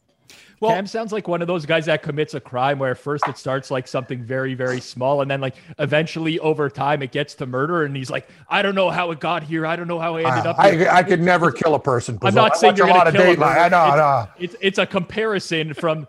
Well- 0.61 0.73
Cam 0.73 0.87
sounds 0.87 1.12
like 1.12 1.29
one 1.29 1.42
of 1.42 1.49
those 1.49 1.66
guys 1.66 1.87
that 1.87 2.03
commits 2.03 2.35
a 2.35 2.40
crime 2.40 2.79
where 2.79 2.94
first 2.94 3.27
it 3.29 3.38
starts 3.38 3.71
like 3.71 3.87
something 3.87 4.23
very, 4.23 4.55
very 4.55 4.81
small, 4.81 5.21
and 5.21 5.31
then 5.31 5.40
like 5.40 5.57
eventually 5.79 6.38
over 6.40 6.68
time 6.68 7.03
it 7.03 7.12
gets 7.12 7.35
to 7.37 7.47
murder, 7.47 7.85
and 7.85 7.97
he's 7.97 8.11
like, 8.11 8.29
I 8.49 8.62
don't 8.62 8.75
know 8.75 8.90
how 8.90 9.11
it 9.11 9.21
got 9.21 9.42
here. 9.42 9.66
I 9.66 9.77
don't 9.77 9.88
know 9.88 9.99
how 9.99 10.16
I 10.16 10.18
ended 10.21 10.47
ah, 10.47 10.51
up. 10.51 10.73
here." 10.73 10.88
I, 10.88 10.99
I 10.99 11.03
could 11.03 11.21
never 11.21 11.51
kill 11.51 11.75
a 11.75 11.81
person. 11.81 12.18
I'm 12.23 12.35
not 12.35 12.57
I 12.57 12.59
saying 12.59 12.77
you're 12.77 12.87
a 12.87 12.90
lot 12.90 13.05
going 13.05 13.09
of 13.09 13.14
to 13.14 13.35
kill. 13.37 13.44
I 13.44 13.68
know, 13.68 13.79
I 13.79 13.97
know. 13.97 14.29
It's, 14.38 14.55
it's 14.55 14.79
it's 14.79 14.79
a 14.79 14.87
comparison 14.87 15.75
from 15.75 16.07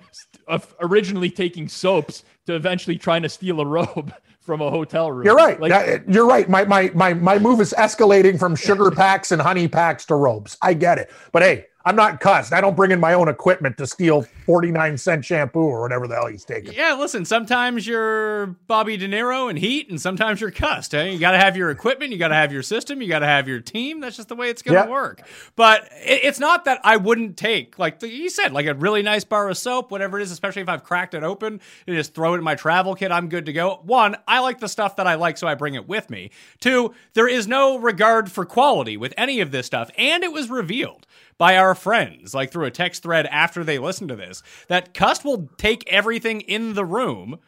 originally 0.79 1.29
taking 1.29 1.67
soaps 1.67 2.23
to 2.45 2.55
eventually 2.55 2.97
trying 2.97 3.23
to 3.23 3.29
steal 3.29 3.59
a 3.61 3.65
robe 3.65 4.13
from 4.39 4.61
a 4.61 4.69
hotel 4.69 5.11
room. 5.11 5.25
You're 5.25 5.35
right. 5.35 5.59
Like, 5.59 5.71
Yeah, 5.71 5.99
You're 6.07 6.27
right. 6.27 6.47
My, 6.49 6.65
my 6.65 6.91
my 6.93 7.13
my 7.13 7.39
move 7.39 7.61
is 7.61 7.73
escalating 7.77 8.39
from 8.39 8.55
sugar 8.55 8.91
packs 8.91 9.31
and 9.31 9.41
honey 9.41 9.67
packs 9.67 10.05
to 10.05 10.15
robes. 10.15 10.57
I 10.61 10.73
get 10.73 10.97
it. 10.97 11.11
But 11.31 11.41
hey, 11.43 11.65
I'm 11.85 11.95
not 11.95 12.19
cussed. 12.19 12.51
I 12.51 12.59
don't 12.59 12.75
bring 12.75 12.91
in 12.91 12.99
my 12.99 13.13
own 13.13 13.29
equipment 13.29 13.77
to 13.77 13.87
steal 13.87 14.23
49 14.45 14.97
cent 14.97 15.23
shampoo 15.23 15.61
or 15.61 15.81
whatever 15.81 16.07
the 16.07 16.15
hell 16.15 16.27
he's 16.27 16.43
taking. 16.43 16.73
Yeah, 16.73 16.95
listen, 16.99 17.23
sometimes 17.23 17.87
you're 17.87 18.47
Bobby 18.67 18.97
De 18.97 19.07
Niro 19.07 19.49
in 19.49 19.55
Heat, 19.55 19.89
and 19.89 19.99
sometimes 19.99 20.41
you're 20.41 20.51
cussed. 20.51 20.93
eh? 20.93 21.05
You 21.05 21.19
got 21.19 21.31
to 21.31 21.37
have 21.37 21.55
your 21.55 21.69
equipment, 21.69 22.11
you 22.11 22.17
got 22.17 22.27
to 22.27 22.35
have 22.35 22.51
your 22.51 22.63
system, 22.63 23.01
you 23.01 23.07
got 23.07 23.19
to 23.19 23.25
have 23.27 23.47
your 23.47 23.61
team. 23.61 24.01
That's 24.01 24.17
just 24.17 24.27
the 24.27 24.35
way 24.35 24.49
it's 24.49 24.61
going 24.61 24.75
to 24.75 24.83
Yeah. 24.83 24.89
work. 24.89 25.21
But 25.55 25.83
it, 26.03 26.25
it's 26.25 26.39
not 26.39 26.65
that 26.65 26.81
I 26.83 26.97
wouldn't 26.97 27.37
take, 27.37 27.79
like 27.79 28.01
you 28.03 28.29
said, 28.29 28.51
like 28.51 28.65
a 28.65 28.73
really 28.73 29.01
nice 29.01 29.23
bar 29.23 29.47
of 29.49 29.57
soap, 29.57 29.89
whatever 29.89 30.19
it 30.19 30.23
is, 30.23 30.31
especially 30.31 30.61
if 30.63 30.69
I've 30.69 30.83
cracked 30.83 31.13
it 31.13 31.23
open 31.23 31.61
and 31.87 31.95
just 31.95 32.13
throw 32.13 32.33
it 32.33 32.39
in 32.39 32.43
my 32.43 32.55
travel 32.55 32.93
kit. 32.93 33.09
I'm 33.11 33.29
good 33.29 33.45
to 33.45 33.53
go. 33.53 33.79
One, 33.83 34.17
I 34.27 34.39
like 34.41 34.59
the 34.59 34.67
stuff 34.67 34.97
that 34.97 35.07
I 35.07 35.15
like, 35.15 35.37
so 35.37 35.47
I 35.47 35.55
bring 35.55 35.75
it 35.75 35.87
with 35.87 36.09
me. 36.09 36.31
Two, 36.59 36.93
there 37.13 37.27
is 37.29 37.47
no 37.47 37.77
regard 37.79 38.29
for 38.29 38.43
quality 38.45 38.97
with 38.97 39.13
any 39.17 39.39
of 39.39 39.51
this 39.51 39.65
stuff, 39.65 39.89
and 39.97 40.25
it 40.25 40.33
was 40.33 40.49
revealed 40.49 41.07
by 41.39 41.57
our 41.57 41.73
friends, 41.73 42.35
like 42.35 42.51
through 42.51 42.65
a 42.65 42.71
text 42.71 43.01
thread 43.01 43.25
after 43.27 43.63
they 43.63 43.79
listen 43.79 44.07
to 44.09 44.15
this, 44.15 44.43
that 44.67 44.93
Cust 44.93 45.25
will 45.25 45.49
take 45.57 45.89
everything 45.91 46.41
in 46.41 46.73
the 46.73 46.85
room 46.85 47.39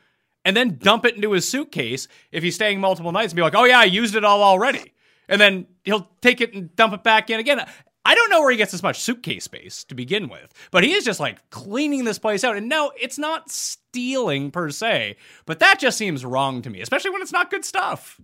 and 0.44 0.58
then 0.58 0.80
dump 0.80 1.06
it 1.06 1.16
into 1.16 1.34
his 1.34 1.48
suitcase 1.48 2.08
if 2.32 2.42
he's 2.42 2.56
staying 2.56 2.80
multiple 2.80 3.12
nights 3.12 3.34
and 3.34 3.36
be 3.36 3.44
like, 3.44 3.54
oh, 3.54 3.66
yeah, 3.66 3.80
I 3.80 3.84
used 3.84 4.16
it 4.16 4.24
all 4.24 4.42
already. 4.42 4.94
And 5.30 5.40
then 5.40 5.68
he'll 5.84 6.10
take 6.22 6.42
it 6.42 6.56
and 6.56 6.76
dump 6.76 6.94
it 6.94 7.04
back 7.04 7.30
in 7.30 7.40
again. 7.40 7.64
I 8.04 8.16
don't 8.16 8.32
know 8.32 8.42
where 8.42 8.50
he 8.50 8.58
gets 8.58 8.72
this 8.72 8.82
much 8.82 9.00
suitcase 9.00 9.44
space 9.44 9.84
to 9.84 9.94
begin 9.94 10.30
with, 10.30 10.52
but 10.72 10.84
he 10.84 10.94
is 10.94 11.04
just 11.04 11.20
like 11.20 11.48
cleaning 11.52 12.06
this 12.06 12.18
place 12.18 12.44
out. 12.44 12.58
And 12.58 12.68
no, 12.68 12.92
it's 13.00 13.20
not 13.20 13.52
stealing 13.52 14.52
per 14.52 14.72
se, 14.72 15.18
but 15.46 15.60
that 15.60 15.80
just 15.80 15.98
seems 15.98 16.26
wrong 16.26 16.62
to 16.64 16.70
me, 16.70 16.82
especially 16.82 17.12
when 17.12 17.22
it's 17.22 17.32
not 17.32 17.52
good 17.52 17.66
stuff. 17.66 18.20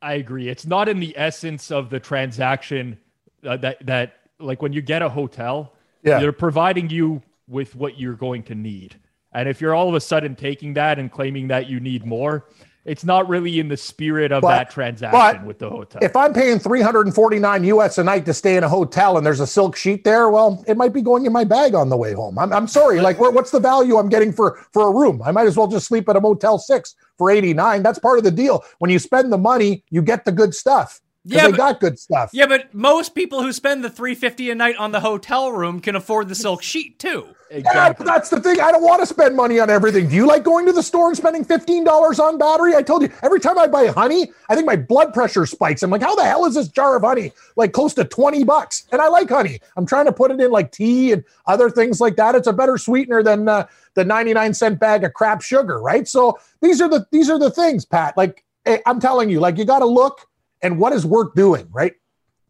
I 0.00 0.14
agree. 0.14 0.48
It's 0.48 0.66
not 0.66 0.88
in 0.88 1.00
the 1.00 1.14
essence 1.16 1.70
of 1.70 1.90
the 1.90 1.98
transaction 1.98 2.98
uh, 3.44 3.56
that 3.56 3.84
that 3.86 4.23
like 4.40 4.62
when 4.62 4.72
you 4.72 4.82
get 4.82 5.02
a 5.02 5.08
hotel, 5.08 5.72
Yeah. 6.02 6.18
they're 6.20 6.32
providing 6.32 6.90
you 6.90 7.22
with 7.48 7.74
what 7.74 7.98
you're 7.98 8.14
going 8.14 8.42
to 8.44 8.54
need. 8.54 8.96
And 9.32 9.48
if 9.48 9.60
you're 9.60 9.74
all 9.74 9.88
of 9.88 9.94
a 9.94 10.00
sudden 10.00 10.36
taking 10.36 10.74
that 10.74 10.98
and 10.98 11.10
claiming 11.10 11.48
that 11.48 11.68
you 11.68 11.80
need 11.80 12.04
more, 12.06 12.46
it's 12.84 13.02
not 13.04 13.26
really 13.28 13.58
in 13.58 13.68
the 13.68 13.76
spirit 13.76 14.30
of 14.30 14.42
But- 14.42 14.50
that 14.50 14.70
transaction 14.70 15.46
with 15.46 15.58
the 15.58 15.70
hotel. 15.70 16.00
If 16.02 16.14
I'm 16.16 16.32
paying 16.34 16.58
349 16.58 17.64
US 17.64 17.96
a 17.98 18.04
night 18.04 18.26
to 18.26 18.34
stay 18.34 18.56
in 18.56 18.64
a 18.64 18.68
hotel 18.68 19.16
and 19.16 19.26
there's 19.26 19.40
a 19.40 19.46
silk 19.46 19.74
sheet 19.74 20.04
there, 20.04 20.28
well, 20.28 20.62
it 20.66 20.76
might 20.76 20.92
be 20.92 21.00
going 21.00 21.24
in 21.24 21.32
my 21.32 21.44
bag 21.44 21.74
on 21.74 21.88
the 21.88 21.96
way 21.96 22.12
home. 22.12 22.38
I'm, 22.38 22.52
I'm 22.52 22.66
sorry. 22.68 23.00
Like, 23.00 23.18
what's 23.18 23.50
the 23.50 23.60
value 23.60 23.96
I'm 23.96 24.08
getting 24.10 24.32
for 24.32 24.58
for 24.72 24.86
a 24.88 24.92
room? 24.92 25.22
I 25.24 25.30
might 25.32 25.46
as 25.46 25.56
well 25.56 25.66
just 25.66 25.86
sleep 25.86 26.08
at 26.10 26.16
a 26.16 26.20
Motel 26.20 26.58
Six 26.58 26.94
for 27.16 27.30
89. 27.30 27.82
That's 27.82 27.98
part 27.98 28.18
of 28.18 28.24
the 28.24 28.30
deal. 28.30 28.62
When 28.80 28.90
you 28.90 28.98
spend 28.98 29.32
the 29.32 29.38
money, 29.38 29.82
you 29.90 30.02
get 30.02 30.24
the 30.26 30.32
good 30.32 30.54
stuff. 30.54 31.00
'Cause 31.26 31.36
Yeah, 31.36 31.44
they 31.46 31.50
but- 31.52 31.56
got 31.56 31.80
good 31.80 31.98
stuff. 31.98 32.30
Yeah, 32.34 32.46
but 32.46 32.74
most 32.74 33.14
people 33.14 33.42
who 33.42 33.50
spend 33.52 33.82
the 33.82 33.88
350 33.88 34.50
a 34.50 34.54
night 34.54 34.76
on 34.76 34.92
the 34.92 35.00
hotel 35.00 35.50
room 35.52 35.80
can 35.80 35.96
afford 35.96 36.28
the 36.28 36.34
silk 36.34 36.62
sheet 36.62 36.98
too. 36.98 37.24
Yeah, 37.50 37.58
exactly. 37.58 38.04
that's 38.04 38.28
the 38.30 38.40
thing. 38.40 38.60
I 38.60 38.70
don't 38.72 38.82
want 38.82 39.00
to 39.00 39.06
spend 39.06 39.34
money 39.36 39.58
on 39.60 39.70
everything. 39.70 40.08
Do 40.08 40.16
you 40.16 40.26
like 40.26 40.42
going 40.42 40.66
to 40.66 40.72
the 40.72 40.82
store 40.82 41.08
and 41.08 41.16
spending 41.16 41.42
$15 41.44 42.18
on 42.18 42.36
battery? 42.36 42.74
I 42.74 42.82
told 42.82 43.02
you, 43.02 43.10
every 43.22 43.38
time 43.40 43.58
I 43.58 43.66
buy 43.68 43.86
honey, 43.86 44.32
I 44.50 44.54
think 44.54 44.66
my 44.66 44.76
blood 44.76 45.14
pressure 45.14 45.46
spikes. 45.46 45.82
I'm 45.82 45.90
like, 45.90 46.02
how 46.02 46.14
the 46.14 46.24
hell 46.24 46.44
is 46.46 46.56
this 46.56 46.68
jar 46.68 46.96
of 46.96 47.02
honey 47.02 47.32
like 47.56 47.72
close 47.72 47.94
to 47.94 48.04
20 48.04 48.44
bucks? 48.44 48.84
And 48.92 49.00
I 49.00 49.08
like 49.08 49.30
honey. 49.30 49.60
I'm 49.76 49.86
trying 49.86 50.06
to 50.06 50.12
put 50.12 50.30
it 50.30 50.40
in 50.40 50.50
like 50.50 50.72
tea 50.72 51.12
and 51.12 51.24
other 51.46 51.70
things 51.70 52.00
like 52.02 52.16
that. 52.16 52.34
It's 52.34 52.48
a 52.48 52.52
better 52.52 52.76
sweetener 52.76 53.22
than 53.22 53.48
uh, 53.48 53.66
the 53.94 54.04
99 54.04 54.52
cent 54.52 54.78
bag 54.78 55.04
of 55.04 55.14
crap 55.14 55.40
sugar, 55.40 55.80
right? 55.80 56.06
So 56.06 56.38
these 56.60 56.82
are 56.82 56.88
the 56.88 57.06
these 57.12 57.30
are 57.30 57.38
the 57.38 57.50
things, 57.50 57.84
Pat. 57.86 58.14
Like 58.16 58.44
eh, 58.66 58.78
I'm 58.84 59.00
telling 59.00 59.30
you, 59.30 59.38
like 59.40 59.56
you 59.58 59.64
got 59.64 59.78
to 59.78 59.86
look 59.86 60.26
and 60.64 60.78
what 60.78 60.92
is 60.92 61.06
worth 61.06 61.34
doing, 61.34 61.68
right? 61.70 61.92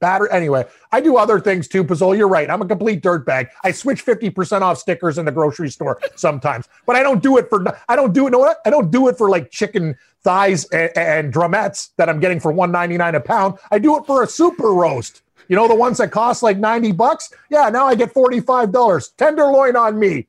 Batter. 0.00 0.28
Anyway, 0.28 0.66
I 0.92 1.00
do 1.00 1.16
other 1.16 1.40
things 1.40 1.68
too, 1.68 1.84
Pizzol. 1.84 2.16
You're 2.16 2.28
right. 2.28 2.48
I'm 2.48 2.62
a 2.62 2.66
complete 2.66 3.02
dirtbag. 3.02 3.48
I 3.62 3.72
switch 3.72 4.04
50% 4.04 4.62
off 4.62 4.78
stickers 4.78 5.18
in 5.18 5.24
the 5.24 5.32
grocery 5.32 5.70
store 5.70 6.00
sometimes, 6.16 6.68
but 6.86 6.96
I 6.96 7.02
don't 7.02 7.22
do 7.22 7.36
it 7.38 7.48
for, 7.48 7.64
I 7.88 7.96
don't 7.96 8.14
do 8.14 8.26
it. 8.26 8.30
Know 8.30 8.38
what? 8.38 8.58
I 8.64 8.70
don't 8.70 8.90
do 8.90 9.08
it 9.08 9.18
for 9.18 9.28
like 9.28 9.50
chicken 9.50 9.96
thighs 10.22 10.64
and, 10.66 10.90
and 10.96 11.34
drumettes 11.34 11.90
that 11.96 12.08
I'm 12.08 12.20
getting 12.20 12.40
for 12.40 12.52
199 12.52 13.14
a 13.14 13.20
pound. 13.20 13.58
I 13.70 13.78
do 13.78 13.96
it 13.96 14.06
for 14.06 14.22
a 14.22 14.26
super 14.26 14.72
roast. 14.72 15.22
You 15.48 15.56
know, 15.56 15.68
the 15.68 15.74
ones 15.74 15.98
that 15.98 16.10
cost 16.10 16.42
like 16.42 16.58
90 16.58 16.92
bucks? 16.92 17.30
Yeah, 17.50 17.68
now 17.68 17.86
I 17.86 17.94
get 17.94 18.14
$45. 18.14 19.16
Tenderloin 19.16 19.76
on 19.76 19.98
me. 19.98 20.26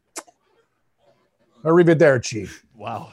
Arrivederci. 1.64 2.50
wow. 2.76 3.12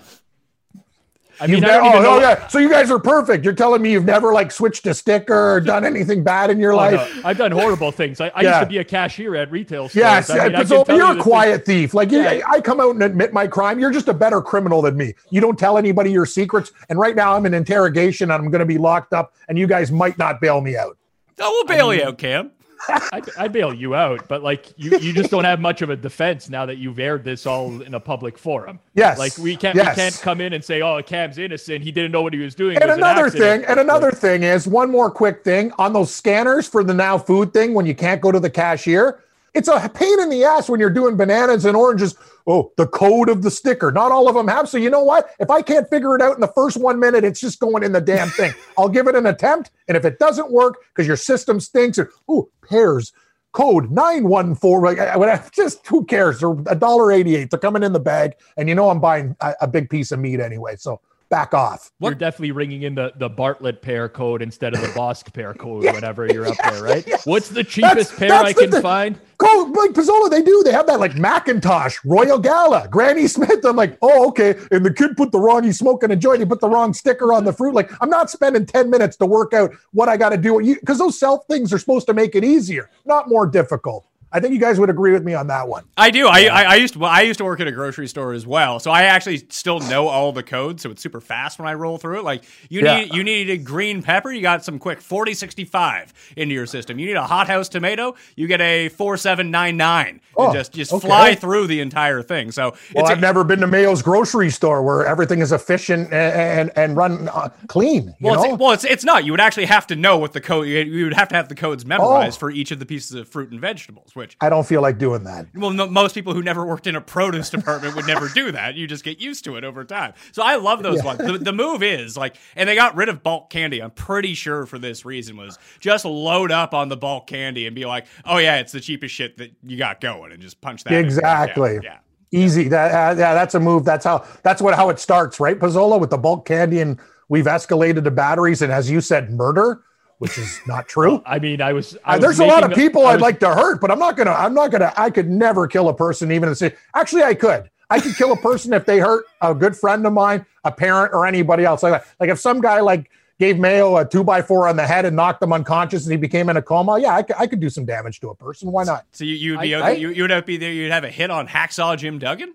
I 1.42 1.46
You've 1.46 1.60
mean, 1.60 1.64
I 1.64 1.76
don't 1.78 1.86
even 1.86 1.98
oh, 1.98 2.02
know. 2.02 2.16
oh, 2.18 2.20
yeah. 2.20 2.46
So 2.46 2.58
you 2.60 2.70
guys 2.70 2.88
are 2.88 3.00
perfect. 3.00 3.44
You're 3.44 3.52
telling 3.52 3.82
me 3.82 3.90
you've 3.90 4.04
never 4.04 4.32
like 4.32 4.52
switched 4.52 4.86
a 4.86 4.94
sticker 4.94 5.54
or 5.54 5.60
done 5.74 5.84
anything 5.84 6.22
bad 6.22 6.50
in 6.50 6.60
your 6.60 6.72
Oh, 6.72 6.76
life? 6.76 7.16
no, 7.16 7.28
I've 7.28 7.36
done 7.36 7.50
horrible 7.50 7.90
things. 7.90 8.20
I, 8.20 8.28
I 8.28 8.42
Yeah. 8.42 8.48
used 8.50 8.60
to 8.60 8.66
be 8.66 8.78
a 8.78 8.84
cashier 8.84 9.34
at 9.34 9.50
retail 9.50 9.88
stores. 9.88 9.96
Yes, 9.96 10.30
I 10.30 10.34
mean, 10.44 10.54
I 10.54 10.58
can 10.60 10.66
so 10.68 10.84
you're 10.86 10.98
you 10.98 11.10
a 11.10 11.14
the 11.16 11.22
quiet 11.22 11.66
thief. 11.66 11.94
Like 11.94 12.12
you, 12.12 12.20
Yeah. 12.22 12.42
I 12.48 12.60
come 12.60 12.80
out 12.80 12.90
and 12.94 13.02
admit 13.02 13.32
my 13.32 13.48
crime. 13.48 13.80
You're 13.80 13.90
just 13.90 14.06
a 14.06 14.14
better 14.14 14.40
criminal 14.40 14.82
than 14.82 14.96
me. 14.96 15.14
You 15.30 15.40
don't 15.40 15.58
tell 15.58 15.78
anybody 15.78 16.12
your 16.12 16.26
secrets. 16.26 16.70
And 16.88 16.98
right 16.98 17.16
now 17.16 17.34
I'm 17.34 17.44
in 17.44 17.54
interrogation 17.54 18.30
and 18.30 18.40
I'm 18.44 18.48
going 18.50 18.60
to 18.60 18.64
be 18.66 18.78
locked 18.78 19.12
up. 19.12 19.34
And 19.48 19.58
you 19.58 19.66
guys 19.66 19.90
might 19.90 20.18
not 20.18 20.40
bail 20.40 20.60
me 20.60 20.76
out. 20.76 20.96
Oh, 21.40 21.50
we'll 21.50 21.64
bail 21.76 21.92
you 21.92 22.04
out, 22.04 22.18
Cam. 22.18 22.52
I, 22.88 23.22
I 23.38 23.48
bail 23.48 23.72
you 23.72 23.94
out, 23.94 24.26
but 24.28 24.42
like 24.42 24.72
you, 24.76 24.98
you 24.98 25.12
just 25.12 25.30
don't 25.30 25.44
have 25.44 25.60
much 25.60 25.82
of 25.82 25.90
a 25.90 25.96
defense 25.96 26.48
now 26.48 26.66
that 26.66 26.78
you've 26.78 26.98
aired 26.98 27.24
this 27.24 27.46
all 27.46 27.82
in 27.82 27.94
a 27.94 28.00
public 28.00 28.36
forum. 28.38 28.78
Yes, 28.94 29.18
Like 29.18 29.36
we 29.38 29.56
can't 29.56 29.76
yes. 29.76 29.96
we 29.96 30.02
can't 30.02 30.20
come 30.20 30.40
in 30.40 30.52
and 30.52 30.64
say, 30.64 30.82
"Oh, 30.82 31.02
Cam's 31.02 31.38
innocent. 31.38 31.82
He 31.82 31.92
didn't 31.92 32.12
know 32.12 32.22
what 32.22 32.32
he 32.32 32.40
was 32.40 32.54
doing." 32.54 32.76
And 32.76 32.88
was 32.88 32.98
another 32.98 33.26
accident." 33.26 33.62
thing, 33.62 33.70
and 33.70 33.80
another 33.80 34.10
thing 34.10 34.42
is 34.42 34.66
one 34.66 34.90
more 34.90 35.10
quick 35.10 35.44
thing 35.44 35.72
on 35.78 35.92
those 35.92 36.12
scanners 36.12 36.66
for 36.66 36.82
the 36.84 36.94
now 36.94 37.18
food 37.18 37.52
thing 37.52 37.74
when 37.74 37.86
you 37.86 37.94
can't 37.94 38.20
go 38.20 38.32
to 38.32 38.40
the 38.40 38.50
cashier. 38.50 39.20
It's 39.54 39.68
a 39.68 39.88
pain 39.88 40.20
in 40.20 40.30
the 40.30 40.44
ass 40.44 40.68
when 40.68 40.80
you're 40.80 40.90
doing 40.90 41.16
bananas 41.16 41.64
and 41.64 41.76
oranges. 41.76 42.14
Oh, 42.46 42.72
the 42.76 42.86
code 42.86 43.28
of 43.28 43.42
the 43.42 43.50
sticker. 43.50 43.92
Not 43.92 44.10
all 44.10 44.28
of 44.28 44.34
them 44.34 44.48
have. 44.48 44.68
So 44.68 44.78
you 44.78 44.88
know 44.88 45.04
what? 45.04 45.30
If 45.38 45.50
I 45.50 45.62
can't 45.62 45.88
figure 45.88 46.14
it 46.16 46.22
out 46.22 46.34
in 46.34 46.40
the 46.40 46.48
first 46.48 46.76
one 46.76 46.98
minute, 46.98 47.22
it's 47.22 47.40
just 47.40 47.60
going 47.60 47.82
in 47.82 47.92
the 47.92 48.00
damn 48.00 48.30
thing. 48.30 48.52
I'll 48.78 48.88
give 48.88 49.08
it 49.08 49.14
an 49.14 49.26
attempt. 49.26 49.70
And 49.88 49.96
if 49.96 50.04
it 50.04 50.18
doesn't 50.18 50.50
work 50.50 50.78
because 50.88 51.06
your 51.06 51.16
system 51.16 51.60
stinks, 51.60 51.98
or 51.98 52.10
oh, 52.28 52.48
pears. 52.68 53.12
Code 53.52 53.90
914. 53.90 54.96
Like, 54.96 55.52
just 55.52 55.86
who 55.86 56.04
cares? 56.06 56.40
They're 56.40 56.56
a 56.66 56.74
dollar 56.74 57.12
eighty-eight. 57.12 57.50
They're 57.50 57.58
coming 57.58 57.82
in 57.82 57.92
the 57.92 58.00
bag, 58.00 58.32
and 58.56 58.66
you 58.66 58.74
know 58.74 58.88
I'm 58.88 58.98
buying 58.98 59.36
a, 59.40 59.54
a 59.62 59.68
big 59.68 59.90
piece 59.90 60.10
of 60.10 60.20
meat 60.20 60.40
anyway. 60.40 60.76
So 60.76 61.02
back 61.32 61.54
off. 61.54 61.90
You're 61.98 62.14
definitely 62.14 62.52
ringing 62.52 62.82
in 62.82 62.94
the, 62.94 63.10
the 63.16 63.28
Bartlett 63.30 63.80
pear 63.80 64.06
code 64.06 64.42
instead 64.42 64.74
of 64.74 64.82
the 64.82 64.88
Bosc 64.88 65.32
pear 65.32 65.54
code, 65.54 65.82
whenever 65.84 66.26
you're 66.26 66.46
up 66.46 66.58
there, 66.62 66.82
right? 66.82 67.10
What's 67.24 67.48
the 67.48 67.64
cheapest 67.64 68.14
pear 68.18 68.28
that's 68.28 68.50
I 68.50 68.52
can 68.52 68.70
thing. 68.70 68.82
find? 68.82 69.18
Go 69.38 69.72
like 69.74 69.92
Pizzola, 69.92 70.28
they 70.28 70.42
do. 70.42 70.62
They 70.62 70.72
have 70.72 70.86
that 70.88 71.00
like 71.00 71.16
Macintosh, 71.16 71.96
Royal 72.04 72.38
Gala, 72.38 72.86
Granny 72.88 73.26
Smith. 73.26 73.64
I'm 73.64 73.76
like, 73.76 73.96
oh, 74.02 74.28
okay. 74.28 74.56
And 74.70 74.84
the 74.84 74.92
kid 74.92 75.16
put 75.16 75.32
the 75.32 75.40
wrong, 75.40 75.64
he's 75.64 75.78
smoking 75.78 76.10
a 76.10 76.16
joint. 76.16 76.40
He 76.40 76.44
put 76.44 76.60
the 76.60 76.68
wrong 76.68 76.92
sticker 76.92 77.32
on 77.32 77.44
the 77.44 77.52
fruit. 77.52 77.72
Like, 77.74 77.90
I'm 78.02 78.10
not 78.10 78.28
spending 78.28 78.66
10 78.66 78.90
minutes 78.90 79.16
to 79.16 79.26
work 79.26 79.54
out 79.54 79.72
what 79.92 80.10
I 80.10 80.18
got 80.18 80.28
to 80.28 80.36
do. 80.36 80.60
Because 80.62 80.98
those 80.98 81.18
self 81.18 81.46
things 81.46 81.72
are 81.72 81.78
supposed 81.78 82.06
to 82.08 82.14
make 82.14 82.34
it 82.34 82.44
easier, 82.44 82.90
not 83.06 83.30
more 83.30 83.46
difficult. 83.46 84.06
I 84.32 84.40
think 84.40 84.54
you 84.54 84.60
guys 84.60 84.80
would 84.80 84.88
agree 84.90 85.12
with 85.12 85.22
me 85.24 85.34
on 85.34 85.46
that 85.48 85.68
one. 85.68 85.84
I 85.96 86.10
do. 86.10 86.26
I, 86.26 86.46
I 86.46 86.62
I 86.62 86.74
used 86.76 86.94
to 86.94 87.00
well, 87.00 87.10
I 87.10 87.20
used 87.22 87.38
to 87.38 87.44
work 87.44 87.60
at 87.60 87.66
a 87.66 87.72
grocery 87.72 88.08
store 88.08 88.32
as 88.32 88.46
well, 88.46 88.80
so 88.80 88.90
I 88.90 89.02
actually 89.02 89.38
still 89.50 89.78
know 89.80 90.08
all 90.08 90.32
the 90.32 90.42
codes. 90.42 90.82
So 90.82 90.90
it's 90.90 91.02
super 91.02 91.20
fast 91.20 91.58
when 91.58 91.68
I 91.68 91.74
roll 91.74 91.98
through 91.98 92.20
it. 92.20 92.24
Like 92.24 92.44
you 92.70 92.80
Yeah. 92.82 93.00
need 93.00 93.14
you 93.14 93.24
needed 93.24 93.64
green 93.64 94.02
pepper, 94.02 94.32
you 94.32 94.40
got 94.42 94.64
some 94.64 94.78
quick 94.78 95.00
forty 95.00 95.34
sixty 95.34 95.64
five 95.64 96.12
into 96.36 96.54
your 96.54 96.66
system. 96.66 96.98
You 96.98 97.06
need 97.06 97.16
a 97.16 97.26
hothouse 97.26 97.68
tomato, 97.68 98.14
you 98.36 98.46
get 98.46 98.60
a 98.60 98.88
four 98.88 99.16
seven 99.16 99.50
nine 99.50 99.76
nine. 99.76 100.20
Oh, 100.36 100.52
just 100.52 100.72
just 100.72 100.92
okay. 100.92 101.06
fly 101.06 101.34
through 101.34 101.66
the 101.66 101.80
entire 101.80 102.22
thing. 102.22 102.50
So 102.52 102.70
Well, 102.94 103.04
it's 103.04 103.10
a- 103.10 103.12
I've 103.12 103.20
never 103.20 103.44
been 103.44 103.60
to 103.60 103.66
Mayo's 103.66 104.00
grocery 104.02 104.48
store 104.50 104.82
where 104.82 105.06
everything 105.06 105.40
is 105.40 105.52
efficient 105.52 106.12
and 106.12 106.32
and, 106.70 106.70
and 106.76 106.96
run 106.96 107.28
uh, 107.28 107.50
clean. 107.66 108.06
You 108.06 108.14
well, 108.20 108.34
know? 108.36 108.44
it's, 108.54 108.58
well, 108.60 108.72
it's 108.72 108.84
it's 108.84 109.04
not. 109.04 109.24
You 109.26 109.32
would 109.32 109.40
actually 109.40 109.66
have 109.66 109.86
to 109.88 109.96
know 109.96 110.16
what 110.18 110.32
the 110.32 110.40
code. 110.40 110.66
You 110.68 110.78
you 110.78 111.04
would 111.04 111.14
have 111.14 111.28
to 111.28 111.34
have 111.36 111.48
the 111.48 111.54
codes 111.54 111.84
memorized 111.84 112.38
Oh. 112.38 112.40
for 112.40 112.50
each 112.50 112.70
of 112.70 112.78
the 112.78 112.86
pieces 112.86 113.12
of 113.14 113.28
fruit 113.28 113.50
and 113.50 113.60
vegetables. 113.60 114.16
Which, 114.22 114.36
I 114.40 114.48
don't 114.50 114.64
feel 114.64 114.82
like 114.82 114.98
doing 114.98 115.24
that. 115.24 115.48
well, 115.52 115.70
no, 115.70 115.88
most 115.88 116.14
people 116.14 116.32
who 116.32 116.44
never 116.44 116.64
worked 116.64 116.86
in 116.86 116.94
a 116.94 117.00
produce 117.00 117.50
department 117.50 117.96
would 117.96 118.06
never 118.06 118.28
do 118.28 118.52
that. 118.52 118.76
You 118.76 118.86
just 118.86 119.02
get 119.02 119.18
used 119.18 119.42
to 119.46 119.56
it 119.56 119.64
over 119.64 119.84
time. 119.84 120.14
So 120.30 120.44
I 120.44 120.54
love 120.54 120.84
those 120.84 121.02
ones. 121.02 121.18
The, 121.18 121.38
the 121.38 121.52
move 121.52 121.82
is 121.82 122.16
like, 122.16 122.36
and 122.54 122.68
they 122.68 122.76
got 122.76 122.94
rid 122.94 123.08
of 123.08 123.24
bulk 123.24 123.50
candy. 123.50 123.82
I'm 123.82 123.90
pretty 123.90 124.34
sure 124.34 124.64
for 124.64 124.78
this 124.78 125.04
reason 125.04 125.36
was 125.36 125.58
just 125.80 126.04
load 126.04 126.52
up 126.52 126.72
on 126.72 126.88
the 126.88 126.96
bulk 126.96 127.26
candy 127.26 127.66
and 127.66 127.74
be 127.74 127.84
like, 127.84 128.06
oh 128.24 128.38
yeah, 128.38 128.58
it's 128.58 128.70
the 128.70 128.80
cheapest 128.80 129.12
shit 129.12 129.38
that 129.38 129.52
you 129.64 129.76
got 129.76 130.00
going, 130.00 130.30
and 130.30 130.40
just 130.40 130.60
punch 130.60 130.84
that. 130.84 130.92
Exactly. 130.92 131.80
Yeah. 131.82 131.98
Easy. 132.30 132.68
That 132.68 132.92
uh, 132.92 133.18
yeah, 133.18 133.34
that's 133.34 133.56
a 133.56 133.60
move. 133.60 133.84
That's 133.84 134.04
how 134.04 134.24
that's 134.44 134.62
what 134.62 134.74
how 134.74 134.88
it 134.88 135.00
starts, 135.00 135.40
right? 135.40 135.58
Pizzola 135.58 135.98
with 135.98 136.10
the 136.10 136.18
bulk 136.18 136.46
candy, 136.46 136.80
and 136.80 137.00
we've 137.28 137.46
escalated 137.46 138.04
to 138.04 138.12
batteries, 138.12 138.62
and 138.62 138.72
as 138.72 138.88
you 138.88 139.00
said, 139.00 139.32
murder, 139.32 139.82
which 140.22 140.38
is 140.38 140.60
not 140.68 140.86
true. 140.86 141.20
I 141.26 141.40
mean, 141.40 141.60
I 141.60 141.72
was. 141.72 141.96
I 142.04 142.12
Uh, 142.12 142.16
was 142.16 142.22
There's 142.22 142.38
a 142.38 142.44
lot 142.46 142.62
of 142.62 142.70
people 142.72 143.04
I 143.06 143.10
I'd 143.10 143.14
was- 143.14 143.22
like 143.22 143.40
to 143.40 143.48
hurt, 143.52 143.80
but 143.80 143.90
I'm 143.90 143.98
not 143.98 144.16
gonna. 144.16 144.30
I'm 144.30 144.54
not 144.54 144.70
gonna. 144.70 144.92
I 144.96 145.10
could 145.10 145.28
never 145.28 145.66
kill 145.66 145.88
a 145.88 145.94
person, 145.94 146.30
even 146.30 146.48
if 146.48 146.56
say. 146.58 146.74
Actually, 146.94 147.24
I 147.24 147.34
could. 147.34 147.68
I 147.90 147.98
could 148.00 148.14
kill 148.16 148.30
a 148.32 148.36
person 148.36 148.72
if 148.72 148.86
they 148.86 149.00
hurt 149.00 149.24
a 149.40 149.52
good 149.54 149.76
friend 149.76 150.06
of 150.06 150.12
mine, 150.12 150.46
a 150.64 150.70
parent, 150.72 151.12
or 151.12 151.26
anybody 151.26 151.64
else 151.64 151.82
like 151.82 151.92
that. 151.92 152.06
Like 152.20 152.30
if 152.30 152.38
some 152.40 152.60
guy 152.60 152.80
like 152.80 153.10
gave 153.38 153.58
Mayo 153.58 153.96
a 153.96 154.04
two 154.08 154.22
by 154.22 154.40
four 154.42 154.68
on 154.68 154.76
the 154.76 154.86
head 154.86 155.04
and 155.04 155.16
knocked 155.16 155.42
him 155.42 155.52
unconscious, 155.52 156.04
and 156.04 156.12
he 156.12 156.16
became 156.16 156.48
in 156.48 156.56
a 156.56 156.62
coma. 156.62 156.98
Yeah, 157.00 157.16
I 157.16 157.22
could, 157.22 157.36
I 157.38 157.46
could 157.48 157.58
do 157.60 157.68
some 157.68 157.84
damage 157.84 158.20
to 158.20 158.28
a 158.30 158.34
person. 158.36 158.70
Why 158.70 158.84
not? 158.84 159.04
So 159.10 159.24
you 159.24 159.34
you'd 159.34 159.60
be 159.60 159.74
I- 159.74 159.88
I- 159.88 159.90
you, 159.92 160.10
you'd 160.10 160.30
have 160.30 160.46
be 160.46 160.56
there. 160.56 160.72
You'd 160.72 160.92
have 160.92 161.04
a 161.04 161.10
hit 161.10 161.30
on 161.32 161.48
hacksaw 161.48 161.96
Jim 161.98 162.18
Duggan. 162.20 162.54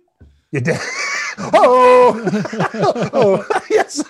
You 0.52 0.62
did. 0.62 0.78
oh, 1.40 2.30
oh, 2.74 3.10
oh. 3.14 3.62
yes, 3.70 4.04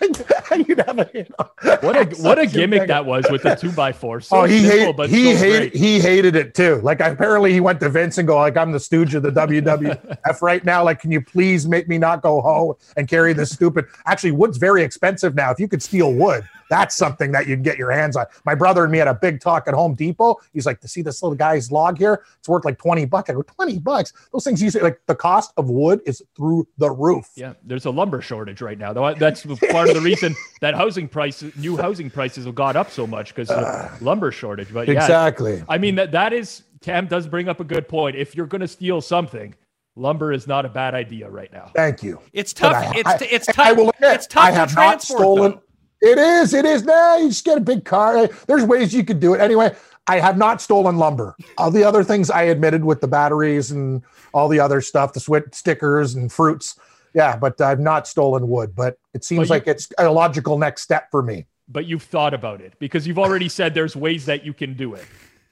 I, 0.51 0.63
you'd 0.67 0.79
have 0.79 0.99
a 0.99 1.05
hit. 1.05 1.31
on- 1.39 1.47
What 1.81 1.95
a 1.95 2.21
what 2.21 2.39
a 2.39 2.45
gimmick 2.45 2.87
that 2.87 3.05
was 3.05 3.25
with 3.29 3.43
the 3.43 3.55
two 3.55 3.71
by 3.71 3.91
four. 3.91 4.17
Oh, 4.17 4.19
so 4.19 4.37
oh, 4.37 4.43
he 4.45 4.61
simple, 4.61 4.77
hated. 4.79 4.95
but 4.97 5.09
He 5.09 5.35
hated. 5.35 5.73
He 5.73 5.99
hated 5.99 6.35
it 6.35 6.53
too. 6.55 6.79
Like 6.83 6.99
apparently, 7.01 7.53
he 7.53 7.59
went 7.59 7.79
to 7.81 7.89
Vince 7.89 8.17
and 8.17 8.27
go 8.27 8.37
like, 8.37 8.57
"I'm 8.57 8.71
the 8.71 8.79
stooge 8.79 9.13
of 9.15 9.23
the 9.23 9.31
WWF 9.31 10.41
right 10.41 10.63
now. 10.63 10.83
Like, 10.83 10.99
can 11.01 11.11
you 11.11 11.21
please 11.21 11.67
make 11.67 11.87
me 11.87 11.97
not 11.97 12.21
go 12.21 12.41
home 12.41 12.75
and 12.95 13.07
carry 13.07 13.33
this 13.33 13.51
stupid?" 13.51 13.85
Actually, 14.05 14.31
wood's 14.31 14.57
very 14.57 14.83
expensive 14.83 15.35
now. 15.35 15.51
If 15.51 15.59
you 15.59 15.67
could 15.67 15.83
steal 15.83 16.13
wood, 16.13 16.47
that's 16.69 16.95
something 16.95 17.31
that 17.31 17.47
you'd 17.47 17.63
get 17.63 17.77
your 17.77 17.91
hands 17.91 18.15
on. 18.15 18.25
My 18.45 18.55
brother 18.55 18.83
and 18.83 18.91
me 18.91 18.97
had 18.97 19.07
a 19.07 19.13
big 19.13 19.39
talk 19.39 19.67
at 19.67 19.73
Home 19.73 19.95
Depot. 19.95 20.37
He's 20.53 20.65
like, 20.65 20.79
"To 20.81 20.87
see 20.87 21.01
this 21.01 21.21
little 21.23 21.35
guy's 21.35 21.71
log 21.71 21.97
here, 21.97 22.23
it's 22.39 22.49
worth 22.49 22.65
like 22.65 22.77
twenty 22.77 23.05
bucks." 23.05 23.29
I 23.29 23.33
go, 23.33 23.41
20 23.41 23.79
bucks? 23.79 24.13
Those 24.31 24.43
things 24.43 24.61
usually 24.61 24.83
like 24.83 24.99
the 25.07 25.15
cost 25.15 25.53
of 25.57 25.69
wood 25.69 26.01
is 26.05 26.21
through 26.35 26.67
the 26.77 26.91
roof." 26.91 27.29
Yeah, 27.35 27.53
there's 27.63 27.85
a 27.85 27.91
lumber 27.91 28.21
shortage 28.21 28.61
right 28.61 28.77
now. 28.77 28.93
Though 28.93 29.13
that's 29.13 29.45
part 29.45 29.89
of 29.89 29.95
the 29.95 30.01
reason 30.01 30.35
that 30.61 30.75
housing 30.75 31.07
prices, 31.07 31.55
new 31.57 31.77
housing 31.77 32.09
prices, 32.09 32.45
have 32.45 32.55
got 32.55 32.75
up 32.75 32.91
so 32.91 33.07
much 33.07 33.33
because 33.33 33.49
of 33.49 33.63
ah. 33.63 33.95
lumber 34.01 34.31
shortage. 34.31 34.73
But 34.73 34.87
yeah, 34.87 34.95
Exactly. 34.95 35.63
I 35.69 35.77
mean 35.77 35.95
that 35.95 36.11
that 36.11 36.33
is 36.33 36.63
Cam 36.81 37.07
does 37.07 37.27
bring 37.27 37.49
up 37.49 37.59
a 37.59 37.63
good 37.63 37.87
point. 37.87 38.15
If 38.15 38.35
you're 38.35 38.45
going 38.45 38.61
to 38.61 38.67
steal 38.67 39.01
something, 39.01 39.55
lumber 39.95 40.31
is 40.31 40.47
not 40.47 40.65
a 40.65 40.69
bad 40.69 40.93
idea 40.93 41.29
right 41.29 41.51
now. 41.51 41.71
Thank 41.75 42.03
you. 42.03 42.19
It's 42.33 42.53
tough. 42.53 42.75
I- 42.75 42.93
it's 42.97 43.09
I- 43.09 43.27
it's 43.31 43.49
I 43.49 43.51
tough. 43.51 43.77
will 43.77 43.89
admit, 43.89 44.13
it's 44.15 44.27
tough 44.27 44.43
I 44.45 44.51
to 44.51 44.55
have 44.57 44.75
not 44.75 45.01
stolen. 45.01 45.51
though. 45.53 45.63
It 46.01 46.17
is. 46.17 46.53
It 46.53 46.65
is. 46.65 46.83
Nah, 46.83 47.15
you 47.17 47.29
just 47.29 47.43
get 47.45 47.57
a 47.57 47.61
big 47.61 47.85
car. 47.85 48.17
Eh, 48.17 48.27
there's 48.47 48.63
ways 48.63 48.93
you 48.93 49.03
could 49.03 49.19
do 49.19 49.33
it. 49.33 49.41
Anyway, 49.41 49.75
I 50.07 50.19
have 50.19 50.37
not 50.37 50.61
stolen 50.61 50.97
lumber. 50.97 51.35
All 51.57 51.71
the 51.71 51.83
other 51.83 52.03
things 52.03 52.29
I 52.29 52.43
admitted 52.43 52.83
with 52.85 53.01
the 53.01 53.07
batteries 53.07 53.71
and 53.71 54.03
all 54.33 54.47
the 54.47 54.59
other 54.59 54.81
stuff, 54.81 55.13
the 55.13 55.19
swit 55.19 55.55
stickers 55.55 56.15
and 56.15 56.31
fruits. 56.31 56.79
Yeah, 57.13 57.35
but 57.35 57.59
I've 57.61 57.79
not 57.79 58.07
stolen 58.07 58.47
wood. 58.47 58.75
But 58.75 58.97
it 59.13 59.23
seems 59.23 59.39
But 59.39 59.45
you- 59.45 59.49
like 59.49 59.67
it's 59.67 59.89
a 59.97 60.11
logical 60.11 60.57
next 60.57 60.83
step 60.83 61.09
for 61.11 61.23
me. 61.23 61.47
But 61.69 61.85
you've 61.85 62.03
thought 62.03 62.33
about 62.33 62.61
it 62.61 62.73
because 62.79 63.05
you've 63.05 63.19
already 63.19 63.49
said 63.49 63.73
there's 63.73 63.95
ways 63.95 64.25
that 64.27 64.45
you 64.45 64.53
can 64.53 64.73
do 64.75 64.93
it. 64.93 65.03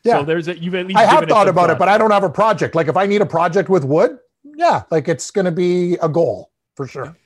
Yeah. 0.06 0.20
So 0.20 0.24
there's 0.26 0.48
a 0.48 0.58
you've 0.58 0.76
at 0.76 0.86
least 0.88 0.98
I 1.00 1.06
have 1.06 1.28
thought 1.28 1.50
about 1.50 1.72
it, 1.72 1.78
but 1.80 1.89
I 1.89 1.98
don't 1.98 2.12
have 2.12 2.24
a 2.24 2.30
project. 2.30 2.76
Like 2.76 2.88
if 2.88 2.96
I 2.96 3.06
need 3.06 3.22
a 3.22 3.26
project 3.26 3.68
with 3.68 3.84
wood, 3.84 4.20
yeah, 4.43 4.84
like 4.91 5.10
it's 5.10 5.32
going 5.32 5.46
to 5.46 5.52
be 5.52 5.96
a 5.96 6.08
goal 6.08 6.52
for 6.76 6.88
sure. 6.88 7.18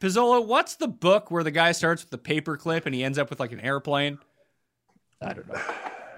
Pizzola, 0.00 0.44
what's 0.44 0.76
the 0.76 0.88
book 0.88 1.30
where 1.30 1.42
the 1.42 1.50
guy 1.50 1.72
starts 1.72 2.02
with 2.02 2.10
the 2.10 2.18
paperclip 2.18 2.86
and 2.86 2.94
he 2.94 3.02
ends 3.02 3.18
up 3.18 3.30
with 3.30 3.40
like 3.40 3.52
an 3.52 3.60
airplane? 3.60 4.18
I 5.20 5.32
don't 5.32 5.48
know. 5.48 5.60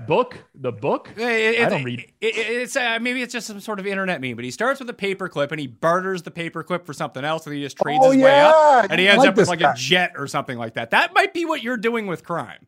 Book 0.06 0.38
the 0.54 0.72
book. 0.72 1.10
It- 1.16 1.22
it- 1.22 1.66
I 1.66 1.68
don't 1.68 1.84
read. 1.84 2.00
it- 2.00 2.34
it- 2.36 2.36
it's 2.62 2.76
uh, 2.76 2.98
maybe 3.00 3.22
it's 3.22 3.32
just 3.32 3.46
some 3.46 3.60
sort 3.60 3.78
of 3.80 3.86
internet 3.86 4.20
meme, 4.20 4.34
but 4.36 4.44
he 4.44 4.50
starts 4.50 4.80
with 4.80 4.88
a 4.88 4.94
paperclip 4.94 5.50
and 5.50 5.60
he 5.60 5.66
barters 5.66 6.22
the 6.22 6.30
paperclip 6.30 6.84
for 6.86 6.92
something 6.94 7.24
else, 7.24 7.46
and 7.46 7.54
he 7.54 7.62
just 7.62 7.76
trades 7.78 8.00
Oh, 8.02 8.10
his 8.10 8.22
way 8.22 8.40
up, 8.40 8.86
and 8.90 8.98
he 9.00 9.08
ends 9.08 9.20
like 9.20 9.28
up 9.30 9.36
with 9.36 9.48
like 9.48 9.58
guy. 9.60 9.72
a 9.72 9.76
jet 9.76 10.12
or 10.16 10.26
something 10.26 10.56
like 10.58 10.74
that. 10.74 10.90
That 10.90 11.12
might 11.14 11.34
be 11.34 11.44
what 11.44 11.62
you're 11.62 11.76
doing 11.76 12.06
with 12.06 12.24
crime. 12.24 12.66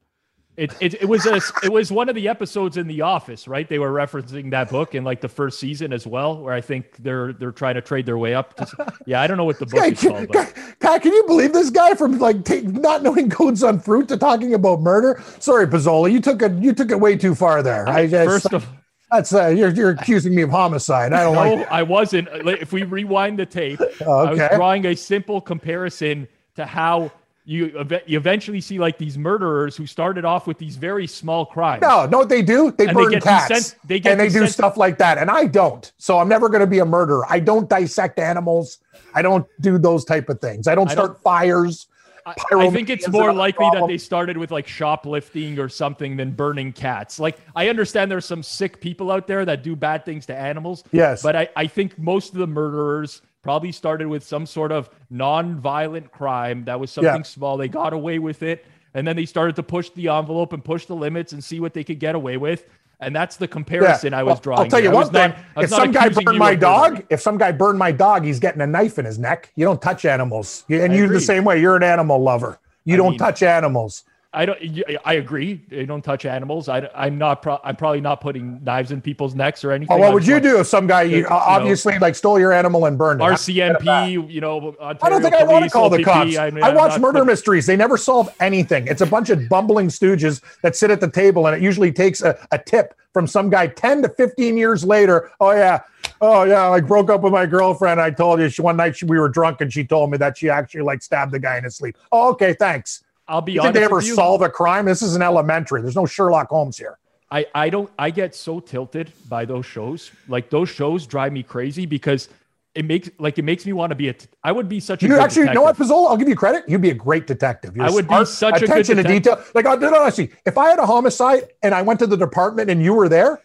It, 0.55 0.75
it, 0.81 0.95
it 0.95 1.07
was 1.07 1.25
a 1.25 1.41
it 1.63 1.73
was 1.73 1.91
one 1.91 2.11
of 2.11 2.15
the 2.15 2.29
episodes 2.29 2.77
in 2.77 2.87
The 2.87 3.01
Office, 3.01 3.49
right? 3.49 3.67
They 3.67 3.79
were 3.79 3.91
referencing 3.91 4.51
that 4.51 4.69
book 4.69 4.95
in 4.95 5.03
like 5.03 5.23
the 5.23 5.29
first 5.29 5.59
season 5.59 5.95
as 5.95 6.07
well, 6.07 6.43
where 6.43 6.53
I 6.53 6.61
think 6.61 6.97
they're 6.99 7.33
they're 7.33 7.53
trying 7.53 7.77
to 7.77 7.81
trade 7.81 8.05
their 8.05 8.19
way 8.19 8.35
up. 8.35 8.55
To, 8.57 8.93
yeah, 9.07 9.23
I 9.23 9.27
don't 9.27 9.39
know 9.39 9.45
what 9.45 9.59
the 9.59 9.65
book 9.65 9.81
Guy, 9.81 9.87
is 9.89 10.03
called, 10.03 10.29
but 10.29 10.53
Pat, 10.79 11.01
can 11.01 11.15
you 11.15 11.25
believe 11.27 11.55
this 11.55 11.71
guy 11.71 11.95
from 11.95 12.19
like 12.19 12.45
take, 12.45 12.65
not 12.65 13.03
knowing 13.03 13.31
codes 13.31 13.63
on 13.63 13.81
fruit 13.81 14.09
to 14.09 14.19
talking 14.19 14.53
about 14.53 14.83
murder? 14.83 15.23
Sorry, 15.39 15.67
Pizzola, 15.67 16.13
you 16.13 16.21
took 16.21 16.43
it. 16.43 16.53
You 16.63 16.75
took 16.75 16.91
it 16.91 17.01
way 17.01 17.17
too 17.17 17.35
far 17.35 17.63
there. 17.63 17.89
I 17.89 18.07
just, 18.07 18.29
first 18.29 18.53
of 18.53 18.69
that's 19.11 19.35
uh, 19.35 19.49
you're 19.49 19.71
you're 19.71 19.91
accusing 19.91 20.35
me 20.35 20.43
of 20.43 20.51
homicide. 20.51 21.13
I 21.13 21.23
don't 21.23 21.35
no, 21.35 21.55
like. 21.55 21.71
I 21.71 21.83
wasn't. 21.83 22.29
If 22.31 22.73
we 22.73 22.83
rewind 22.83 23.39
the 23.39 23.47
tape, 23.47 23.81
I 24.01 24.31
was 24.31 24.39
drawing 24.55 24.87
a 24.87 24.95
simple 24.95 25.41
comparison 25.41 26.29
to 26.57 26.67
how 26.67 27.11
you 27.45 27.77
ev- 27.79 28.03
you 28.07 28.17
eventually 28.17 28.61
see 28.61 28.79
like 28.79 28.99
these 28.99 29.19
murderers 29.19 29.77
who 29.77 29.87
started 29.87 30.25
off 30.25 30.47
with 30.47 30.59
these 30.59 30.77
very 30.77 31.07
small 31.07 31.45
crimes. 31.45 31.83
No, 31.83 32.07
no, 32.07 32.25
they 32.25 32.43
do. 32.43 32.71
They 32.71 32.87
And 32.87 32.97
they 32.97 33.03
burn 33.03 33.13
get 33.13 33.23
cats. 33.23 33.51
desens- 33.51 33.75
they 33.85 33.99
get 34.01 34.13
and 34.13 34.21
they 34.21 34.29
do 34.29 34.47
stuff 34.47 34.77
like 34.77 34.99
that, 34.99 35.19
and 35.19 35.31
I 35.31 35.47
don't. 35.47 35.91
So 35.99 36.19
I'm 36.19 36.29
never 36.29 36.49
going 36.49 36.61
to 36.61 36.67
be 36.67 36.79
a 36.79 36.85
murderer. 36.85 37.25
I 37.29 37.41
don't 37.41 37.69
dissect 37.69 38.19
animals. 38.19 38.79
I 39.15 39.23
don't 39.23 39.47
do 39.61 39.79
those 39.79 40.05
type 40.05 40.29
of 40.29 40.41
things. 40.41 40.69
I 40.69 40.75
don't 40.75 40.89
I 40.89 40.93
start 40.93 41.15
don't- 41.15 41.23
fires. 41.23 41.89
I, 42.25 42.35
I 42.57 42.71
think 42.71 42.89
it's 42.89 43.09
more 43.09 43.33
likely 43.33 43.69
that 43.73 43.89
they 43.89 43.99
started 43.99 44.37
with 44.37 44.53
like 44.53 44.69
shoplifting 44.69 45.59
or 45.59 45.69
something 45.69 46.17
than 46.17 46.31
burning 46.31 46.73
cats. 46.73 47.19
Like 47.19 47.37
I 47.57 47.69
understand 47.69 48.13
there's 48.13 48.25
some 48.27 48.45
sick 48.45 48.81
people 48.81 49.11
out 49.11 49.27
there 49.27 49.45
that 49.45 49.65
do 49.65 49.75
bad 49.75 50.05
things 50.05 50.27
to 50.27 50.37
animals. 50.37 50.85
Yes. 50.93 51.21
But 51.21 51.35
I, 51.35 51.49
I 51.57 51.67
think 51.67 51.99
most 51.99 52.33
of 52.33 52.39
the 52.39 52.47
murderers 52.47 53.23
probably 53.43 53.73
started 53.73 54.07
with 54.07 54.23
some 54.25 54.47
sort 54.47 54.71
of 54.73 54.89
non-violent 55.11 56.11
crime 56.13 56.65
that 56.65 56.79
was 56.79 56.91
something 56.91 57.17
Yeah. 57.17 57.23
small. 57.23 57.57
They 57.57 57.69
got 57.69 57.93
away 57.93 58.19
with 58.19 58.43
it. 58.43 58.65
And 58.95 59.07
then 59.07 59.17
they 59.17 59.25
started 59.27 59.57
to 59.57 59.63
push 59.63 59.91
the 59.91 60.09
envelope 60.09 60.53
and 60.53 60.63
push 60.65 60.87
the 60.87 60.95
limits 60.95 61.33
and 61.33 61.43
see 61.43 61.61
what 61.61 61.75
they 61.75 61.83
could 61.83 61.99
get 61.99 62.15
away 62.15 62.37
with. 62.37 62.67
And 63.01 63.17
that's 63.17 63.37
the 63.37 63.49
comparison 63.49 64.15
I 64.15 64.23
was 64.23 64.39
drawing. 64.39 64.61
I'll 64.61 64.67
tell 64.69 64.81
you 64.83 64.93
one 64.93 65.11
not- 65.11 65.35
thing. 65.35 65.35
If 65.57 65.71
some 65.71 65.91
guy 65.91 66.09
burned 66.09 66.39
my 66.39 66.55
dog, 66.55 67.03
if 67.11 67.21
some 67.21 67.37
guy 67.37 67.51
burned 67.51 67.79
my 67.79 67.91
dog, 67.91 68.25
he's 68.25 68.39
getting 68.39 68.61
a 68.61 68.67
knife 68.67 68.99
in 68.99 69.05
his 69.05 69.19
neck. 69.19 69.51
You 69.57 69.65
don't 69.65 69.83
touch 69.83 70.05
animals. 70.05 70.65
And 70.69 70.93
I 70.93 70.97
you're 70.97 71.09
the 71.09 71.21
same 71.21 71.45
way. 71.45 71.61
You're 71.61 71.75
an 71.77 71.83
animal 71.83 72.23
lover. 72.23 72.61
You 72.85 72.95
I 72.95 72.97
don't 72.99 73.11
mean- 73.11 73.19
touch 73.19 73.43
animals. 73.43 74.05
I 74.35 74.47
don't. 74.47 74.59
I 75.05 75.15
agree. 75.15 75.61
They 75.69 75.85
don't 75.85 76.03
touch 76.03 76.25
animals. 76.25 76.69
I, 76.69 76.89
am 76.95 77.19
not. 77.19 77.43
Pro, 77.43 77.59
I'm 77.63 77.77
probably 77.77 78.01
not 78.01 78.23
putting 78.23 78.65
knives 78.65 78.91
in 78.91 79.03
people's 79.03 79.35
necks 79.35 79.63
or 79.63 79.73
anything. 79.73 79.95
Well, 79.95 80.01
what 80.01 80.11
I 80.11 80.15
would 80.15 80.27
you 80.27 80.41
do 80.41 80.59
if 80.59 80.67
some 80.67 80.87
guy 80.87 81.03
you, 81.03 81.19
you 81.19 81.23
know, 81.25 81.29
obviously 81.31 81.99
like 81.99 82.15
stole 82.15 82.39
your 82.39 82.51
animal 82.51 82.87
and 82.87 82.97
burned 82.97 83.21
it? 83.21 83.25
RCMP, 83.25 84.31
you 84.31 84.41
know, 84.41 84.75
I 84.81 84.95
don't 84.95 85.21
think 85.21 85.35
I 85.35 85.45
want 85.45 85.65
to 85.65 85.71
Police, 85.71 85.73
call 85.73 85.91
the 85.91 86.03
cops. 86.03 86.37
I, 86.37 86.47
I, 86.47 86.51
mean, 86.51 86.65
I'm 86.65 86.75
watch 86.75 86.99
murder 86.99 87.19
putting- 87.19 87.27
mysteries. 87.27 87.67
They 87.67 87.77
never 87.77 87.99
solve 87.99 88.35
anything. 88.41 88.87
It's 88.87 89.03
a 89.03 89.07
bunch 89.07 89.29
of 89.29 89.51
bumbling 89.51 89.89
stooges 89.89 90.41
that 90.63 90.77
sit 90.77 90.91
at 90.91 91.01
the 91.01 91.11
table, 91.11 91.47
and 91.47 91.55
it 91.55 91.63
usually 91.63 91.93
takes 91.93 92.23
a, 92.23 92.39
a 92.53 92.59
tip 92.59 92.95
from 93.13 93.27
some 93.27 93.51
guy 93.51 93.67
10 93.67 94.03
to 94.03 94.09
15 94.09 94.57
years 94.57 94.83
later. 94.83 95.31
Oh, 95.41 95.51
yeah. 95.51 95.81
Oh, 96.23 96.45
yeah. 96.45 96.71
I 96.71 96.81
broke 96.81 97.11
up 97.11 97.21
with 97.21 97.35
my 97.35 97.45
girlfriend. 97.45 98.01
I 98.01 98.11
told 98.11 98.41
you 98.41 98.49
she, 98.49 98.63
one 98.63 98.79
night 98.79 98.97
she, 98.97 99.05
we 99.05 99.19
were 99.19 99.29
drunk 99.29 99.61
and 99.61 99.71
she 99.71 99.85
told 99.85 100.11
me 100.11 100.17
that 100.19 100.39
she 100.39 100.49
actually 100.49 100.83
like 100.83 101.03
stabbed 101.03 101.33
the 101.33 101.39
guy 101.39 101.59
in 101.59 101.65
his 101.65 101.77
sleep. 101.77 101.97
Oh, 102.11 102.31
okay. 102.31 102.55
Thanks. 102.55 103.05
I'll 103.29 103.41
be 103.41 103.53
You 103.53 103.61
honest 103.61 103.75
they 103.75 103.85
ever 103.85 104.01
solve 104.01 104.43
a 104.43 104.49
crime? 104.49 104.85
This 104.85 105.03
is 105.03 105.15
an 105.15 105.23
elementary. 105.23 105.81
There's 105.83 105.97
no 105.97 106.07
Sherlock 106.07 106.49
Holmes 106.49 106.77
here. 106.77 106.99
I, 107.31 107.47
I 107.55 107.71
don't. 107.71 107.91
I 107.99 108.11
get 108.11 108.35
so 108.35 108.61
tilted 108.61 109.13
by 109.29 109.45
those 109.47 109.65
shows. 109.65 110.11
Like 110.29 110.51
those 110.51 110.69
shows 110.69 111.07
drive 111.07 111.33
me 111.33 111.43
crazy 111.43 111.87
because 111.87 112.29
it 112.75 112.85
makes 112.85 113.11
like 113.19 113.39
it 113.39 113.43
makes 113.43 113.65
me 113.65 113.73
want 113.73 113.91
to 113.91 113.95
be 113.95 114.09
a. 114.09 114.13
T- 114.13 114.29
I 114.45 114.53
would 114.53 114.69
be 114.69 114.81
such 114.81 115.03
a. 115.03 115.07
You 115.07 115.19
actually, 115.19 115.47
you 115.47 115.55
know 115.55 115.63
what. 115.63 115.77
Pizzola? 115.77 116.11
I'll 116.11 116.17
give 116.17 116.29
you 116.29 116.37
credit. 116.37 116.65
You'd 116.69 116.83
be 116.83 116.91
a 116.91 116.95
great 116.95 117.27
detective. 117.27 117.75
You're 117.77 117.87
I 117.87 117.91
would 117.91 118.07
be 118.07 118.15
smart, 118.15 118.29
such 118.29 118.57
a 118.57 118.61
good 118.61 118.71
attention 118.71 118.97
to 118.99 119.03
detail. 119.03 119.43
Like, 119.55 119.67
I 119.67 119.77
did 119.77 119.93
honestly, 119.93 120.31
if 120.45 120.59
I 120.59 120.69
had 120.69 120.79
a 120.79 120.87
homicide 120.87 121.49
and 121.63 121.75
I 121.75 121.83
went 121.83 122.01
to 122.01 122.07
the 122.07 122.17
department 122.17 122.71
and 122.71 122.83
you 122.83 122.93
were 122.93 123.09
there 123.09 123.41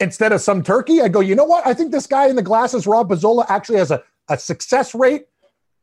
instead 0.00 0.32
of 0.32 0.40
some 0.40 0.62
turkey, 0.62 1.00
I 1.00 1.08
go, 1.08 1.20
you 1.20 1.34
know 1.34 1.44
what? 1.44 1.66
I 1.66 1.74
think 1.74 1.92
this 1.92 2.06
guy 2.06 2.26
in 2.28 2.36
the 2.36 2.42
glasses, 2.42 2.86
Rob 2.86 3.10
Pizzola, 3.10 3.44
actually 3.48 3.78
has 3.78 3.90
a, 3.90 4.02
a 4.28 4.38
success 4.38 4.94
rate 4.94 5.26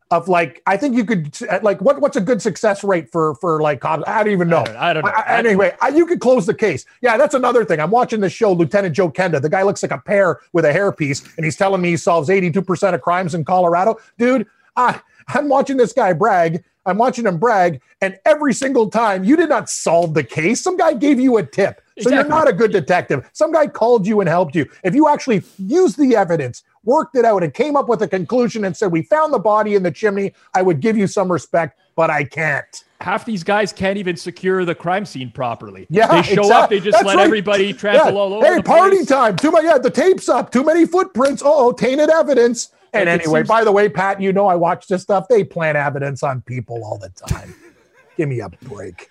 of 0.09 0.27
like, 0.27 0.61
I 0.65 0.77
think 0.77 0.95
you 0.95 1.03
could 1.03 1.37
like, 1.63 1.81
what 1.81 1.99
what's 1.99 2.15
a 2.15 2.21
good 2.21 2.41
success 2.41 2.83
rate 2.83 3.11
for 3.11 3.35
for 3.35 3.61
like 3.61 3.81
cops? 3.81 4.03
I 4.07 4.23
don't 4.23 4.31
even 4.31 4.47
know. 4.47 4.61
I 4.61 4.63
don't, 4.65 4.77
I 4.77 4.93
don't 4.93 5.05
know. 5.05 5.11
I- 5.11 5.37
anyway, 5.37 5.75
I, 5.81 5.89
you 5.89 6.05
could 6.05 6.19
close 6.19 6.45
the 6.45 6.53
case. 6.53 6.85
Yeah, 7.01 7.17
that's 7.17 7.33
another 7.35 7.65
thing. 7.65 7.79
I'm 7.79 7.91
watching 7.91 8.21
the 8.21 8.29
show, 8.29 8.53
Lieutenant 8.53 8.95
Joe 8.95 9.11
Kenda. 9.11 9.41
The 9.41 9.49
guy 9.49 9.63
looks 9.63 9.83
like 9.83 9.91
a 9.91 9.97
pear 9.97 10.39
with 10.53 10.65
a 10.65 10.71
hairpiece, 10.71 11.35
and 11.35 11.45
he's 11.45 11.57
telling 11.57 11.81
me 11.81 11.89
he 11.89 11.97
solves 11.97 12.29
82% 12.29 12.93
of 12.93 13.01
crimes 13.01 13.35
in 13.35 13.43
Colorado. 13.43 13.99
Dude, 14.17 14.47
I, 14.75 15.01
I'm 15.29 15.49
watching 15.49 15.77
this 15.77 15.93
guy 15.93 16.13
brag. 16.13 16.63
I'm 16.85 16.97
watching 16.97 17.25
him 17.25 17.37
brag, 17.37 17.81
and 17.99 18.17
every 18.25 18.53
single 18.53 18.89
time 18.89 19.25
you 19.25 19.35
did 19.35 19.49
not 19.49 19.69
solve 19.69 20.13
the 20.13 20.23
case. 20.23 20.61
Some 20.61 20.77
guy 20.77 20.93
gave 20.93 21.19
you 21.19 21.35
a 21.35 21.43
tip. 21.43 21.81
So 21.99 22.09
you're 22.11 22.23
not 22.29 22.47
a 22.47 22.53
good 22.53 22.71
detective. 22.71 23.29
Some 23.33 23.51
guy 23.51 23.67
called 23.67 24.07
you 24.07 24.21
and 24.21 24.29
helped 24.29 24.55
you. 24.55 24.69
If 24.85 24.95
you 24.95 25.09
actually 25.09 25.43
used 25.57 25.97
the 25.97 26.15
evidence, 26.15 26.63
worked 26.87 27.15
it 27.15 27.25
out, 27.25 27.43
and 27.43 27.53
came 27.53 27.75
up 27.75 27.87
with 27.87 28.01
a 28.01 28.07
conclusion 28.07 28.65
and 28.65 28.75
said, 28.75 28.91
We 28.91 29.03
found 29.03 29.31
the 29.33 29.39
body 29.39 29.75
in 29.75 29.83
the 29.83 29.91
chimney, 29.91 30.33
I 30.55 30.63
would 30.63 30.79
give 30.79 30.97
you 30.97 31.05
some 31.05 31.31
respect, 31.31 31.79
but 31.95 32.09
I 32.09 32.23
can't. 32.23 32.83
half 33.01 33.25
these 33.25 33.43
guys 33.43 33.71
can't 33.71 33.97
even 33.99 34.15
secure 34.17 34.65
the 34.65 34.73
crime 34.73 35.05
scene 35.05 35.29
properly. 35.31 35.85
Yeah, 35.91 36.07
they 36.07 36.23
show 36.23 36.41
exact- 36.41 36.63
up, 36.63 36.69
they 36.71 36.79
just 36.79 36.93
that's 36.97 37.05
let 37.05 37.17
right. 37.17 37.25
everybody 37.25 37.71
trample 37.73 38.11
Yeah. 38.13 38.17
all 38.17 38.33
over. 38.33 38.45
Hey, 38.45 38.55
the 38.57 38.63
party 38.63 38.97
place. 38.97 39.07
time. 39.07 39.35
Too 39.35 39.51
much. 39.51 39.63
Yeah, 39.65 39.77
the 39.77 39.91
tape's 39.91 40.27
up. 40.27 40.51
Too 40.51 40.63
many 40.63 40.87
footprints. 40.87 41.43
Oh, 41.45 41.71
tainted 41.71 42.09
evidence. 42.09 42.71
And 42.93 43.07
anyway, 43.07 43.39
seems- 43.41 43.47
by 43.49 43.63
the 43.63 43.71
way, 43.71 43.87
Pat, 43.89 44.19
you 44.19 44.33
know 44.33 44.47
I 44.47 44.55
watch 44.55 44.87
this 44.87 45.03
stuff. 45.03 45.27
They 45.27 45.43
plant 45.43 45.77
evidence 45.77 46.23
on 46.23 46.41
people 46.41 46.83
all 46.83 46.97
the 46.97 47.09
time. 47.27 47.53
Give 48.17 48.27
me 48.29 48.39
a 48.39 48.49
break. 48.63 49.09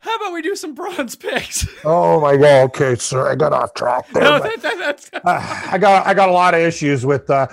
How 0.00 0.16
about 0.16 0.32
we 0.32 0.42
do 0.42 0.56
some 0.56 0.74
bronze 0.74 1.14
picks? 1.14 1.66
Oh 1.84 2.20
my 2.20 2.36
god. 2.36 2.64
Okay, 2.66 2.94
sir. 2.96 3.30
I 3.30 3.34
got 3.34 3.52
off 3.52 3.74
track 3.74 4.06
there. 4.12 4.22
no, 4.22 4.38
that, 4.40 4.60
that, 4.62 4.78
that's 4.78 5.10
Uh, 5.24 5.68
I 5.70 5.78
got 5.78 6.06
I 6.06 6.14
got 6.14 6.28
a 6.28 6.32
lot 6.32 6.54
of 6.54 6.60
issues 6.60 7.06
with 7.06 7.28
uh, 7.30 7.46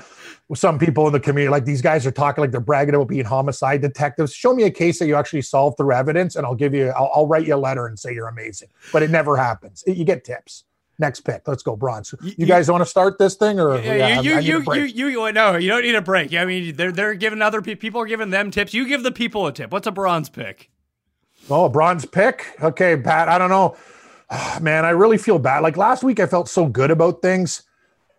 with 0.50 0.60
some 0.60 0.80
people 0.80 1.08
in 1.08 1.14
the 1.14 1.20
community. 1.20 1.50
Like 1.50 1.66
these 1.66 1.82
guys 1.82 2.06
are 2.08 2.12
talking 2.12 2.42
like 2.42 2.52
they're 2.52 2.60
bragging 2.60 2.96
about 2.96 3.08
being 3.10 3.26
homicide 3.26 3.82
detectives. 3.82 4.34
Show 4.34 4.54
me 4.54 4.64
a 4.64 4.72
case 4.72 5.00
that 5.00 5.08
you 5.08 5.16
actually 5.16 5.42
solved 5.44 5.78
through 5.78 5.94
evidence, 5.94 6.36
and 6.36 6.46
I'll 6.46 6.56
give 6.56 6.74
you. 6.74 6.88
I'll, 6.90 7.12
I'll 7.14 7.28
write 7.28 7.46
you 7.48 7.56
a 7.56 7.58
letter 7.58 7.86
and 7.88 7.98
say 8.00 8.14
you're 8.14 8.28
amazing. 8.28 8.70
But 8.94 9.04
it 9.04 9.10
never 9.10 9.36
happens. 9.38 9.84
You 9.88 10.04
get 10.06 10.24
tips. 10.24 10.64
Next 11.00 11.22
pick. 11.22 11.48
Let's 11.48 11.62
go, 11.64 11.76
Bronze. 11.76 12.14
You, 12.22 12.34
you- 12.40 12.46
guys 12.48 12.72
want 12.72 12.82
to 12.82 12.90
start 12.90 13.20
this 13.20 13.36
thing, 13.36 13.60
or 13.60 13.78
Yeah, 13.80 14.20
you, 14.22 14.40
you, 14.40 14.64
you, 14.74 14.84
you, 14.84 15.08
you, 15.10 15.32
no, 15.32 15.56
you 15.58 15.70
don't 15.70 15.84
need 15.84 15.96
a 15.96 16.02
break. 16.02 16.34
I 16.34 16.44
mean, 16.46 16.76
they're 16.76 16.92
they're 16.92 17.14
giving 17.14 17.42
other 17.42 17.62
pe- 17.62 17.76
people 17.76 18.02
are 18.02 18.06
giving 18.08 18.30
them 18.32 18.50
tips. 18.52 18.74
You 18.74 18.88
give 18.88 19.04
the 19.04 19.12
people 19.12 19.46
a 19.48 19.54
tip. 19.54 19.72
What's 19.72 19.86
a 19.88 19.92
bronze 19.92 20.30
pick? 20.30 20.70
Oh, 21.50 21.66
a 21.66 21.70
bronze 21.70 22.06
pick. 22.06 22.46
Okay, 22.62 22.98
Pat. 22.98 23.30
I 23.30 23.38
don't 23.38 23.50
know. 23.50 23.76
Ah, 24.30 24.60
Man, 24.62 24.84
I 24.86 24.90
really 24.90 25.18
feel 25.18 25.40
bad. 25.40 25.60
Like 25.64 25.78
last 25.78 26.04
week, 26.04 26.20
I 26.20 26.26
felt 26.26 26.50
so 26.50 26.66
good 26.68 26.92
about 26.92 27.22
things. 27.22 27.64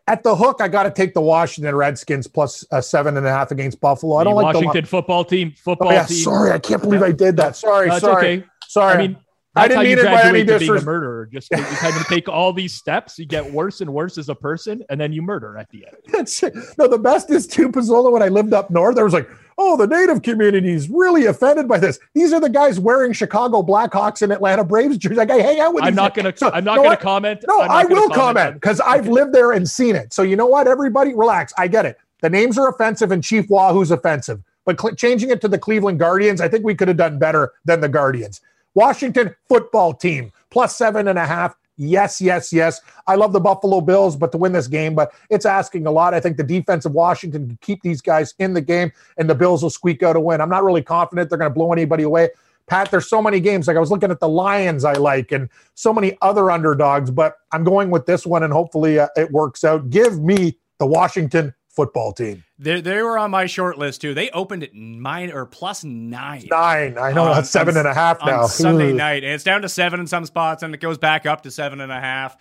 At 0.06 0.22
the 0.22 0.34
hook, 0.34 0.62
I 0.62 0.68
got 0.68 0.84
to 0.84 0.90
take 0.90 1.12
the 1.12 1.20
Washington 1.20 1.74
Redskins 1.76 2.26
plus 2.26 2.64
uh, 2.70 2.80
seven 2.80 3.18
and 3.18 3.26
a 3.26 3.30
half 3.30 3.50
against 3.50 3.78
Buffalo. 3.78 4.16
I 4.16 4.24
don't 4.24 4.36
The 4.36 4.42
like 4.42 4.52
the. 4.54 4.58
Washington 4.66 4.86
football 4.86 5.22
team. 5.24 5.52
Football 5.62 5.88
Oh 5.88 5.92
yeah, 5.92 6.04
team. 6.06 6.16
sorry, 6.16 6.52
I 6.52 6.58
can't 6.58 6.80
believe 6.80 7.02
I 7.02 7.12
did 7.12 7.36
that. 7.36 7.56
Sorry, 7.56 7.88
No, 7.88 7.98
sorry, 7.98 8.26
okay. 8.38 8.46
sorry. 8.66 8.94
I 8.94 8.96
mean, 8.96 9.18
I 9.54 9.68
didn't 9.68 9.82
mean 9.84 9.98
it 9.98 10.04
by 10.04 10.22
any 10.22 10.44
graduate 10.44 10.48
to 10.48 10.58
being 10.60 10.76
a 10.82 10.84
murderer. 10.86 11.26
Just 11.30 11.50
you 11.50 11.58
kind 11.58 11.94
of 11.94 12.06
take 12.06 12.26
all 12.26 12.54
these 12.54 12.72
steps, 12.74 13.18
you 13.18 13.26
get 13.26 13.52
worse 13.52 13.82
and 13.82 13.92
worse 13.92 14.16
as 14.16 14.30
a 14.30 14.34
person, 14.34 14.82
and 14.88 14.98
then 14.98 15.12
you 15.12 15.20
murder 15.20 15.58
at 15.58 15.68
the 15.68 15.84
end. 15.86 15.96
That's- 16.06 16.42
no, 16.78 16.88
the 16.88 16.96
best 16.98 17.30
is 17.30 17.46
too 17.46 17.68
Pizzola. 17.70 18.10
When 18.10 18.22
I 18.22 18.28
lived 18.28 18.54
up 18.54 18.70
north, 18.70 18.94
there 18.94 19.04
was 19.04 19.12
like, 19.12 19.28
oh, 19.58 19.76
the 19.76 19.86
native 19.86 20.22
community 20.22 20.70
is 20.70 20.88
really 20.88 21.26
offended 21.26 21.68
by 21.68 21.78
this. 21.78 21.98
These 22.14 22.32
are 22.32 22.40
the 22.40 22.48
guys 22.48 22.78
wearing 22.78 23.12
Chicago 23.12 23.62
Blackhawks 23.62 24.22
and 24.22 24.32
Atlanta 24.32 24.64
Braves 24.64 24.96
jerseys. 24.96 25.18
Like, 25.18 25.30
I 25.30 25.38
hang 25.38 25.60
out 25.60 25.74
with. 25.74 25.84
I'm 25.84 25.94
not 25.94 26.14
gonna. 26.14 26.32
So, 26.34 26.50
I'm 26.52 26.64
not 26.64 26.76
know 26.76 26.84
gonna 26.84 26.96
comment. 26.96 27.44
No, 27.46 27.60
I 27.60 27.84
will 27.84 28.08
comment 28.08 28.54
because 28.54 28.80
I've 28.80 29.08
lived 29.08 29.34
there 29.34 29.52
and 29.52 29.68
seen 29.68 29.96
it. 29.96 30.12
So 30.12 30.22
you 30.22 30.36
know 30.36 30.46
what? 30.46 30.68
Everybody, 30.68 31.14
relax. 31.14 31.52
I 31.58 31.68
get 31.68 31.84
it. 31.84 31.98
The 32.22 32.30
names 32.30 32.56
are 32.56 32.68
offensive 32.68 33.12
and 33.12 33.22
Chief 33.22 33.48
Wahoo's 33.50 33.90
offensive, 33.90 34.42
but 34.64 34.80
cl- 34.80 34.94
changing 34.94 35.30
it 35.30 35.40
to 35.42 35.48
the 35.48 35.58
Cleveland 35.58 35.98
Guardians, 35.98 36.40
I 36.40 36.48
think 36.48 36.64
we 36.64 36.74
could 36.74 36.88
have 36.88 36.96
done 36.96 37.18
better 37.18 37.52
than 37.64 37.80
the 37.80 37.88
Guardians. 37.88 38.40
Washington 38.74 39.34
football 39.48 39.92
team 39.92 40.32
plus 40.50 40.76
seven 40.76 41.08
and 41.08 41.18
a 41.18 41.26
half. 41.26 41.56
Yes, 41.78 42.20
yes, 42.20 42.52
yes. 42.52 42.80
I 43.06 43.14
love 43.14 43.32
the 43.32 43.40
Buffalo 43.40 43.80
Bills, 43.80 44.16
but 44.16 44.32
to 44.32 44.38
win 44.38 44.52
this 44.52 44.66
game, 44.66 44.96
but 44.96 45.12
it's 45.30 45.46
asking 45.46 45.86
a 45.86 45.92
lot. 45.92 46.12
I 46.12 46.18
think 46.18 46.36
the 46.36 46.42
defense 46.42 46.84
of 46.84 46.92
Washington 46.92 47.46
can 47.46 47.58
keep 47.62 47.82
these 47.82 48.00
guys 48.00 48.34
in 48.40 48.52
the 48.52 48.60
game, 48.60 48.90
and 49.16 49.30
the 49.30 49.34
Bills 49.34 49.62
will 49.62 49.70
squeak 49.70 50.02
out 50.02 50.16
a 50.16 50.20
win. 50.20 50.40
I'm 50.40 50.50
not 50.50 50.64
really 50.64 50.82
confident 50.82 51.30
they're 51.30 51.38
going 51.38 51.50
to 51.50 51.54
blow 51.54 51.72
anybody 51.72 52.02
away. 52.02 52.30
Pat, 52.66 52.90
there's 52.90 53.08
so 53.08 53.22
many 53.22 53.38
games. 53.38 53.68
Like 53.68 53.76
I 53.76 53.80
was 53.80 53.92
looking 53.92 54.10
at 54.10 54.18
the 54.18 54.28
Lions, 54.28 54.84
I 54.84 54.94
like, 54.94 55.30
and 55.30 55.48
so 55.74 55.92
many 55.92 56.18
other 56.20 56.50
underdogs, 56.50 57.12
but 57.12 57.36
I'm 57.52 57.62
going 57.62 57.90
with 57.90 58.06
this 58.06 58.26
one, 58.26 58.42
and 58.42 58.52
hopefully 58.52 58.98
uh, 58.98 59.08
it 59.16 59.30
works 59.30 59.62
out. 59.62 59.88
Give 59.88 60.20
me 60.20 60.58
the 60.78 60.86
Washington 60.86 61.54
football 61.78 62.12
team. 62.12 62.42
They, 62.58 62.80
they 62.80 63.00
were 63.02 63.16
on 63.16 63.30
my 63.30 63.46
short 63.46 63.78
list 63.78 64.00
too. 64.00 64.14
They 64.14 64.30
opened 64.30 64.64
at 64.64 64.74
nine 64.74 65.30
or 65.30 65.46
plus 65.46 65.84
nine. 65.84 66.48
Nine. 66.50 66.98
I 66.98 67.12
know 67.12 67.24
on- 67.26 67.34
that's 67.36 67.50
seven 67.50 67.74
on- 67.76 67.78
and 67.80 67.88
a 67.88 67.94
half 67.94 68.18
now. 68.26 68.46
Sunday 68.46 68.92
night, 68.92 69.22
and 69.22 69.32
it's 69.32 69.44
down 69.44 69.62
to 69.62 69.68
seven 69.68 70.00
in 70.00 70.08
some 70.08 70.26
spots, 70.26 70.64
and 70.64 70.74
it 70.74 70.80
goes 70.80 70.98
back 70.98 71.24
up 71.24 71.42
to 71.42 71.52
seven 71.52 71.80
and 71.80 71.92
a 71.92 72.00
half. 72.00 72.36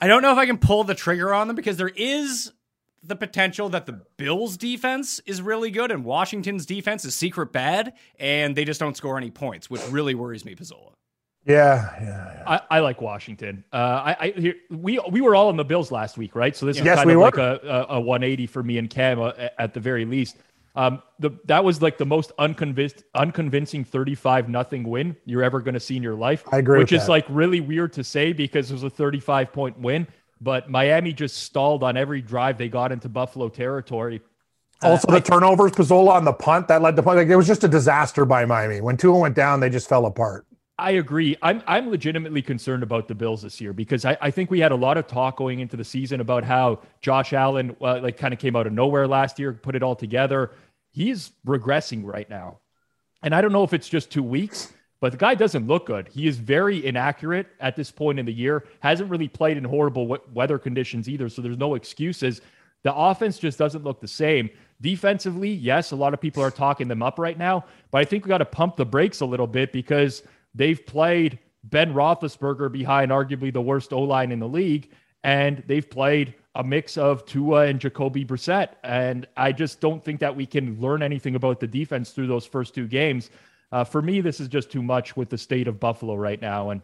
I 0.00 0.06
don't 0.06 0.22
know 0.22 0.30
if 0.30 0.38
I 0.38 0.46
can 0.46 0.58
pull 0.58 0.84
the 0.84 0.94
trigger 0.94 1.34
on 1.34 1.48
them 1.48 1.56
because 1.56 1.76
there 1.76 1.88
is 1.88 2.52
the 3.02 3.16
potential 3.16 3.68
that 3.70 3.86
the 3.86 4.00
Bills' 4.16 4.56
defense 4.56 5.20
is 5.26 5.42
really 5.42 5.70
good 5.72 5.90
and 5.90 6.04
Washington's 6.04 6.64
defense 6.66 7.04
is 7.04 7.14
secret 7.16 7.52
bad, 7.52 7.94
and 8.20 8.54
they 8.54 8.64
just 8.64 8.78
don't 8.78 8.96
score 8.96 9.16
any 9.18 9.30
points, 9.30 9.68
which 9.68 9.82
really 9.88 10.14
worries 10.14 10.44
me, 10.44 10.54
Pizzola. 10.54 10.92
Yeah, 11.48 11.90
yeah, 12.00 12.06
yeah. 12.06 12.42
I, 12.46 12.76
I 12.76 12.80
like 12.80 13.00
Washington. 13.00 13.64
Uh, 13.72 13.76
I, 13.76 14.16
I 14.20 14.54
we 14.70 15.00
we 15.10 15.22
were 15.22 15.34
all 15.34 15.48
on 15.48 15.56
the 15.56 15.64
Bills 15.64 15.90
last 15.90 16.18
week, 16.18 16.36
right? 16.36 16.54
So 16.54 16.66
this 16.66 16.76
is 16.76 16.82
kind 16.82 17.06
we 17.06 17.14
of 17.14 17.18
were. 17.18 17.24
like 17.24 17.38
a, 17.38 17.86
a, 17.88 17.96
a 17.96 18.00
180 18.00 18.46
for 18.46 18.62
me 18.62 18.76
and 18.76 18.88
Cam 18.90 19.18
uh, 19.18 19.32
at 19.58 19.72
the 19.72 19.80
very 19.80 20.04
least. 20.04 20.36
Um, 20.76 21.02
the 21.18 21.30
that 21.46 21.64
was 21.64 21.80
like 21.80 21.96
the 21.98 22.06
most 22.06 22.32
unconvinced, 22.38 23.02
unconvincing 23.14 23.82
35 23.82 24.48
nothing 24.48 24.84
win 24.84 25.16
you're 25.24 25.42
ever 25.42 25.60
going 25.60 25.74
to 25.74 25.80
see 25.80 25.96
in 25.96 26.02
your 26.02 26.14
life. 26.14 26.44
I 26.52 26.58
agree 26.58 26.78
Which 26.78 26.92
is 26.92 27.06
that. 27.06 27.10
like 27.10 27.26
really 27.28 27.60
weird 27.60 27.94
to 27.94 28.04
say 28.04 28.32
because 28.32 28.70
it 28.70 28.74
was 28.74 28.84
a 28.84 28.90
35 28.90 29.52
point 29.52 29.78
win, 29.78 30.06
but 30.40 30.70
Miami 30.70 31.12
just 31.12 31.38
stalled 31.38 31.82
on 31.82 31.96
every 31.96 32.20
drive 32.20 32.58
they 32.58 32.68
got 32.68 32.92
into 32.92 33.08
Buffalo 33.08 33.48
territory. 33.48 34.20
Also, 34.82 35.10
the 35.10 35.20
turnovers, 35.20 35.72
Pizzola 35.72 36.10
on 36.10 36.24
the 36.24 36.32
punt 36.32 36.68
that 36.68 36.82
led 36.82 36.94
to 36.94 37.02
punt. 37.02 37.16
Like 37.16 37.28
it 37.28 37.36
was 37.36 37.48
just 37.48 37.64
a 37.64 37.68
disaster 37.68 38.24
by 38.24 38.44
Miami. 38.44 38.80
When 38.80 38.96
Tua 38.96 39.18
went 39.18 39.34
down, 39.34 39.58
they 39.58 39.70
just 39.70 39.88
fell 39.88 40.06
apart. 40.06 40.46
I 40.78 40.92
agree. 40.92 41.36
I'm 41.42 41.62
I'm 41.66 41.90
legitimately 41.90 42.40
concerned 42.40 42.84
about 42.84 43.08
the 43.08 43.14
Bills 43.14 43.42
this 43.42 43.60
year 43.60 43.72
because 43.72 44.04
I, 44.04 44.16
I 44.20 44.30
think 44.30 44.50
we 44.50 44.60
had 44.60 44.70
a 44.70 44.76
lot 44.76 44.96
of 44.96 45.08
talk 45.08 45.36
going 45.36 45.58
into 45.58 45.76
the 45.76 45.84
season 45.84 46.20
about 46.20 46.44
how 46.44 46.80
Josh 47.00 47.32
Allen 47.32 47.74
uh, 47.80 47.98
like 48.00 48.16
kind 48.16 48.32
of 48.32 48.38
came 48.38 48.54
out 48.54 48.66
of 48.66 48.72
nowhere 48.72 49.08
last 49.08 49.40
year, 49.40 49.52
put 49.52 49.74
it 49.74 49.82
all 49.82 49.96
together. 49.96 50.52
He's 50.92 51.32
regressing 51.44 52.04
right 52.04 52.30
now. 52.30 52.58
And 53.22 53.34
I 53.34 53.40
don't 53.40 53.52
know 53.52 53.64
if 53.64 53.72
it's 53.72 53.88
just 53.88 54.10
two 54.12 54.22
weeks, 54.22 54.72
but 55.00 55.10
the 55.10 55.18
guy 55.18 55.34
doesn't 55.34 55.66
look 55.66 55.86
good. 55.86 56.08
He 56.08 56.28
is 56.28 56.36
very 56.38 56.86
inaccurate 56.86 57.48
at 57.58 57.74
this 57.74 57.90
point 57.90 58.20
in 58.20 58.26
the 58.26 58.32
year, 58.32 58.64
hasn't 58.78 59.10
really 59.10 59.28
played 59.28 59.56
in 59.56 59.64
horrible 59.64 60.06
we- 60.06 60.18
weather 60.32 60.58
conditions 60.58 61.08
either. 61.08 61.28
So 61.28 61.42
there's 61.42 61.58
no 61.58 61.74
excuses. 61.74 62.40
The 62.84 62.94
offense 62.94 63.38
just 63.38 63.58
doesn't 63.58 63.82
look 63.82 64.00
the 64.00 64.06
same. 64.08 64.48
Defensively, 64.80 65.50
yes, 65.50 65.90
a 65.90 65.96
lot 65.96 66.14
of 66.14 66.20
people 66.20 66.40
are 66.44 66.52
talking 66.52 66.86
them 66.86 67.02
up 67.02 67.18
right 67.18 67.36
now, 67.36 67.64
but 67.90 67.98
I 67.98 68.04
think 68.04 68.24
we 68.24 68.28
got 68.28 68.38
to 68.38 68.44
pump 68.44 68.76
the 68.76 68.86
brakes 68.86 69.20
a 69.20 69.26
little 69.26 69.48
bit 69.48 69.72
because 69.72 70.22
they've 70.54 70.84
played 70.84 71.38
Ben 71.64 71.92
Roethlisberger 71.92 72.70
behind 72.72 73.10
arguably 73.10 73.52
the 73.52 73.60
worst 73.60 73.92
O 73.92 74.00
line 74.00 74.32
in 74.32 74.38
the 74.38 74.48
league, 74.48 74.90
and 75.24 75.62
they've 75.66 75.88
played 75.88 76.34
a 76.54 76.64
mix 76.64 76.96
of 76.96 77.24
Tua 77.26 77.66
and 77.66 77.80
Jacoby 77.80 78.24
Brissett. 78.24 78.70
And 78.82 79.26
I 79.36 79.52
just 79.52 79.80
don't 79.80 80.02
think 80.04 80.20
that 80.20 80.34
we 80.34 80.46
can 80.46 80.80
learn 80.80 81.02
anything 81.02 81.34
about 81.34 81.60
the 81.60 81.66
defense 81.66 82.10
through 82.10 82.26
those 82.26 82.46
first 82.46 82.74
two 82.74 82.86
games. 82.86 83.30
Uh, 83.70 83.84
for 83.84 84.02
me, 84.02 84.20
this 84.20 84.40
is 84.40 84.48
just 84.48 84.70
too 84.70 84.82
much 84.82 85.16
with 85.16 85.28
the 85.28 85.38
state 85.38 85.68
of 85.68 85.78
Buffalo 85.78 86.14
right 86.14 86.40
now. 86.40 86.70
And 86.70 86.82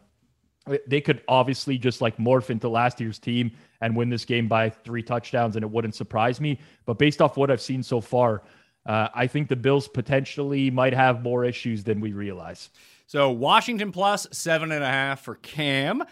they 0.86 1.00
could 1.00 1.22
obviously 1.28 1.76
just 1.76 2.00
like 2.00 2.16
morph 2.16 2.50
into 2.50 2.68
last 2.68 3.00
year's 3.00 3.18
team 3.18 3.52
and 3.80 3.96
win 3.96 4.08
this 4.08 4.24
game 4.24 4.48
by 4.48 4.70
three 4.70 5.02
touchdowns, 5.02 5.56
and 5.56 5.64
it 5.64 5.70
wouldn't 5.70 5.94
surprise 5.94 6.40
me. 6.40 6.58
But 6.86 6.98
based 6.98 7.20
off 7.20 7.36
what 7.36 7.50
I've 7.50 7.60
seen 7.60 7.82
so 7.82 8.00
far, 8.00 8.42
uh, 8.86 9.08
I 9.14 9.26
think 9.26 9.48
the 9.48 9.56
Bills 9.56 9.88
potentially 9.88 10.70
might 10.70 10.94
have 10.94 11.22
more 11.22 11.44
issues 11.44 11.84
than 11.84 12.00
we 12.00 12.12
realize. 12.12 12.70
So 13.06 13.30
Washington 13.30 13.92
plus 13.92 14.26
seven 14.32 14.72
and 14.72 14.82
a 14.82 14.88
half 14.88 15.22
for 15.22 15.36
Cam. 15.36 16.02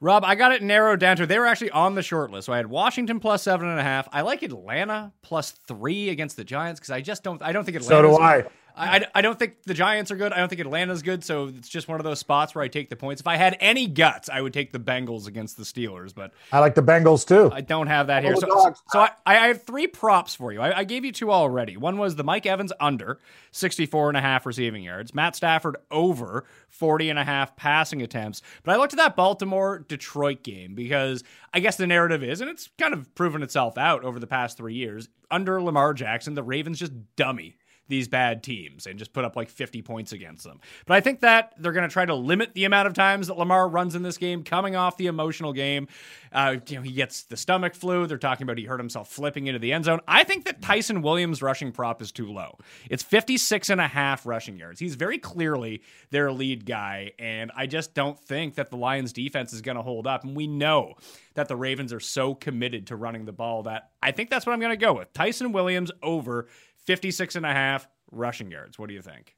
Rob, 0.00 0.24
I 0.24 0.34
got 0.34 0.52
it 0.52 0.62
narrowed 0.62 1.00
down 1.00 1.16
to 1.16 1.26
they 1.26 1.38
were 1.38 1.46
actually 1.46 1.70
on 1.70 1.94
the 1.94 2.02
short 2.02 2.30
list. 2.30 2.46
So 2.46 2.52
I 2.52 2.58
had 2.58 2.66
Washington 2.66 3.18
plus 3.18 3.42
seven 3.42 3.68
and 3.68 3.80
a 3.80 3.82
half. 3.82 4.08
I 4.12 4.20
like 4.20 4.42
Atlanta 4.42 5.12
plus 5.22 5.52
three 5.52 6.10
against 6.10 6.36
the 6.36 6.44
Giants 6.44 6.78
because 6.80 6.90
I 6.90 7.00
just 7.00 7.22
don't. 7.22 7.42
I 7.42 7.52
don't 7.52 7.64
think 7.64 7.76
Atlanta. 7.76 8.08
So 8.08 8.16
do 8.18 8.22
I. 8.22 8.44
I, 8.76 9.06
I 9.14 9.22
don't 9.22 9.38
think 9.38 9.62
the 9.62 9.72
Giants 9.72 10.10
are 10.10 10.16
good. 10.16 10.32
I 10.32 10.36
don't 10.38 10.48
think 10.48 10.60
Atlanta's 10.60 11.00
good. 11.02 11.24
So 11.24 11.46
it's 11.46 11.68
just 11.68 11.88
one 11.88 11.98
of 11.98 12.04
those 12.04 12.18
spots 12.18 12.54
where 12.54 12.62
I 12.62 12.68
take 12.68 12.90
the 12.90 12.96
points. 12.96 13.20
If 13.20 13.26
I 13.26 13.36
had 13.36 13.56
any 13.58 13.86
guts, 13.86 14.28
I 14.28 14.40
would 14.42 14.52
take 14.52 14.70
the 14.72 14.78
Bengals 14.78 15.26
against 15.26 15.56
the 15.56 15.62
Steelers, 15.62 16.14
but 16.14 16.32
I 16.52 16.58
like 16.58 16.74
the 16.74 16.82
Bengals 16.82 17.26
too. 17.26 17.50
I 17.52 17.62
don't 17.62 17.86
have 17.86 18.08
that 18.08 18.22
here. 18.22 18.34
Oh, 18.36 18.40
So, 18.40 18.46
dogs. 18.46 18.82
so 18.90 19.00
I, 19.00 19.10
I 19.24 19.34
have 19.48 19.62
three 19.62 19.86
props 19.86 20.34
for 20.34 20.52
you. 20.52 20.60
I, 20.60 20.78
I 20.80 20.84
gave 20.84 21.04
you 21.04 21.12
two 21.12 21.32
already. 21.32 21.76
One 21.76 21.96
was 21.96 22.16
the 22.16 22.24
Mike 22.24 22.44
Evans 22.44 22.72
under 22.78 23.18
64 23.52 24.08
and 24.08 24.18
a 24.18 24.20
half 24.20 24.44
receiving 24.44 24.82
yards, 24.82 25.14
Matt 25.14 25.36
Stafford 25.36 25.76
over 25.90 26.44
40 26.68 27.08
and 27.08 27.18
a 27.18 27.24
half 27.24 27.56
passing 27.56 28.02
attempts. 28.02 28.42
But 28.62 28.74
I 28.74 28.78
looked 28.78 28.92
at 28.92 28.98
that 28.98 29.16
Baltimore 29.16 29.84
Detroit 29.88 30.42
game 30.42 30.74
because 30.74 31.24
I 31.54 31.60
guess 31.60 31.76
the 31.76 31.86
narrative 31.86 32.22
is, 32.22 32.42
and 32.42 32.50
it's 32.50 32.68
kind 32.76 32.92
of 32.92 33.14
proven 33.14 33.42
itself 33.42 33.78
out 33.78 34.04
over 34.04 34.18
the 34.18 34.26
past 34.26 34.58
three 34.58 34.74
years, 34.74 35.08
under 35.30 35.62
Lamar 35.62 35.94
Jackson, 35.94 36.34
the 36.34 36.42
Ravens 36.42 36.78
just 36.78 36.92
dummy 37.16 37.56
these 37.88 38.08
bad 38.08 38.42
teams 38.42 38.86
and 38.86 38.98
just 38.98 39.12
put 39.12 39.24
up 39.24 39.36
like 39.36 39.48
50 39.48 39.82
points 39.82 40.12
against 40.12 40.44
them. 40.44 40.60
But 40.86 40.94
I 40.94 41.00
think 41.00 41.20
that 41.20 41.52
they're 41.58 41.72
going 41.72 41.88
to 41.88 41.92
try 41.92 42.04
to 42.04 42.14
limit 42.14 42.54
the 42.54 42.64
amount 42.64 42.88
of 42.88 42.94
times 42.94 43.28
that 43.28 43.38
Lamar 43.38 43.68
runs 43.68 43.94
in 43.94 44.02
this 44.02 44.18
game, 44.18 44.42
coming 44.42 44.76
off 44.76 44.96
the 44.96 45.06
emotional 45.06 45.52
game. 45.52 45.88
Uh, 46.32 46.56
you 46.68 46.76
know, 46.76 46.82
he 46.82 46.92
gets 46.92 47.22
the 47.22 47.36
stomach 47.36 47.74
flu. 47.74 48.06
They're 48.06 48.18
talking 48.18 48.44
about 48.44 48.58
he 48.58 48.64
hurt 48.64 48.80
himself 48.80 49.08
flipping 49.08 49.46
into 49.46 49.58
the 49.58 49.72
end 49.72 49.84
zone. 49.84 50.00
I 50.06 50.24
think 50.24 50.44
that 50.44 50.60
Ty'Son 50.60 51.02
Williams' 51.02 51.40
rushing 51.42 51.72
prop 51.72 52.02
is 52.02 52.12
too 52.12 52.30
low. 52.30 52.58
It's 52.90 53.02
56 53.02 53.70
and 53.70 53.80
a 53.80 53.86
half 53.86 54.26
rushing 54.26 54.58
yards. 54.58 54.80
He's 54.80 54.96
very 54.96 55.18
clearly 55.18 55.82
their 56.10 56.32
lead 56.32 56.66
guy, 56.66 57.12
and 57.18 57.50
I 57.56 57.66
just 57.66 57.94
don't 57.94 58.18
think 58.18 58.56
that 58.56 58.70
the 58.70 58.76
Lions 58.76 59.12
defense 59.12 59.52
is 59.52 59.62
going 59.62 59.76
to 59.76 59.82
hold 59.82 60.06
up. 60.06 60.24
And 60.24 60.36
we 60.36 60.46
know 60.46 60.94
that 61.34 61.48
the 61.48 61.56
Ravens 61.56 61.92
are 61.92 62.00
so 62.00 62.34
committed 62.34 62.88
to 62.88 62.96
running 62.96 63.24
the 63.24 63.32
ball 63.32 63.62
that 63.64 63.90
I 64.02 64.10
think 64.10 64.30
that's 64.30 64.44
what 64.44 64.52
I'm 64.52 64.60
going 64.60 64.72
to 64.72 64.76
go 64.76 64.94
with. 64.94 65.12
Ty'Son 65.12 65.52
Williams 65.52 65.90
over 66.02 66.48
56 66.86 67.36
and 67.36 67.44
a 67.44 67.52
half 67.52 67.86
rushing 68.10 68.50
yards. 68.50 68.78
What 68.78 68.88
do 68.88 68.94
you 68.94 69.02
think? 69.02 69.34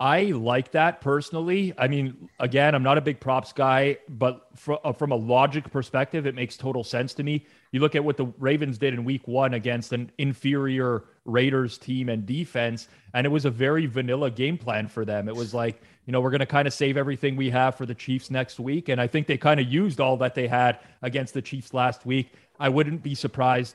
I 0.00 0.26
like 0.26 0.70
that 0.72 1.00
personally. 1.00 1.74
I 1.76 1.88
mean, 1.88 2.28
again, 2.38 2.76
I'm 2.76 2.84
not 2.84 2.98
a 2.98 3.00
big 3.00 3.18
props 3.18 3.52
guy, 3.52 3.98
but 4.08 4.46
uh, 4.68 4.92
from 4.92 5.10
a 5.10 5.16
logic 5.16 5.72
perspective, 5.72 6.24
it 6.24 6.36
makes 6.36 6.56
total 6.56 6.84
sense 6.84 7.14
to 7.14 7.24
me. 7.24 7.44
You 7.72 7.80
look 7.80 7.96
at 7.96 8.04
what 8.04 8.16
the 8.16 8.26
Ravens 8.38 8.78
did 8.78 8.94
in 8.94 9.04
week 9.04 9.26
one 9.26 9.54
against 9.54 9.92
an 9.92 10.12
inferior 10.18 11.04
Raiders 11.24 11.78
team 11.78 12.08
and 12.10 12.24
defense, 12.24 12.86
and 13.12 13.26
it 13.26 13.30
was 13.30 13.44
a 13.44 13.50
very 13.50 13.86
vanilla 13.86 14.30
game 14.30 14.56
plan 14.56 14.86
for 14.86 15.04
them. 15.04 15.28
It 15.28 15.34
was 15.34 15.52
like, 15.52 15.82
you 16.06 16.12
know, 16.12 16.20
we're 16.20 16.30
going 16.30 16.40
to 16.40 16.46
kind 16.46 16.68
of 16.68 16.74
save 16.74 16.96
everything 16.96 17.34
we 17.34 17.50
have 17.50 17.74
for 17.74 17.84
the 17.84 17.94
Chiefs 17.94 18.30
next 18.30 18.60
week. 18.60 18.88
And 18.88 19.00
I 19.00 19.08
think 19.08 19.26
they 19.26 19.36
kind 19.36 19.58
of 19.58 19.66
used 19.66 19.98
all 20.00 20.16
that 20.18 20.36
they 20.36 20.46
had 20.46 20.78
against 21.02 21.34
the 21.34 21.42
Chiefs 21.42 21.74
last 21.74 22.06
week. 22.06 22.32
I 22.60 22.68
wouldn't 22.68 23.02
be 23.02 23.16
surprised 23.16 23.74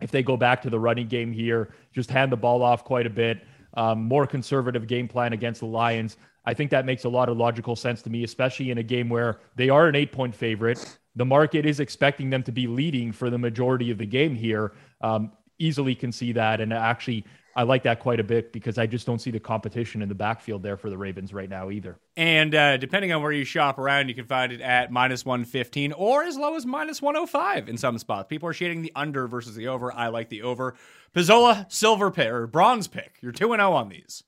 if 0.00 0.10
they 0.10 0.22
go 0.22 0.36
back 0.36 0.62
to 0.62 0.70
the 0.70 0.78
running 0.78 1.08
game 1.08 1.32
here, 1.32 1.70
just 1.92 2.10
hand 2.10 2.30
the 2.32 2.36
ball 2.36 2.62
off 2.62 2.84
quite 2.84 3.06
a 3.06 3.10
bit, 3.10 3.44
um, 3.74 4.04
more 4.04 4.26
conservative 4.26 4.86
game 4.86 5.08
plan 5.08 5.32
against 5.32 5.60
the 5.60 5.66
Lions. 5.66 6.16
I 6.44 6.54
think 6.54 6.70
that 6.70 6.86
makes 6.86 7.04
a 7.04 7.08
lot 7.08 7.28
of 7.28 7.36
logical 7.36 7.74
sense 7.74 8.02
to 8.02 8.10
me, 8.10 8.22
especially 8.24 8.70
in 8.70 8.78
a 8.78 8.82
game 8.82 9.08
where 9.08 9.40
they 9.56 9.68
are 9.68 9.88
an 9.88 9.96
eight 9.96 10.12
point 10.12 10.34
favorite. 10.34 10.98
The 11.16 11.24
market 11.24 11.66
is 11.66 11.80
expecting 11.80 12.30
them 12.30 12.42
to 12.44 12.52
be 12.52 12.66
leading 12.66 13.10
for 13.10 13.30
the 13.30 13.38
majority 13.38 13.90
of 13.90 13.98
the 13.98 14.06
game 14.06 14.34
here. 14.34 14.72
Um, 15.00 15.32
easily 15.58 15.94
can 15.94 16.12
see 16.12 16.32
that. 16.32 16.60
And 16.60 16.72
actually, 16.72 17.24
I 17.56 17.62
like 17.62 17.84
that 17.84 18.00
quite 18.00 18.20
a 18.20 18.24
bit 18.24 18.52
because 18.52 18.76
I 18.76 18.86
just 18.86 19.06
don't 19.06 19.18
see 19.18 19.30
the 19.30 19.40
competition 19.40 20.02
in 20.02 20.10
the 20.10 20.14
backfield 20.14 20.62
there 20.62 20.76
for 20.76 20.90
the 20.90 20.98
Ravens 20.98 21.32
right 21.32 21.48
now 21.48 21.70
either. 21.70 21.98
And 22.14 22.54
uh, 22.54 22.76
depending 22.76 23.12
on 23.12 23.22
where 23.22 23.32
you 23.32 23.44
shop 23.44 23.78
around, 23.78 24.10
you 24.10 24.14
can 24.14 24.26
find 24.26 24.52
it 24.52 24.60
at 24.60 24.92
minus 24.92 25.24
115 25.24 25.92
or 25.92 26.22
as 26.22 26.36
low 26.36 26.54
as 26.54 26.66
minus 26.66 27.00
105 27.00 27.70
in 27.70 27.78
some 27.78 27.96
spots. 27.96 28.28
People 28.28 28.50
are 28.50 28.52
shading 28.52 28.82
the 28.82 28.92
under 28.94 29.26
versus 29.26 29.54
the 29.56 29.68
over. 29.68 29.90
I 29.90 30.08
like 30.08 30.28
the 30.28 30.42
over. 30.42 30.74
Pizzola, 31.14 31.72
silver 31.72 32.10
pick 32.10 32.28
or 32.28 32.46
bronze 32.46 32.88
pick. 32.88 33.16
You're 33.22 33.32
2 33.32 33.48
0 33.48 33.72
on 33.72 33.88
these. 33.88 34.22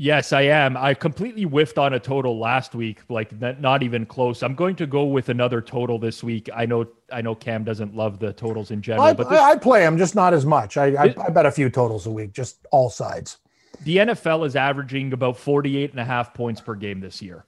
Yes, 0.00 0.32
I 0.32 0.42
am. 0.42 0.76
I 0.76 0.94
completely 0.94 1.42
whiffed 1.42 1.76
on 1.76 1.92
a 1.92 1.98
total 1.98 2.38
last 2.38 2.72
week, 2.72 3.00
like 3.08 3.32
not 3.40 3.82
even 3.82 4.06
close. 4.06 4.44
I'm 4.44 4.54
going 4.54 4.76
to 4.76 4.86
go 4.86 5.02
with 5.02 5.28
another 5.28 5.60
total 5.60 5.98
this 5.98 6.22
week. 6.22 6.48
I 6.54 6.66
know, 6.66 6.86
I 7.10 7.20
know, 7.20 7.34
Cam 7.34 7.64
doesn't 7.64 7.96
love 7.96 8.20
the 8.20 8.32
totals 8.32 8.70
in 8.70 8.80
general, 8.80 9.06
I, 9.06 9.12
but 9.12 9.28
this, 9.28 9.40
I, 9.40 9.50
I 9.50 9.56
play 9.56 9.80
them, 9.80 9.98
just 9.98 10.14
not 10.14 10.32
as 10.32 10.46
much. 10.46 10.76
I, 10.76 10.94
I, 10.94 11.14
I 11.26 11.30
bet 11.30 11.46
a 11.46 11.50
few 11.50 11.68
totals 11.68 12.06
a 12.06 12.12
week, 12.12 12.32
just 12.32 12.64
all 12.70 12.90
sides. 12.90 13.38
the 13.82 13.96
NFL 13.96 14.46
is 14.46 14.54
averaging 14.54 15.12
about 15.12 15.36
48 15.36 15.90
and 15.90 15.98
a 15.98 16.04
half 16.04 16.32
points 16.32 16.60
per 16.60 16.76
game 16.76 17.00
this 17.00 17.20
year. 17.20 17.44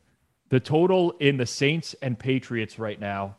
The 0.49 0.59
total 0.59 1.13
in 1.21 1.37
the 1.37 1.47
Saints 1.47 1.95
and 2.03 2.19
Patriots 2.19 2.81
right 2.81 2.99
now 2.99 3.37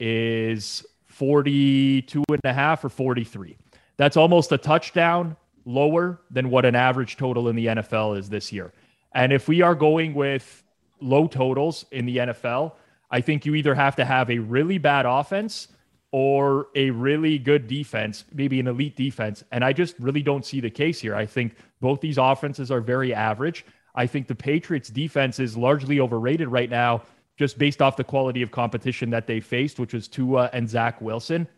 is 0.00 0.86
42 1.04 2.24
and 2.30 2.40
a 2.44 2.52
half 2.54 2.82
or 2.82 2.88
43. 2.88 3.58
That's 3.98 4.16
almost 4.16 4.52
a 4.52 4.58
touchdown 4.58 5.36
lower 5.64 6.20
than 6.30 6.50
what 6.50 6.64
an 6.64 6.74
average 6.74 7.16
total 7.16 7.48
in 7.48 7.56
the 7.56 7.66
NFL 7.66 8.18
is 8.18 8.28
this 8.28 8.52
year. 8.52 8.72
And 9.14 9.32
if 9.32 9.48
we 9.48 9.62
are 9.62 9.74
going 9.74 10.14
with 10.14 10.62
low 11.00 11.26
totals 11.26 11.84
in 11.90 12.06
the 12.06 12.18
NFL, 12.18 12.72
I 13.10 13.20
think 13.20 13.46
you 13.46 13.54
either 13.54 13.74
have 13.74 13.96
to 13.96 14.04
have 14.04 14.30
a 14.30 14.38
really 14.38 14.78
bad 14.78 15.06
offense 15.06 15.68
or 16.10 16.68
a 16.74 16.90
really 16.90 17.38
good 17.38 17.66
defense, 17.66 18.24
maybe 18.32 18.60
an 18.60 18.66
elite 18.66 18.96
defense. 18.96 19.42
And 19.50 19.64
I 19.64 19.72
just 19.72 19.96
really 19.98 20.22
don't 20.22 20.46
see 20.46 20.60
the 20.60 20.70
case 20.70 21.00
here. 21.00 21.14
I 21.14 21.26
think 21.26 21.56
both 21.80 22.00
these 22.00 22.18
offenses 22.18 22.70
are 22.70 22.80
very 22.80 23.12
average. 23.12 23.64
I 23.94 24.06
think 24.06 24.26
the 24.26 24.34
Patriots 24.34 24.90
defense 24.90 25.38
is 25.38 25.56
largely 25.56 26.00
overrated 26.00 26.48
right 26.48 26.70
now, 26.70 27.02
just 27.36 27.58
based 27.58 27.82
off 27.82 27.96
the 27.96 28.04
quality 28.04 28.42
of 28.42 28.50
competition 28.50 29.10
that 29.10 29.26
they 29.26 29.40
faced, 29.40 29.78
which 29.78 29.92
was 29.92 30.08
Tua 30.08 30.50
and 30.52 30.68
Zach 30.68 31.00
Wilson. 31.00 31.48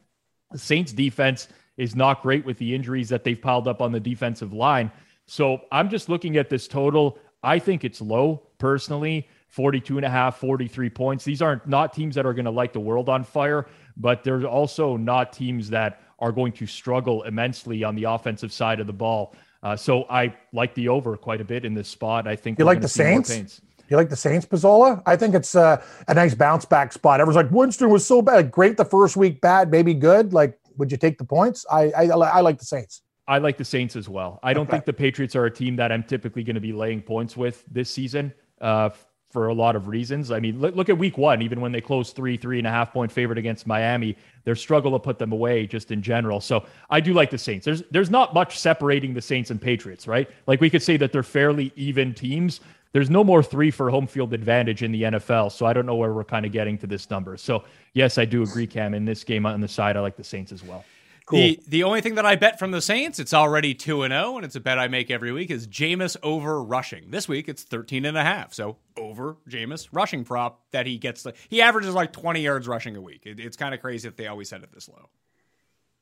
The 0.53 0.59
Saints 0.59 0.93
defense 0.93 1.49
is 1.77 1.95
not 1.95 2.23
great 2.23 2.45
with 2.45 2.59
the 2.59 2.75
injuries 2.75 3.09
that 3.09 3.25
they've 3.25 3.41
piled 3.41 3.69
up 3.69 3.81
on 3.81 3.93
the 3.93 4.01
defensive 4.01 4.53
line. 4.53 4.91
So 5.27 5.61
I'm 5.73 5.91
just 5.91 6.09
looking 6.09 6.37
at 6.37 6.49
this 6.49 6.69
total. 6.69 7.19
I 7.43 7.59
think 7.59 7.85
it's 7.85 8.01
low 8.01 8.43
personally 8.59 9.29
42 9.49 9.97
and 9.97 10.05
a 10.05 10.11
half, 10.11 10.39
43 10.39 10.91
points. 10.91 11.25
These 11.25 11.41
aren't 11.41 11.67
not 11.67 11.95
teams 11.95 12.15
that 12.17 12.27
are 12.27 12.35
going 12.35 12.45
to 12.45 12.51
light 12.51 12.73
the 12.73 12.81
world 12.81 13.09
on 13.09 13.25
fire, 13.25 13.67
but 13.97 14.23
they're 14.23 14.45
also 14.45 14.97
not 14.97 15.33
teams 15.33 15.71
that 15.71 16.03
are 16.19 16.33
going 16.33 16.53
to 16.53 16.67
struggle 16.67 17.23
immensely 17.23 17.85
on 17.85 17.95
the 17.95 18.05
offensive 18.05 18.53
side 18.53 18.81
of 18.81 18.87
the 18.87 18.93
ball. 18.93 19.35
Uh, 19.63 19.75
so 19.75 20.05
I 20.11 20.35
like 20.53 20.75
the 20.75 20.89
over 20.89 21.17
quite 21.17 21.41
a 21.41 21.45
bit 21.45 21.65
in 21.65 21.75
this 21.75 21.89
spot. 21.89 22.27
I 22.27 22.37
think 22.37 22.59
You 22.59 22.65
like 22.65 22.81
the 22.81 22.89
Saints? 22.89 23.63
You 23.89 23.97
like 23.97 24.11
the 24.11 24.17
Saints, 24.17 24.45
Pizzola? 24.45 25.03
I 25.07 25.17
think 25.17 25.35
it's 25.35 25.55
uh, 25.55 25.83
a 26.09 26.15
nice 26.15 26.35
bounce 26.35 26.65
back 26.65 26.93
spot. 26.93 27.21
Everyone's 27.21 27.43
like, 27.43 27.53
Winston 27.53 27.89
was 27.89 28.05
so 28.05 28.21
bad. 28.21 28.51
Great 28.51 28.77
the 28.77 28.85
first 28.85 29.17
week, 29.17 29.41
bad, 29.41 29.71
maybe 29.71 29.95
good. 29.95 30.33
Like, 30.33 30.59
would 30.79 30.91
you 30.91 30.97
take 30.99 31.19
the 31.19 31.25
points? 31.25 31.65
I 31.71 31.91
I, 31.91 32.05
I 32.07 32.41
like 32.41 32.59
the 32.59 32.65
Saints. 32.65 33.03
I 33.29 33.39
like 33.39 33.57
the 33.57 33.65
Saints 33.65 33.97
as 33.97 34.09
well. 34.09 34.39
I 34.43 34.53
don't 34.55 34.63
Okay. 34.69 34.73
think 34.73 34.85
the 34.85 34.93
Patriots 34.93 35.35
are 35.35 35.47
a 35.47 35.51
team 35.51 35.75
that 35.77 35.91
I'm 35.91 36.05
typically 36.05 36.45
going 36.45 36.55
to 36.55 36.61
be 36.61 36.73
laying 36.73 37.03
points 37.03 37.37
with 37.37 37.65
this 37.71 37.91
season 37.91 38.33
uh, 38.61 38.91
for 39.33 39.49
a 39.49 39.53
lot 39.53 39.75
of 39.75 39.89
reasons. 39.89 40.31
I 40.31 40.39
mean, 40.39 40.61
look, 40.61 40.77
look 40.77 40.89
at 40.89 40.97
week 40.97 41.19
one, 41.19 41.43
even 41.43 41.61
when 41.61 41.73
they 41.73 41.81
closed 41.81 42.15
three, 42.15 42.37
three 42.37 42.59
and 42.59 42.67
a 42.69 42.71
half 42.71 42.93
point 42.93 43.11
favorite 43.11 43.37
against 43.37 43.67
Miami, 43.67 44.17
their 44.45 44.55
struggle 44.55 44.93
to 44.93 45.01
put 45.01 45.19
them 45.19 45.33
away 45.33 45.67
just 45.67 45.91
in 45.91 46.03
general. 46.03 46.41
So 46.41 46.65
I 46.89 47.01
do 47.01 47.13
like 47.15 47.31
the 47.31 47.37
Saints. 47.39 47.65
There's, 47.65 47.83
there's 47.91 48.11
not 48.11 48.33
much 48.33 48.61
separating 48.61 49.13
the 49.13 49.21
Saints 49.23 49.51
and 49.51 49.61
Patriots, 49.61 50.07
right? 50.07 50.31
Like 50.47 50.61
we 50.61 50.71
could 50.71 50.83
say 50.83 50.97
that 50.99 51.11
they're 51.11 51.25
fairly 51.25 51.73
even 51.75 52.15
teams. 52.15 52.61
There's 52.97 53.11
no 53.11 53.23
more 53.23 53.43
three 53.43 53.71
for 53.71 53.91
home 53.91 54.07
field 54.07 54.33
advantage 54.33 54.83
in 54.83 54.91
the 54.91 55.03
NFL. 55.03 55.53
So 55.53 55.67
I 55.67 55.75
don't 55.75 55.85
know 55.85 55.97
where 55.97 56.15
we're 56.15 56.25
kind 56.25 56.47
of 56.47 56.53
getting 56.53 56.79
to 56.79 56.87
this 56.87 57.11
number. 57.11 57.37
So 57.37 57.65
yes, 57.93 58.17
I 58.17 58.25
do 58.25 58.43
agree, 58.43 58.67
Cam. 58.67 58.95
In 58.95 59.05
this 59.05 59.23
game 59.23 59.45
on 59.45 59.61
the 59.61 59.69
side, 59.69 59.99
I 59.99 60.01
like 60.01 60.17
the 60.17 60.25
Saints 60.25 60.51
as 60.51 60.65
well. 60.65 60.83
Cool. 61.27 61.41
The 61.41 61.61
the 61.69 61.83
only 61.83 62.01
thing 62.01 62.15
that 62.15 62.25
I 62.25 62.37
bet 62.37 62.59
from 62.59 62.71
the 62.71 62.81
Saints, 62.81 63.19
it's 63.19 63.35
already 63.35 63.75
2 63.75 64.05
and 64.05 64.13
0 64.13 64.37
and 64.37 64.47
it's 64.47 64.57
a 64.57 64.61
bet 64.61 64.79
I 64.79 64.89
make 64.89 65.11
every 65.11 65.31
week 65.31 65.51
is 65.51 65.67
Jameis 65.69 66.17
over 66.23 66.63
rushing. 66.63 67.11
This 67.11 67.29
week 67.29 67.51
it's 67.51 67.65
13 67.65 68.07
and 68.07 68.17
a 68.17 68.25
half. 68.25 68.55
So 68.55 68.79
over 68.97 69.37
Jameis 69.47 69.89
rushing 69.93 70.25
prop 70.25 70.63
that 70.71 70.87
he 70.87 70.97
gets 70.97 71.27
he 71.51 71.61
averages 71.61 71.93
like 71.93 72.15
20 72.15 72.41
yards 72.41 72.67
rushing 72.67 72.97
a 72.97 73.03
week. 73.03 73.27
It, 73.27 73.39
it's 73.39 73.59
kind 73.59 73.75
of 73.75 73.83
crazy 73.83 74.09
that 74.09 74.17
they 74.17 74.27
always 74.27 74.49
set 74.49 74.63
it 74.63 74.73
this 74.73 74.89
low. 74.89 75.11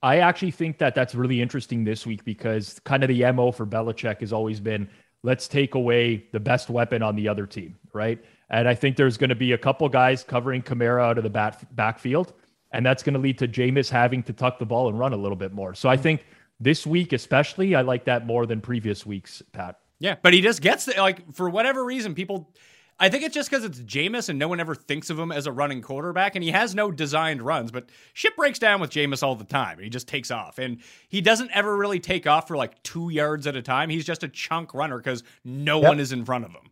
I 0.01 0.19
actually 0.19 0.53
think 0.53 0.79
that 0.79 0.95
that's 0.95 1.17
really 1.17 1.43
interesting 1.43 1.83
this 1.83 2.07
week 2.07 2.25
because 2.25 2.79
kind 2.85 3.03
of 3.03 3.09
the 3.09 3.33
MO 3.33 3.51
for 3.51 3.67
Belichick 3.67 4.21
has 4.21 4.33
always 4.33 4.61
been 4.61 4.89
let's 5.25 5.49
take 5.49 5.75
away 5.75 6.27
the 6.33 6.39
best 6.39 6.71
weapon 6.71 7.03
on 7.03 7.17
the 7.17 7.27
other 7.27 7.47
team, 7.47 7.77
right? 7.93 8.23
And 8.51 8.69
I 8.69 8.75
think 8.75 8.97
there's 8.97 9.17
going 9.17 9.31
to 9.31 9.35
be 9.35 9.53
a 9.53 9.59
couple 9.59 9.89
guys 9.89 10.23
covering 10.23 10.63
Kamara 10.63 11.03
out 11.03 11.19
of 11.19 11.25
the 11.25 11.31
bat, 11.31 11.67
backfield, 11.75 12.35
and 12.71 12.85
that's 12.85 13.03
going 13.03 13.15
to 13.15 13.19
lead 13.19 13.39
to 13.39 13.49
Jameis 13.49 13.89
having 13.89 14.23
to 14.25 14.33
tuck 14.33 14.59
the 14.59 14.67
ball 14.67 14.89
and 14.89 14.99
run 14.99 15.15
a 15.15 15.17
little 15.17 15.37
bit 15.37 15.53
more. 15.53 15.75
So 15.75 15.89
I 15.89 15.95
mm-hmm. 15.95 16.03
think 16.03 16.27
this 16.61 16.87
week, 16.87 17.13
especially, 17.15 17.75
I 17.75 17.81
like 17.81 18.05
that 18.05 18.27
more 18.27 18.47
than 18.47 18.61
previous 18.61 19.07
weeks, 19.07 19.43
Pat. 19.53 19.81
Yeah, 19.99 20.17
but 20.21 20.35
he 20.35 20.43
just 20.43 20.61
gets 20.61 20.85
the, 20.85 20.95
like 20.99 21.35
for 21.35 21.49
whatever 21.49 21.85
reason, 21.85 22.15
people. 22.15 22.53
I 22.99 23.09
think 23.09 23.25
it's 23.25 23.35
just 23.35 23.51
because 23.51 23.65
it's 23.65 23.81
Jameis 23.81 24.29
and 24.29 24.39
no 24.39 24.47
one 24.47 24.61
ever 24.61 24.75
thinks 24.75 25.11
of 25.11 25.19
him 25.19 25.33
as 25.33 25.47
a 25.49 25.53
running 25.53 25.83
quarterback, 25.83 26.37
and 26.37 26.45
he 26.45 26.53
has 26.53 26.75
no 26.77 26.93
designed 26.93 27.43
runs. 27.43 27.73
But 27.73 27.89
shit 28.13 28.37
breaks 28.37 28.61
down 28.61 28.81
with 28.81 28.91
Jameis 28.91 29.23
all 29.23 29.35
the 29.35 29.45
time. 29.45 29.81
He 29.81 29.89
just 29.91 30.07
takes 30.07 30.31
off, 30.31 30.59
and 30.59 30.79
he 31.09 31.21
doesn't 31.21 31.51
ever 31.53 31.77
really 31.77 31.99
take 31.99 32.27
off 32.27 32.47
for 32.47 32.57
like 32.57 32.81
two 32.85 33.11
yards 33.11 33.47
at 33.49 33.57
a 33.57 33.63
time. 33.63 33.91
He's 33.91 34.05
just 34.05 34.23
a 34.23 34.29
chunk 34.29 34.75
runner 34.75 34.99
because 34.99 35.25
no 35.45 35.81
Yep. 35.81 35.89
one 35.89 36.01
is 36.01 36.13
in 36.13 36.25
front 36.25 36.45
of 36.45 36.53
him. 36.53 36.71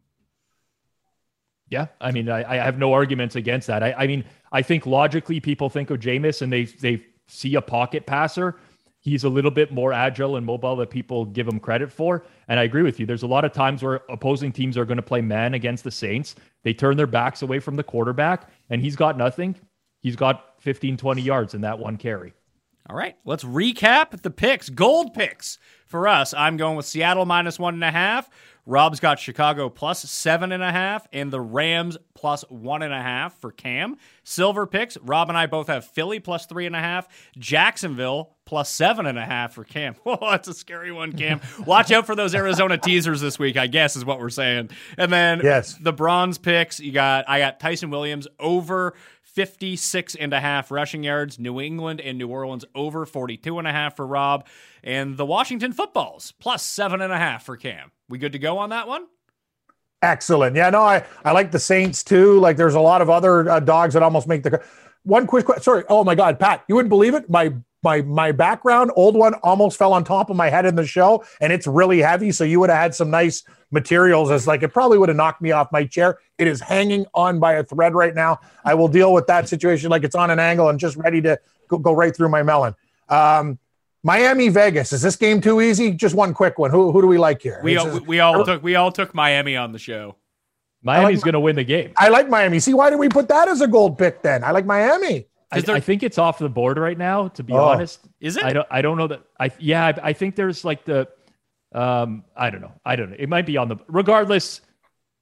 Yeah, 1.69 1.87
I 2.01 2.13
mean, 2.13 2.29
I, 2.29 2.45
I 2.53 2.57
have 2.57 2.79
no 2.79 2.93
arguments 2.93 3.35
against 3.35 3.67
that. 3.69 3.83
I, 3.83 3.93
I 3.93 4.07
mean, 4.07 4.25
I 4.53 4.61
think 4.63 4.85
logically 4.87 5.41
people 5.41 5.71
think 5.71 5.91
of 5.91 5.99
Jameis 6.01 6.43
and 6.43 6.53
they 6.53 6.65
they 6.67 7.03
see 7.27 7.55
a 7.55 7.63
pocket 7.63 8.05
passer. 8.07 8.57
He's 9.03 9.25
a 9.25 9.29
little 9.29 9.51
bit 9.51 9.73
more 9.73 9.93
agile 9.93 10.37
and 10.37 10.47
mobile 10.47 10.77
that 10.77 10.91
people 10.91 11.25
give 11.25 11.49
him 11.49 11.59
credit 11.59 11.91
for. 11.91 12.25
And 12.47 12.61
I 12.61 12.63
agree 12.63 12.85
with 12.85 13.01
you. 13.01 13.07
There's 13.07 13.25
a 13.25 13.27
lot 13.27 13.45
of 13.45 13.53
times 13.53 13.83
where 13.83 14.01
opposing 14.09 14.53
teams 14.53 14.79
are 14.79 14.85
going 14.85 14.97
to 14.97 15.03
play 15.03 15.21
man 15.21 15.55
against 15.55 15.83
the 15.83 15.91
Saints. 15.91 16.37
They 16.63 16.73
turn 16.73 16.97
their 16.97 17.09
backs 17.09 17.43
away 17.43 17.59
from 17.59 17.75
the 17.75 17.83
quarterback, 17.83 18.49
and 18.71 18.81
he's 18.81 18.95
got 18.95 19.19
nothing. 19.19 19.57
He's 19.99 20.15
got 20.15 20.55
15, 20.61 20.97
20 20.97 21.21
yards 21.21 21.53
in 21.53 21.63
that 21.63 21.81
one 21.81 21.97
carry. 21.97 22.33
All 22.89 22.97
right, 22.97 23.17
let's 23.25 23.43
recap 23.43 24.23
the 24.23 24.31
picks. 24.31 24.69
Gold 24.69 25.15
picks 25.15 25.59
for 25.87 26.07
us. 26.07 26.33
I'm 26.33 26.57
going 26.57 26.77
with 26.77 26.87
Seattle 26.87 27.27
minus 27.27 27.59
one 27.59 27.75
and 27.75 27.85
a 27.85 27.91
half. 27.91 28.31
Rob's 28.65 29.01
got 29.01 29.19
Chicago 29.19 29.69
plus 29.69 30.09
seven 30.09 30.53
and 30.53 30.63
a 30.63 30.71
half, 30.71 31.07
and 31.13 31.33
the 31.33 31.41
Rams 31.41 31.97
plus 32.15 32.45
one 32.49 32.83
and 32.83 32.95
a 32.95 33.03
half 33.03 33.37
for 33.41 33.51
Cam. 33.51 33.97
Silver 34.23 34.67
picks. 34.69 34.97
Rob 34.99 35.29
and 35.29 35.37
I 35.37 35.47
both 35.47 35.67
have 35.67 35.85
Philly 35.85 36.21
plus 36.21 36.47
three 36.47 36.67
and 36.67 36.77
a 36.77 36.79
half, 36.81 37.09
Jacksonville 37.37 38.37
plus 38.45 38.71
seven 38.71 39.07
and 39.07 39.19
a 39.19 39.25
half 39.25 39.55
for 39.55 39.65
Cam. 39.65 39.95
Whoa, 40.05 40.17
oh, 40.23 40.31
that's 40.31 40.47
a 40.49 40.55
scary 40.55 40.93
one, 40.93 41.13
Cam. 41.13 41.41
Watch 41.67 41.91
out 41.91 42.07
for 42.07 42.15
those 42.15 42.35
Arizona 42.35 42.79
teasers 42.79 43.21
this 43.21 43.39
week, 43.39 43.57
I 43.57 43.67
guess 43.67 43.97
is 43.97 44.05
what 44.05 44.21
we're 44.21 44.31
saying. 44.31 44.71
And 44.97 45.13
then 45.13 45.41
Yes. 45.43 45.75
the 45.75 45.93
bronze 45.93 46.39
picks. 46.39 46.79
You 46.79 46.93
got 46.93 47.29
I 47.29 47.39
got 47.41 47.59
Ty'Son 47.61 47.91
Williams 47.91 48.29
over 48.39 48.95
56 49.33 50.15
and 50.15 50.33
a 50.33 50.41
half 50.41 50.71
rushing 50.71 51.03
yards. 51.03 51.39
New 51.39 51.61
England 51.61 52.01
and 52.01 52.19
New 52.19 52.29
Orleans 52.29 52.65
over 52.75 53.07
42 53.07 53.59
and 53.59 53.67
a 53.67 53.73
half 53.73 53.97
for 53.97 54.07
Rob. 54.07 54.47
And 54.85 55.17
the 55.17 55.27
Washington 55.27 55.73
footballs 55.73 56.33
plus 56.39 56.63
seven 56.63 57.01
and 57.01 57.13
a 57.13 57.19
half 57.19 57.45
for 57.45 57.57
Cam. 57.57 57.93
We 58.09 58.19
good 58.19 58.33
to 58.33 58.39
go 58.39 58.59
on 58.59 58.71
that 58.71 58.89
one? 58.89 59.07
Excellent. 60.03 60.57
Yeah, 60.57 60.71
no, 60.71 60.83
I, 60.83 61.05
I 61.25 61.33
like 61.33 61.53
the 61.53 61.59
Saints 61.59 62.03
too. 62.03 62.39
Like 62.41 62.57
there's 62.57 62.75
a 62.75 62.81
lot 62.81 63.01
of 63.01 63.09
other 63.09 63.49
uh, 63.49 63.61
dogs 63.61 63.95
that 63.95 64.03
almost 64.03 64.27
make 64.29 64.43
the. 64.43 64.63
One 65.05 65.27
quick 65.27 65.47
question. 65.47 65.63
Sorry. 65.65 65.85
Oh 65.89 66.05
my 66.05 66.15
God, 66.15 66.39
Pat, 66.39 66.65
you 66.69 66.77
wouldn't 66.77 66.91
believe 66.91 67.15
it. 67.15 67.29
My 67.29 67.53
my 67.83 68.03
my 68.03 68.33
background, 68.33 68.91
old 68.97 69.17
one, 69.17 69.35
almost 69.43 69.77
fell 69.79 69.93
on 69.93 70.05
top 70.05 70.31
of 70.31 70.37
my 70.37 70.49
head 70.49 70.67
in 70.67 70.77
the 70.77 70.87
show, 70.87 71.25
and 71.41 71.53
it's 71.53 71.67
really 71.67 71.99
heavy. 72.01 72.31
So 72.33 72.45
you 72.45 72.61
would 72.61 72.71
have 72.71 72.79
had 72.79 72.95
some 72.95 73.11
nice 73.11 73.43
materials. 73.71 74.31
As 74.31 74.47
like 74.47 74.63
it 74.63 74.69
probably 74.69 74.99
would 74.99 75.09
have 75.09 75.17
knocked 75.17 75.43
me 75.43 75.51
off 75.53 75.73
my 75.73 75.85
chair. 75.85 76.19
It 76.39 76.47
is 76.47 76.61
hanging 76.61 77.07
on 77.15 77.39
by 77.41 77.55
a 77.55 77.65
thread 77.65 77.95
right 77.95 78.15
now. 78.15 78.41
I 78.65 78.75
will 78.75 78.89
deal 78.89 79.13
with 79.13 79.27
that 79.27 79.49
situation 79.49 79.91
like 79.91 80.05
it's 80.05 80.15
on 80.15 80.31
an 80.31 80.39
angle 80.39 80.69
and 80.69 80.79
just 80.79 80.97
ready 80.97 81.21
to 81.23 81.39
go, 81.69 81.79
go 81.79 81.93
right 81.93 82.15
through 82.15 82.29
my 82.29 82.43
melon. 82.43 82.75
Um, 83.09 83.59
Miami 84.05 84.49
Vegas. 84.49 84.93
Is 84.93 85.03
this 85.03 85.15
game 85.17 85.41
too 85.41 85.61
easy? 85.61 85.93
Just 85.93 86.15
one 86.15 86.35
quick 86.35 86.59
one. 86.59 86.71
Who 86.71 86.91
who 86.93 87.01
do 87.01 87.07
we 87.07 87.19
like 87.19 87.41
here? 87.43 87.61
We 87.63 87.77
all, 87.77 87.87
is- 87.89 88.01
we 88.03 88.21
all 88.21 88.45
took 88.45 88.63
we 88.63 88.75
all 88.77 88.93
took 88.93 89.15
Miami 89.15 89.57
on 89.57 89.73
the 89.73 89.79
show. 89.79 90.17
Miami's 90.85 91.23
going 91.23 91.35
to 91.35 91.41
win 91.41 91.55
the 91.55 91.63
game. 91.63 91.93
I 91.97 92.09
like 92.09 92.29
Miami. 92.29 92.59
See, 92.59 92.75
why 92.75 92.91
did 92.91 92.99
we 92.99 93.09
put 93.09 93.29
that 93.29 93.47
as 93.47 93.61
a 93.61 93.69
gold 93.69 93.97
pick 93.99 94.21
then? 94.23 94.43
I 94.43 94.51
like 94.51 94.67
Miami. 94.67 95.27
I, 95.53 95.61
there- 95.61 95.77
I 95.77 95.81
think 95.81 96.03
it's 96.03 96.19
off 96.19 96.39
the 96.39 96.49
board 96.49 96.79
right 96.79 96.97
now. 96.99 97.29
To 97.29 97.43
be 97.43 97.53
Oh. 97.53 97.65
honest, 97.65 98.01
Is 98.21 98.37
it? 98.37 98.45
I 98.45 98.53
don't. 98.53 98.67
I 98.71 98.83
don't 98.83 98.97
know 98.99 99.07
that. 99.09 99.23
I 99.39 99.51
yeah. 99.59 99.87
I, 99.87 100.09
I 100.09 100.13
think 100.13 100.37
there's 100.37 100.65
like 100.65 100.85
the. 100.85 101.09
Um. 101.73 102.25
I 102.37 102.51
don't 102.51 102.61
know. 102.61 102.73
I 102.85 102.97
don't 102.97 103.11
know. 103.11 103.17
It 103.19 103.29
might 103.29 103.47
be 103.47 103.57
on 103.57 103.69
the. 103.69 103.77
Regardless, 103.89 104.61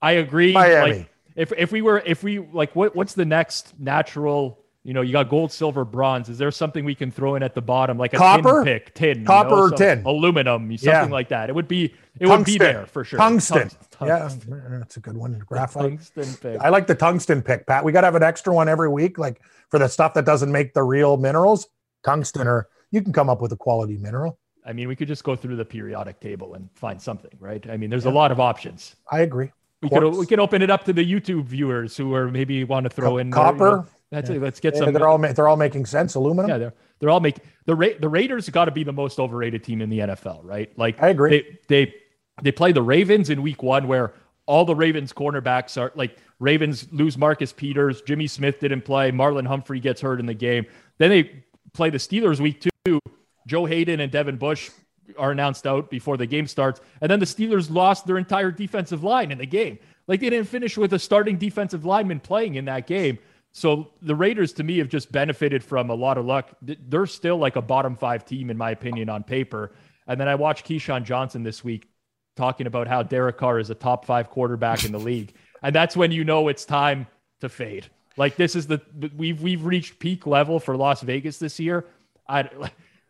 I 0.02 0.12
agree. 0.12 0.52
Miami. 0.52 0.92
Like 0.98 1.10
if 1.36 1.52
if 1.56 1.72
we 1.72 1.82
were 1.82 2.02
if 2.04 2.22
we 2.22 2.38
like 2.38 2.74
what 2.74 2.94
what's 2.96 3.14
the 3.14 3.24
next 3.24 3.78
natural. 3.78 4.56
You 4.82 4.94
know, 4.94 5.02
you 5.02 5.12
got 5.12 5.28
gold, 5.28 5.52
silver, 5.52 5.84
bronze. 5.84 6.30
Is 6.30 6.38
there 6.38 6.50
something 6.50 6.86
we 6.86 6.94
can 6.94 7.10
throw 7.10 7.34
in 7.34 7.42
at 7.42 7.54
the 7.54 7.60
bottom, 7.60 7.98
like 7.98 8.14
a 8.14 8.16
Copper? 8.16 8.64
tin 8.64 8.64
pick, 8.64 8.94
tin, 8.94 9.20
you 9.20 9.26
Copper 9.26 9.50
know, 9.50 9.62
or 9.64 9.70
tin? 9.72 10.02
aluminum, 10.06 10.74
something 10.78 10.88
Yeah. 10.90 11.04
like 11.04 11.28
that? 11.28 11.50
It 11.50 11.54
would 11.54 11.68
be, 11.68 11.92
it 12.18 12.26
would 12.28 12.44
be 12.44 12.58
there 12.58 12.86
for 12.86 13.04
sure. 13.04 13.18
Tungsten. 13.18 13.70
Tungsten. 13.90 14.06
Yeah, 14.50 14.78
that's 14.78 14.96
a 14.96 15.00
good 15.00 15.16
one. 15.16 15.38
Graphite. 15.46 15.98
Tungsten 15.98 16.34
pick. 16.40 16.60
I 16.60 16.68
like 16.70 16.86
the 16.86 16.94
tungsten 16.94 17.42
pick, 17.42 17.66
Pat. 17.66 17.84
We 17.84 17.92
got 17.92 18.00
to 18.02 18.06
have 18.06 18.14
an 18.16 18.22
extra 18.22 18.54
one 18.54 18.68
every 18.68 18.88
week, 18.88 19.18
like 19.18 19.40
for 19.68 19.78
the 19.78 19.88
stuff 19.88 20.14
that 20.14 20.24
doesn't 20.24 20.50
make 20.50 20.74
the 20.74 20.82
real 20.82 21.16
minerals. 21.16 21.68
Tungsten, 22.04 22.46
or 22.48 22.68
you 22.90 23.02
can 23.02 23.12
come 23.12 23.28
up 23.28 23.40
with 23.42 23.52
a 23.52 23.56
quality 23.56 23.96
mineral. 23.98 24.38
I 24.66 24.72
mean, 24.72 24.88
we 24.88 24.96
could 24.96 25.08
just 25.08 25.24
go 25.24 25.36
through 25.36 25.56
the 25.56 25.64
periodic 25.64 26.20
table 26.20 26.54
and 26.54 26.68
find 26.74 27.00
something, 27.00 27.30
right? 27.38 27.64
I 27.70 27.76
mean, 27.76 27.90
there's 27.90 28.06
a 28.06 28.10
lot 28.10 28.30
of 28.32 28.40
options. 28.40 28.96
I 29.10 29.20
agree. 29.20 29.50
We 29.82 29.88
could 29.88 30.14
we 30.14 30.26
could 30.26 30.40
open 30.40 30.60
it 30.60 30.70
up 30.70 30.84
to 30.84 30.92
the 30.92 31.04
YouTube 31.04 31.44
viewers 31.44 31.96
who 31.96 32.14
are 32.14 32.30
maybe 32.30 32.64
want 32.64 32.84
to 32.84 32.90
throw 32.90 33.10
Co- 33.12 33.18
in 33.18 33.30
copper? 33.30 33.64
you 33.70 33.76
know, 33.76 33.86
that's 34.10 34.28
it. 34.28 34.42
Let's 34.42 34.60
get 34.60 34.74
Yeah, 34.74 34.80
some. 34.80 34.92
they're 34.92 35.08
all 35.08 35.16
they're 35.18 35.48
all 35.48 35.56
making 35.56 35.86
sense. 35.86 36.14
Aluminum. 36.14 36.50
yeah, 36.50 36.58
they're 36.58 36.74
they're 37.00 37.10
all 37.10 37.20
making 37.20 37.44
the 37.66 37.74
Ra- 37.74 37.98
the 37.98 38.08
Raiders 38.08 38.48
got 38.48 38.66
to 38.66 38.70
be 38.70 38.84
the 38.84 38.92
most 38.92 39.18
overrated 39.18 39.64
team 39.64 39.82
in 39.82 39.90
the 39.90 39.98
NFL, 40.00 40.40
right? 40.44 40.70
Like 40.78 41.02
I 41.02 41.08
agree. 41.08 41.58
They 41.68 41.84
they 41.84 41.94
they 42.42 42.52
play 42.52 42.72
the 42.72 42.82
Ravens 42.82 43.30
in 43.30 43.42
Week 43.42 43.62
One, 43.62 43.88
where 43.88 44.12
all 44.46 44.64
the 44.64 44.74
Ravens 44.74 45.12
cornerbacks 45.12 45.80
are 45.80 45.92
like 45.94 46.18
Ravens 46.38 46.86
lose 46.92 47.18
Marcus 47.18 47.52
Peters, 47.52 48.02
Jimmy 48.02 48.26
Smith 48.26 48.60
didn't 48.60 48.82
play, 48.82 49.10
Marlon 49.10 49.46
Humphrey 49.46 49.80
gets 49.80 50.00
hurt 50.00 50.20
in 50.20 50.26
the 50.26 50.34
game. 50.34 50.66
Then 50.98 51.10
they 51.10 51.44
play 51.72 51.90
the 51.90 51.98
Steelers 51.98 52.40
Week 52.40 52.60
Two. 52.60 53.00
Joe 53.46 53.64
Haden 53.64 54.00
and 54.00 54.12
Devin 54.12 54.36
Bush 54.36 54.70
are 55.18 55.32
announced 55.32 55.66
out 55.66 55.90
before 55.90 56.16
the 56.16 56.26
game 56.26 56.46
starts, 56.46 56.80
and 57.00 57.10
then 57.10 57.18
the 57.18 57.26
Steelers 57.26 57.70
lost 57.70 58.06
their 58.06 58.18
entire 58.18 58.50
defensive 58.50 59.02
line 59.02 59.32
in 59.32 59.38
the 59.38 59.46
game. 59.46 59.78
Like 60.06 60.20
they 60.20 60.30
didn't 60.30 60.48
finish 60.48 60.76
with 60.76 60.92
a 60.92 60.98
starting 60.98 61.36
defensive 61.36 61.84
lineman 61.84 62.20
playing 62.20 62.56
in 62.56 62.64
that 62.66 62.86
game. 62.86 63.18
So 63.52 63.90
the 64.00 64.14
Raiders, 64.14 64.52
to 64.54 64.62
me, 64.62 64.78
have 64.78 64.88
just 64.88 65.10
benefited 65.10 65.64
from 65.64 65.90
a 65.90 65.94
lot 65.94 66.18
of 66.18 66.24
luck. 66.24 66.50
They're 66.62 67.06
still 67.06 67.36
like 67.36 67.56
a 67.56 67.62
bottom 67.62 67.96
five 67.96 68.24
team, 68.24 68.50
in 68.50 68.56
my 68.56 68.70
opinion, 68.70 69.08
on 69.08 69.24
paper. 69.24 69.72
And 70.06 70.20
then 70.20 70.28
I 70.28 70.34
watched 70.36 70.66
Keyshawn 70.66 71.04
Johnson 71.04 71.42
this 71.42 71.64
week 71.64 71.88
talking 72.36 72.66
about 72.66 72.86
how 72.86 73.02
Derek 73.02 73.38
Carr 73.38 73.58
is 73.58 73.70
a 73.70 73.74
top 73.74 74.04
five 74.04 74.30
quarterback 74.30 74.84
in 74.84 74.92
the 74.92 74.98
league, 74.98 75.34
and 75.62 75.74
that's 75.74 75.96
when 75.96 76.12
you 76.12 76.24
know 76.24 76.48
it's 76.48 76.64
time 76.64 77.06
to 77.40 77.48
fade. 77.48 77.86
Like 78.16 78.36
this 78.36 78.54
is 78.54 78.66
the 78.66 78.80
we've 79.16 79.40
we've 79.40 79.64
reached 79.64 79.98
peak 79.98 80.26
level 80.26 80.60
for 80.60 80.76
Las 80.76 81.00
Vegas 81.02 81.38
this 81.38 81.58
year. 81.58 81.86
I 82.28 82.48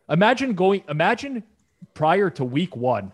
imagine 0.09 0.55
going. 0.55 0.85
Imagine 0.89 1.43
prior 1.95 2.31
to 2.31 2.45
Week 2.45 2.77
One 2.77 3.13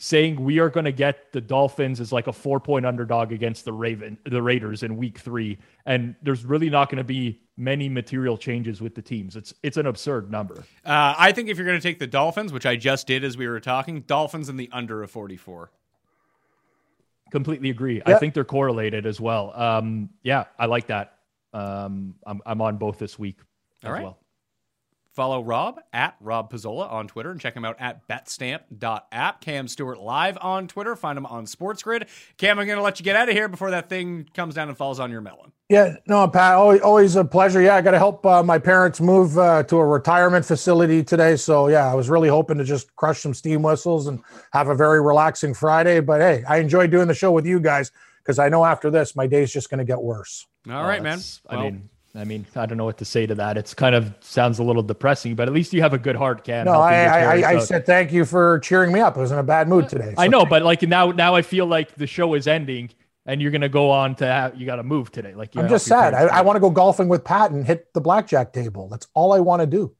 saying 0.00 0.42
we 0.42 0.60
are 0.60 0.70
going 0.70 0.84
to 0.84 0.92
get 0.92 1.32
the 1.32 1.40
Dolphins 1.40 2.00
as 2.00 2.12
like 2.12 2.28
a 2.28 2.32
four 2.32 2.60
point 2.60 2.86
underdog 2.86 3.32
against 3.32 3.64
the 3.64 3.72
Raven, 3.72 4.16
the 4.24 4.40
Raiders 4.40 4.84
in 4.84 4.96
week 4.96 5.18
three. 5.18 5.58
And 5.86 6.14
there's 6.22 6.44
really 6.44 6.70
not 6.70 6.88
going 6.88 6.98
to 6.98 7.04
be 7.04 7.40
many 7.56 7.88
material 7.88 8.38
changes 8.38 8.80
with 8.80 8.94
the 8.94 9.02
teams. 9.02 9.34
It's, 9.34 9.52
it's 9.64 9.76
an 9.76 9.86
absurd 9.86 10.30
number. 10.30 10.62
Uh, 10.86 11.14
I 11.18 11.32
think 11.32 11.48
if 11.48 11.58
you're 11.58 11.66
going 11.66 11.78
to 11.78 11.82
take 11.82 11.98
the 11.98 12.06
Dolphins, 12.06 12.52
which 12.52 12.64
I 12.64 12.76
just 12.76 13.08
did 13.08 13.24
as 13.24 13.36
we 13.36 13.48
were 13.48 13.58
talking, 13.58 14.02
Dolphins 14.02 14.48
in 14.48 14.56
the 14.56 14.70
under 14.72 15.02
of 15.02 15.10
44. 15.10 15.72
Completely 17.32 17.70
agree. 17.70 17.96
Yeah. 17.96 18.02
I 18.06 18.18
think 18.20 18.34
they're 18.34 18.44
correlated 18.44 19.04
as 19.04 19.20
well. 19.20 19.52
Um, 19.60 20.10
yeah, 20.22 20.44
I 20.58 20.66
like 20.66 20.86
that. 20.86 21.14
Um, 21.52 22.14
I'm, 22.24 22.40
I'm 22.46 22.62
on 22.62 22.76
both 22.76 22.98
this 22.98 23.18
week 23.18 23.40
All 23.82 23.90
as 23.90 23.92
right. 23.94 24.02
well. 24.04 24.18
Follow 25.18 25.42
Rob 25.42 25.80
at 25.92 26.14
Rob 26.20 26.48
Pizzola 26.48 26.88
on 26.92 27.08
Twitter 27.08 27.32
and 27.32 27.40
check 27.40 27.56
him 27.56 27.64
out 27.64 27.74
at 27.80 28.06
betstamp.app. 28.06 29.40
Cam 29.40 29.66
Stewart 29.66 29.98
live 29.98 30.38
on 30.40 30.68
Twitter. 30.68 30.94
Find 30.94 31.18
him 31.18 31.26
on 31.26 31.44
Sports 31.44 31.82
Grid. 31.82 32.06
Cam, 32.36 32.60
I'm 32.60 32.66
going 32.66 32.78
to 32.78 32.84
let 32.84 33.00
you 33.00 33.04
get 33.04 33.16
out 33.16 33.28
of 33.28 33.34
here 33.34 33.48
before 33.48 33.72
that 33.72 33.88
thing 33.88 34.28
comes 34.32 34.54
down 34.54 34.68
and 34.68 34.78
falls 34.78 35.00
on 35.00 35.10
your 35.10 35.20
melon. 35.20 35.50
Yeah, 35.68 35.96
no, 36.06 36.28
Pat, 36.28 36.54
always, 36.54 36.80
always 36.82 37.16
a 37.16 37.24
pleasure. 37.24 37.60
Yeah, 37.60 37.74
I 37.74 37.80
got 37.80 37.90
to 37.90 37.98
help 37.98 38.24
uh, 38.24 38.44
my 38.44 38.60
parents 38.60 39.00
move 39.00 39.36
uh, 39.36 39.64
to 39.64 39.78
a 39.78 39.84
retirement 39.84 40.44
facility 40.44 41.02
today. 41.02 41.34
So, 41.34 41.66
yeah, 41.66 41.90
I 41.90 41.96
was 41.96 42.08
really 42.08 42.28
hoping 42.28 42.56
to 42.58 42.64
just 42.64 42.94
crush 42.94 43.18
some 43.18 43.34
steam 43.34 43.60
whistles 43.60 44.06
and 44.06 44.22
have 44.52 44.68
a 44.68 44.74
very 44.76 45.02
relaxing 45.02 45.52
Friday. 45.52 45.98
But 45.98 46.20
hey, 46.20 46.44
I 46.48 46.58
enjoyed 46.58 46.92
doing 46.92 47.08
the 47.08 47.14
show 47.14 47.32
with 47.32 47.44
you 47.44 47.58
guys 47.58 47.90
because 48.22 48.38
I 48.38 48.48
know 48.50 48.64
after 48.64 48.88
this, 48.88 49.16
my 49.16 49.26
day's 49.26 49.52
just 49.52 49.68
going 49.68 49.78
to 49.78 49.84
get 49.84 50.00
worse. 50.00 50.46
All 50.70 50.84
right, 50.84 51.02
man. 51.02 51.18
That's- 51.18 51.40
I 51.48 51.56
mean, 51.60 51.88
I 52.18 52.24
mean, 52.24 52.46
I 52.56 52.66
don't 52.66 52.76
know 52.76 52.84
what 52.84 52.98
to 52.98 53.04
say 53.04 53.26
to 53.26 53.34
that. 53.36 53.56
It's 53.56 53.74
kind 53.74 53.94
of 53.94 54.12
sounds 54.20 54.58
a 54.58 54.64
little 54.64 54.82
depressing, 54.82 55.36
but 55.36 55.46
at 55.46 55.54
least 55.54 55.72
you 55.72 55.80
have 55.82 55.92
a 55.92 55.98
good 55.98 56.16
heart, 56.16 56.42
Cam. 56.42 56.66
No, 56.66 56.72
I, 56.72 57.02
your 57.04 57.12
I, 57.12 57.52
I, 57.52 57.56
I 57.56 57.58
said 57.60 57.86
thank 57.86 58.12
you 58.12 58.24
for 58.24 58.58
cheering 58.58 58.92
me 58.92 58.98
up. 58.98 59.16
I 59.16 59.20
was 59.20 59.30
in 59.30 59.38
a 59.38 59.42
bad 59.44 59.68
mood 59.68 59.84
uh, 59.84 59.88
today. 59.88 60.14
I 60.18 60.26
know, 60.26 60.44
but 60.44 60.62
like 60.64 60.82
now, 60.82 61.12
now 61.12 61.36
I 61.36 61.42
feel 61.42 61.66
like 61.66 61.94
the 61.94 62.08
show 62.08 62.34
is 62.34 62.48
ending, 62.48 62.90
and 63.24 63.40
you're 63.40 63.52
gonna 63.52 63.68
go 63.68 63.90
on 63.90 64.16
to 64.16 64.26
have 64.26 64.56
you 64.56 64.66
got 64.66 64.76
to 64.76 64.82
move 64.82 65.12
today. 65.12 65.34
Like 65.34 65.54
you 65.54 65.60
I'm 65.60 65.68
just 65.68 65.86
sad. 65.86 66.12
I, 66.12 66.38
I 66.38 66.40
want 66.40 66.56
to 66.56 66.60
go 66.60 66.70
golfing 66.70 67.08
with 67.08 67.22
Pat 67.22 67.52
and 67.52 67.64
hit 67.64 67.92
the 67.94 68.00
blackjack 68.00 68.52
table. 68.52 68.88
That's 68.88 69.06
all 69.14 69.32
I 69.32 69.38
want 69.38 69.60
to 69.60 69.66
do. 69.66 69.94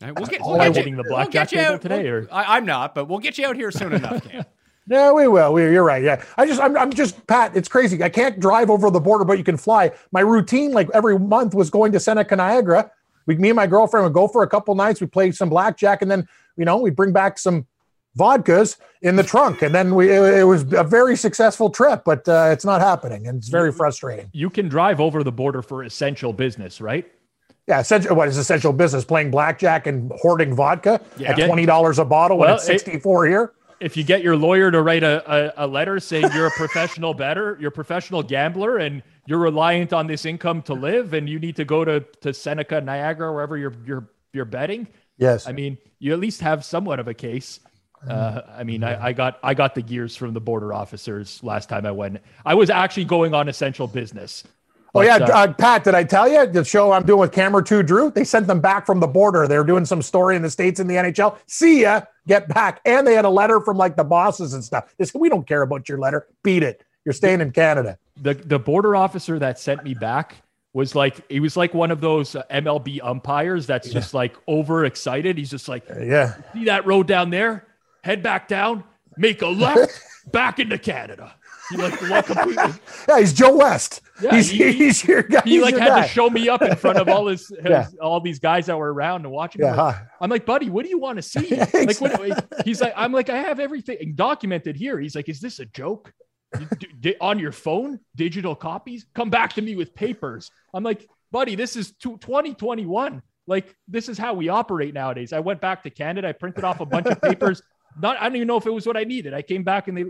All 0.00 0.08
right, 0.08 0.16
we'll 0.16 0.26
get, 0.28 0.40
all 0.40 0.52
we'll 0.52 0.60
I 0.60 0.66
get 0.68 0.76
you, 0.76 0.80
hitting 0.82 0.96
the 0.96 1.02
we'll 1.02 1.10
blackjack 1.16 1.48
get 1.50 1.52
you 1.52 1.58
table 1.58 1.74
out 1.74 1.82
today, 1.82 2.04
we'll- 2.04 2.24
or- 2.24 2.28
I, 2.32 2.56
I'm 2.56 2.66
not, 2.66 2.94
but 2.94 3.06
we'll 3.06 3.18
get 3.18 3.36
you 3.36 3.46
out 3.46 3.56
here 3.56 3.72
soon 3.72 3.92
enough, 3.94 4.22
Cam. 4.28 4.44
Yeah, 4.88 5.12
we 5.12 5.28
will. 5.28 5.52
We, 5.52 5.62
you're 5.64 5.84
right. 5.84 6.02
Yeah, 6.02 6.24
I 6.38 6.46
just, 6.46 6.60
I'm, 6.60 6.76
I'm 6.76 6.90
just 6.90 7.26
Pat. 7.26 7.54
It's 7.54 7.68
crazy. 7.68 8.02
I 8.02 8.08
can't 8.08 8.40
drive 8.40 8.70
over 8.70 8.90
the 8.90 9.00
border, 9.00 9.24
but 9.24 9.36
you 9.36 9.44
can 9.44 9.56
fly. 9.58 9.92
My 10.12 10.20
routine, 10.20 10.72
like 10.72 10.88
every 10.94 11.18
month, 11.18 11.54
was 11.54 11.68
going 11.68 11.92
to 11.92 12.00
Seneca, 12.00 12.34
Niagara. 12.36 12.90
We, 13.26 13.36
me 13.36 13.50
and 13.50 13.56
my 13.56 13.66
girlfriend 13.66 14.04
would 14.04 14.14
go 14.14 14.26
for 14.28 14.42
a 14.42 14.48
couple 14.48 14.74
nights. 14.74 15.00
We 15.00 15.06
play 15.06 15.30
some 15.32 15.50
blackjack, 15.50 16.00
and 16.00 16.10
then 16.10 16.26
you 16.56 16.64
know 16.64 16.78
we 16.78 16.90
bring 16.90 17.12
back 17.12 17.38
some 17.38 17.66
vodkas 18.18 18.78
in 19.02 19.16
the 19.16 19.22
trunk, 19.22 19.60
and 19.62 19.74
then 19.74 19.94
we. 19.94 20.10
It, 20.10 20.38
it 20.38 20.44
was 20.44 20.62
a 20.72 20.84
very 20.84 21.16
successful 21.16 21.68
trip, 21.68 22.02
but 22.04 22.26
uh, 22.26 22.48
it's 22.50 22.64
not 22.64 22.80
happening, 22.80 23.26
and 23.26 23.38
it's 23.38 23.48
very 23.48 23.72
frustrating. 23.72 24.30
You 24.32 24.48
can 24.48 24.68
drive 24.68 25.00
over 25.00 25.22
the 25.22 25.32
border 25.32 25.60
for 25.60 25.82
essential 25.84 26.32
business, 26.32 26.80
right? 26.80 27.06
Yeah, 27.66 27.80
essential. 27.80 28.16
What 28.16 28.28
is 28.28 28.38
essential 28.38 28.72
business? 28.72 29.04
Playing 29.04 29.30
blackjack 29.30 29.86
and 29.86 30.10
hoarding 30.22 30.54
vodka 30.54 31.02
Yeah. 31.18 31.32
at 31.32 31.46
twenty 31.46 31.66
dollars 31.66 31.98
a 31.98 32.04
bottle 32.06 32.38
when 32.38 32.48
Well, 32.48 32.56
it's 32.56 32.64
sixty 32.64 32.98
four 32.98 33.26
here. 33.26 33.52
If 33.80 33.96
you 33.96 34.04
get 34.04 34.22
your 34.22 34.36
lawyer 34.36 34.70
to 34.70 34.82
write 34.82 35.02
a, 35.02 35.56
a, 35.58 35.64
a 35.64 35.66
letter 35.66 36.00
saying 36.00 36.30
you're 36.34 36.46
a 36.46 36.50
professional 36.56 37.14
bettor, 37.14 37.56
you're 37.60 37.68
a 37.68 37.72
professional 37.72 38.22
gambler, 38.22 38.78
and 38.78 39.02
you're 39.26 39.38
reliant 39.38 39.92
on 39.92 40.06
this 40.06 40.24
income 40.24 40.62
to 40.62 40.74
live, 40.74 41.14
and 41.14 41.28
you 41.28 41.38
need 41.38 41.56
to 41.56 41.64
go 41.64 41.84
to, 41.84 42.00
to 42.20 42.34
Seneca, 42.34 42.80
Niagara, 42.80 43.32
wherever 43.32 43.56
you're 43.56 43.74
you're 43.84 44.08
you're 44.32 44.44
betting. 44.44 44.88
Yes. 45.16 45.46
I 45.46 45.52
mean, 45.52 45.78
you 45.98 46.12
at 46.12 46.20
least 46.20 46.40
have 46.40 46.64
somewhat 46.64 47.00
of 47.00 47.08
a 47.08 47.14
case. 47.14 47.60
Uh, 48.06 48.42
I 48.56 48.62
mean, 48.62 48.84
I, 48.84 49.06
I 49.08 49.12
got 49.12 49.38
I 49.42 49.54
got 49.54 49.74
the 49.74 49.82
gears 49.82 50.14
from 50.16 50.32
the 50.32 50.40
border 50.40 50.72
officers 50.72 51.42
last 51.42 51.68
time 51.68 51.84
I 51.84 51.90
went. 51.90 52.20
I 52.46 52.54
was 52.54 52.70
actually 52.70 53.06
going 53.06 53.34
on 53.34 53.48
essential 53.48 53.88
business. 53.88 54.44
Oh 54.94 55.02
yeah, 55.02 55.16
uh, 55.16 55.44
uh, 55.44 55.52
Pat. 55.52 55.84
Did 55.84 55.94
I 55.94 56.04
tell 56.04 56.28
you 56.28 56.46
the 56.46 56.64
show 56.64 56.92
I'm 56.92 57.04
doing 57.04 57.20
with 57.20 57.32
Camera 57.32 57.62
Two 57.62 57.82
Drew? 57.82 58.10
They 58.10 58.24
sent 58.24 58.46
them 58.46 58.60
back 58.60 58.86
from 58.86 59.00
the 59.00 59.06
border. 59.06 59.46
They 59.46 59.58
were 59.58 59.64
doing 59.64 59.84
some 59.84 60.02
story 60.02 60.34
in 60.34 60.42
the 60.42 60.50
states 60.50 60.80
in 60.80 60.86
the 60.86 60.94
NHL. 60.94 61.38
See 61.46 61.82
ya, 61.82 62.02
get 62.26 62.48
back. 62.48 62.80
And 62.84 63.06
they 63.06 63.14
had 63.14 63.24
a 63.24 63.30
letter 63.30 63.60
from 63.60 63.76
like 63.76 63.96
the 63.96 64.04
bosses 64.04 64.54
and 64.54 64.64
stuff. 64.64 64.94
They 64.98 65.04
said, 65.04 65.20
"We 65.20 65.28
don't 65.28 65.46
care 65.46 65.62
about 65.62 65.88
your 65.88 65.98
letter. 65.98 66.26
Beat 66.42 66.62
it. 66.62 66.84
You're 67.04 67.12
staying 67.12 67.40
in 67.40 67.52
Canada." 67.52 67.98
the 68.22 68.34
the 68.34 68.58
border 68.58 68.96
officer 68.96 69.38
that 69.38 69.58
sent 69.58 69.84
me 69.84 69.94
back 69.94 70.36
was 70.72 70.94
like 70.94 71.28
he 71.30 71.40
was 71.40 71.56
like 71.56 71.74
one 71.74 71.90
of 71.90 72.00
those 72.00 72.34
uh, 72.34 72.42
MLB 72.50 73.00
umpires 73.02 73.66
that's 73.66 73.90
just 73.90 74.14
like 74.14 74.36
overexcited. 74.46 75.38
He's 75.38 75.50
just 75.50 75.68
like, 75.68 75.84
Yeah, 75.88 76.34
see 76.52 76.64
that 76.66 76.86
road 76.86 77.06
down 77.06 77.30
there? 77.30 77.66
Head 78.04 78.22
back 78.22 78.48
down, 78.48 78.84
make 79.16 79.42
a 79.42 79.46
left, 79.46 80.00
back 80.32 80.58
into 80.58 80.78
Canada. 80.78 81.34
He 81.70 81.76
like 81.76 82.26
completely. 82.26 82.72
yeah. 83.08 83.18
He's 83.18 83.32
Joe 83.32 83.56
West. 83.56 84.00
Yeah, 84.20 84.34
he's, 84.34 84.50
he- 84.50 84.72
he's 84.72 85.04
your 85.04 85.22
guy. 85.22 85.42
He 85.44 85.50
he's 85.52 85.62
like 85.62 85.76
had 85.76 85.88
guy. 85.88 86.02
to 86.02 86.08
show 86.08 86.28
me 86.30 86.48
up 86.48 86.62
in 86.62 86.74
front 86.76 86.98
of 86.98 87.08
all 87.08 87.26
his, 87.28 87.48
his- 87.48 87.58
Yeah. 87.64 87.86
all 88.00 88.20
these 88.20 88.38
guys 88.38 88.66
that 88.66 88.76
were 88.76 88.92
around 88.92 89.24
and 89.24 89.32
watching. 89.32 89.62
Yeah, 89.62 89.72
I'm 89.72 89.76
like, 89.76 89.94
huh. 89.96 90.02
I'm 90.20 90.30
like, 90.30 90.46
buddy, 90.46 90.70
what 90.70 90.84
do 90.84 90.88
you 90.90 90.98
want 90.98 91.16
to 91.16 91.22
see? 91.22 91.48
Yeah, 91.56 91.66
Like, 91.74 92.00
what, 92.00 92.48
he's 92.64 92.80
like, 92.80 92.92
I'm 92.96 93.12
like, 93.12 93.30
I 93.30 93.38
have 93.38 93.60
everything 93.60 94.14
documented 94.14 94.76
here. 94.76 94.98
He's 94.98 95.14
like, 95.14 95.28
is 95.28 95.40
this 95.40 95.60
a 95.60 95.66
joke? 95.66 96.12
On 97.20 97.38
your 97.38 97.52
phone, 97.52 98.00
digital 98.16 98.54
copies? 98.54 99.04
Come 99.14 99.28
back 99.30 99.52
to 99.54 99.62
me 99.62 99.76
with 99.76 99.94
papers. 99.94 100.50
I'm 100.72 100.82
like, 100.82 101.06
buddy, 101.30 101.54
this 101.54 101.76
is 101.76 101.92
two- 101.92 102.16
2021. 102.18 103.22
Like, 103.46 103.74
this 103.86 104.08
is 104.08 104.16
how 104.18 104.34
we 104.34 104.48
operate 104.48 104.94
nowadays. 104.94 105.32
I 105.32 105.40
went 105.40 105.60
back 105.60 105.82
to 105.84 105.90
Canada. 105.90 106.28
I 106.28 106.32
printed 106.32 106.64
off 106.64 106.80
a 106.80 106.86
bunch 106.86 107.06
of 107.06 107.20
papers. 107.20 107.62
Not, 108.00 108.16
I 108.20 108.24
don't 108.24 108.36
even 108.36 108.48
know 108.48 108.56
if 108.56 108.66
it 108.66 108.70
was 108.72 108.86
what 108.86 108.96
I 108.96 109.04
needed. 109.04 109.32
I 109.34 109.42
came 109.42 109.62
back 109.62 109.88
and 109.88 109.96
they 109.96 110.04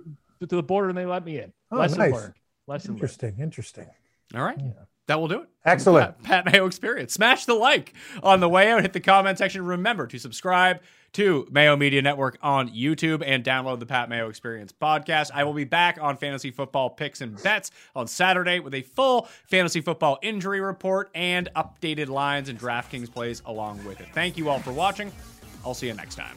to 0.46 0.56
the 0.56 0.62
border 0.62 0.88
and 0.88 0.98
they 0.98 1.06
let 1.06 1.24
me 1.24 1.38
in. 1.38 1.52
Oh, 1.70 1.76
Lesson 1.78 1.98
nice. 1.98 2.12
learned. 2.12 2.34
Lesson 2.66 2.90
learned. 2.90 3.00
Interesting. 3.02 3.36
Interesting. 3.40 3.86
All 4.34 4.42
right. 4.42 4.58
That 5.06 5.18
will 5.20 5.28
do 5.28 5.40
it. 5.40 5.48
Excellent. 5.64 6.22
Pat, 6.22 6.44
Pat 6.44 6.52
Mayo 6.52 6.66
Experience. 6.66 7.14
Smash 7.14 7.46
the 7.46 7.54
like 7.54 7.94
on 8.22 8.40
the 8.40 8.48
way 8.48 8.70
out. 8.70 8.82
Hit 8.82 8.92
the 8.92 9.00
comment 9.00 9.38
section. 9.38 9.64
Remember 9.64 10.06
to 10.06 10.18
subscribe 10.18 10.80
to 11.14 11.48
Mayo 11.50 11.74
Media 11.76 12.02
Network 12.02 12.38
on 12.42 12.68
YouTube 12.68 13.22
and 13.24 13.42
download 13.42 13.80
the 13.80 13.86
Pat 13.86 14.10
Mayo 14.10 14.28
Experience 14.28 14.70
podcast. 14.72 15.30
I 15.32 15.44
will 15.44 15.54
be 15.54 15.64
back 15.64 15.98
on 15.98 16.18
fantasy 16.18 16.50
football 16.50 16.90
picks 16.90 17.22
and 17.22 17.42
bets 17.42 17.70
on 17.96 18.06
Saturday 18.06 18.60
with 18.60 18.74
a 18.74 18.82
full 18.82 19.28
fantasy 19.46 19.80
football 19.80 20.18
injury 20.20 20.60
report 20.60 21.08
and 21.14 21.48
updated 21.56 22.08
lines 22.08 22.50
and 22.50 22.60
DraftKings 22.60 23.10
plays 23.10 23.40
along 23.46 23.82
with 23.84 24.00
it. 24.00 24.08
Thank 24.12 24.36
you 24.36 24.50
all 24.50 24.58
for 24.58 24.72
watching. 24.72 25.10
I'll 25.64 25.74
see 25.74 25.86
you 25.86 25.94
next 25.94 26.16
time. 26.16 26.36